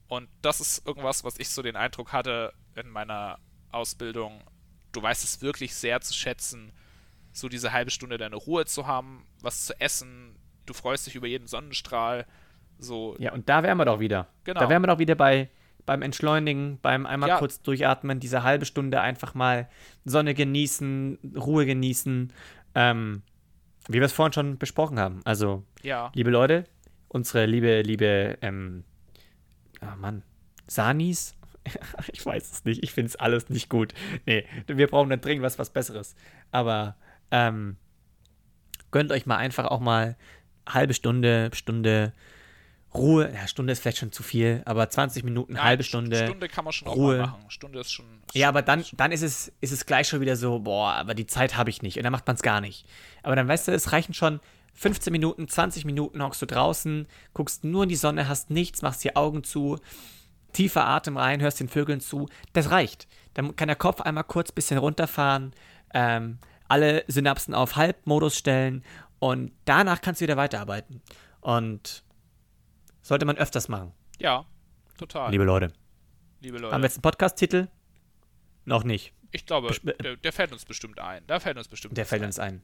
Und 0.07 0.29
das 0.41 0.59
ist 0.59 0.85
irgendwas, 0.87 1.23
was 1.23 1.37
ich 1.37 1.49
so 1.49 1.61
den 1.61 1.75
Eindruck 1.75 2.13
hatte 2.13 2.53
in 2.75 2.89
meiner 2.89 3.39
Ausbildung. 3.71 4.43
Du 4.91 5.01
weißt 5.01 5.23
es 5.23 5.41
wirklich 5.41 5.75
sehr 5.75 6.01
zu 6.01 6.13
schätzen, 6.13 6.71
so 7.31 7.47
diese 7.47 7.71
halbe 7.73 7.91
Stunde 7.91 8.17
deine 8.17 8.35
Ruhe 8.35 8.65
zu 8.65 8.87
haben, 8.87 9.25
was 9.41 9.65
zu 9.65 9.79
essen. 9.79 10.35
Du 10.65 10.73
freust 10.73 11.05
dich 11.05 11.15
über 11.15 11.27
jeden 11.27 11.47
Sonnenstrahl. 11.47 12.25
So. 12.79 13.15
Ja, 13.19 13.33
und 13.33 13.49
da 13.49 13.61
wären 13.61 13.77
wir 13.77 13.85
doch 13.85 13.99
wieder. 13.99 14.27
Genau. 14.43 14.59
Da 14.59 14.69
wären 14.69 14.81
wir 14.81 14.87
doch 14.87 14.99
wieder 14.99 15.15
bei 15.15 15.49
beim 15.89 16.03
Entschleunigen, 16.03 16.77
beim 16.83 17.07
einmal 17.07 17.29
ja. 17.29 17.37
kurz 17.39 17.63
durchatmen, 17.63 18.19
diese 18.19 18.43
halbe 18.43 18.65
Stunde 18.65 19.01
einfach 19.01 19.33
mal 19.33 19.67
Sonne 20.05 20.35
genießen, 20.35 21.17
Ruhe 21.35 21.65
genießen. 21.65 22.31
Ähm, 22.75 23.23
wie 23.87 23.97
wir 23.97 24.03
es 24.03 24.13
vorhin 24.13 24.31
schon 24.31 24.59
besprochen 24.59 24.99
haben. 24.99 25.21
Also, 25.25 25.63
ja. 25.81 26.11
liebe 26.13 26.29
Leute, 26.29 26.65
unsere 27.07 27.47
liebe, 27.47 27.81
liebe, 27.81 28.37
ähm, 28.43 28.83
oh 29.81 29.95
Mann, 29.97 30.21
Sanis, 30.67 31.35
ich 32.13 32.23
weiß 32.23 32.51
es 32.51 32.65
nicht, 32.65 32.83
ich 32.83 32.93
finde 32.93 33.09
es 33.09 33.15
alles 33.15 33.49
nicht 33.49 33.67
gut. 33.67 33.95
Nee, 34.27 34.45
wir 34.67 34.85
brauchen 34.85 35.09
dann 35.09 35.21
dringend 35.21 35.43
was, 35.43 35.57
was 35.57 35.71
Besseres. 35.71 36.15
Aber 36.51 36.97
ähm, 37.31 37.77
gönnt 38.91 39.11
euch 39.11 39.25
mal 39.25 39.37
einfach 39.37 39.65
auch 39.65 39.79
mal 39.79 40.17
halbe 40.67 40.93
Stunde, 40.93 41.49
Stunde 41.55 42.13
Ruhe, 42.93 43.31
ja, 43.33 43.47
Stunde 43.47 43.71
ist 43.71 43.81
vielleicht 43.81 43.99
schon 43.99 44.11
zu 44.11 44.23
viel, 44.23 44.63
aber 44.65 44.89
20 44.89 45.23
Minuten, 45.23 45.53
Nein, 45.53 45.63
halbe 45.63 45.83
Stunde. 45.83 46.25
Stunde 46.25 46.47
kann 46.47 46.63
man 46.63 46.73
schon 46.73 46.87
Ruhe. 46.87 47.15
auch 47.15 47.17
mal 47.19 47.27
machen. 47.27 47.51
Stunde 47.51 47.79
ist 47.79 47.91
schon. 47.91 48.05
Ist 48.27 48.35
ja, 48.35 48.49
aber 48.49 48.63
dann, 48.63 48.83
dann 48.93 49.11
ist, 49.11 49.21
es, 49.21 49.51
ist 49.61 49.71
es 49.71 49.85
gleich 49.85 50.07
schon 50.07 50.21
wieder 50.21 50.35
so, 50.35 50.59
boah, 50.59 50.93
aber 50.93 51.13
die 51.13 51.27
Zeit 51.27 51.55
habe 51.55 51.69
ich 51.69 51.83
nicht. 51.83 51.97
Und 51.97 52.03
dann 52.03 52.11
macht 52.11 52.25
man 52.25 52.35
es 52.35 52.41
gar 52.41 52.61
nicht. 52.61 52.85
Aber 53.21 53.35
dann 53.35 53.47
weißt 53.47 53.67
du, 53.67 53.71
es 53.73 53.91
reichen 53.91 54.13
schon 54.15 54.39
15 54.73 55.11
Minuten, 55.11 55.47
20 55.47 55.85
Minuten, 55.85 56.23
hockst 56.23 56.41
du 56.41 56.47
draußen, 56.47 57.05
guckst 57.33 57.63
nur 57.63 57.83
in 57.83 57.89
die 57.89 57.95
Sonne, 57.95 58.27
hast 58.27 58.49
nichts, 58.49 58.81
machst 58.81 59.03
die 59.03 59.15
Augen 59.15 59.43
zu, 59.43 59.77
tiefer 60.53 60.87
Atem 60.87 61.17
rein, 61.17 61.41
hörst 61.41 61.59
den 61.59 61.69
Vögeln 61.69 62.01
zu. 62.01 62.27
Das 62.53 62.71
reicht. 62.71 63.07
Dann 63.35 63.55
kann 63.55 63.67
der 63.67 63.75
Kopf 63.75 64.01
einmal 64.01 64.23
kurz 64.23 64.49
ein 64.51 64.55
bisschen 64.55 64.79
runterfahren, 64.79 65.53
ähm, 65.93 66.39
alle 66.67 67.03
Synapsen 67.07 67.53
auf 67.53 67.75
Halbmodus 67.75 68.37
stellen 68.37 68.83
und 69.19 69.51
danach 69.65 70.01
kannst 70.01 70.21
du 70.21 70.23
wieder 70.23 70.37
weiterarbeiten. 70.37 71.01
Und 71.41 72.03
sollte 73.09 73.25
man 73.25 73.37
öfters 73.37 73.67
machen. 73.67 73.91
Ja, 74.19 74.45
total. 74.97 75.31
Liebe 75.31 75.43
Leute. 75.43 75.73
Liebe 76.41 76.59
Leute. 76.59 76.73
Haben 76.73 76.81
wir 76.83 76.87
jetzt 76.87 76.97
einen 76.97 77.01
Podcast-Titel? 77.01 77.67
Noch 78.65 78.83
nicht. 78.83 79.13
Ich 79.31 79.47
glaube, 79.47 79.75
der, 79.83 80.15
der, 80.15 80.31
fällt 80.31 80.51
uns 80.51 80.63
bestimmt 80.63 80.99
ein. 80.99 81.23
Da 81.25 81.39
fällt 81.39 81.57
uns 81.57 81.67
bestimmt 81.67 81.97
Der 81.97 82.05
fällt 82.05 82.21
ein. 82.21 82.27
uns 82.27 82.37
ein. 82.37 82.61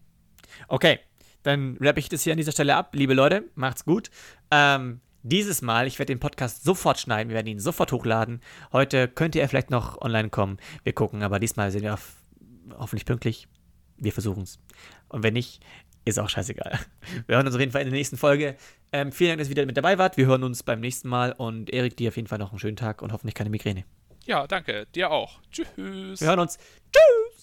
Okay, 0.68 1.00
dann 1.42 1.78
rappe 1.82 2.00
ich 2.00 2.10
das 2.10 2.22
hier 2.22 2.34
an 2.34 2.38
dieser 2.38 2.52
Stelle 2.52 2.76
ab. 2.76 2.94
Liebe 2.94 3.16
Leute, 3.16 3.44
macht's 3.56 3.86
gut. 3.86 4.12
Ähm, 4.52 5.02
dieses 5.24 5.64
Mal, 5.64 5.88
ich 5.88 5.98
werde 5.98 6.14
den 6.14 6.20
Podcast 6.20 6.64
sofort 6.64 7.00
schneiden, 7.00 7.30
wir 7.30 7.36
werden 7.36 7.48
ihn 7.48 7.60
sofort 7.60 7.92
hochladen. 7.92 8.40
Heute 8.72 9.08
könnte 9.08 9.40
er 9.40 9.50
vielleicht 9.50 9.72
noch 9.72 10.00
online 10.02 10.30
kommen. 10.30 10.58
Wir 10.84 10.94
gucken, 10.94 11.24
aber 11.24 11.40
diesmal 11.40 11.72
sind 11.72 11.82
wir 11.82 11.96
auf, 11.96 12.18
hoffentlich 12.78 13.06
pünktlich. 13.06 13.48
Wir 13.98 14.12
versuchen 14.12 14.44
es. 14.44 14.60
Und 15.10 15.24
wenn 15.24 15.34
nicht, 15.34 15.64
ist 16.06 16.20
auch 16.20 16.30
scheißegal. 16.30 16.80
Wir 17.28 17.36
hören 17.36 17.46
uns 17.46 17.56
auf 17.56 17.60
jeden 17.60 17.72
Fall 17.72 17.82
in 17.82 17.90
der 17.90 17.98
nächsten 17.98 18.18
Folge. 18.18 18.56
Ähm, 18.92 19.12
vielen 19.12 19.32
Dank, 19.32 19.40
dass 19.40 19.48
ihr 19.48 19.52
wieder 19.52 19.66
mit 19.66 19.76
dabei 19.76 19.98
wart. 19.98 20.18
Wir 20.18 20.28
hören 20.28 20.44
uns 20.44 20.64
beim 20.64 20.80
nächsten 20.80 21.10
Mal. 21.10 21.34
Und 21.34 21.72
Erik, 21.72 21.98
dir 21.98 22.10
auf 22.10 22.16
jeden 22.16 22.28
Fall 22.28 22.38
noch 22.38 22.52
einen 22.52 22.60
schönen 22.60 22.78
Tag 22.78 23.02
und 23.02 23.12
hoffentlich 23.12 23.36
keine 23.36 23.50
Migräne. 23.50 23.84
Ja, 24.26 24.48
danke. 24.48 24.88
Dir 24.94 25.12
auch. 25.12 25.42
Tschüss. 25.52 26.22
Wir 26.22 26.28
hören 26.28 26.40
uns. 26.40 26.58
Tschüss. 26.92 27.35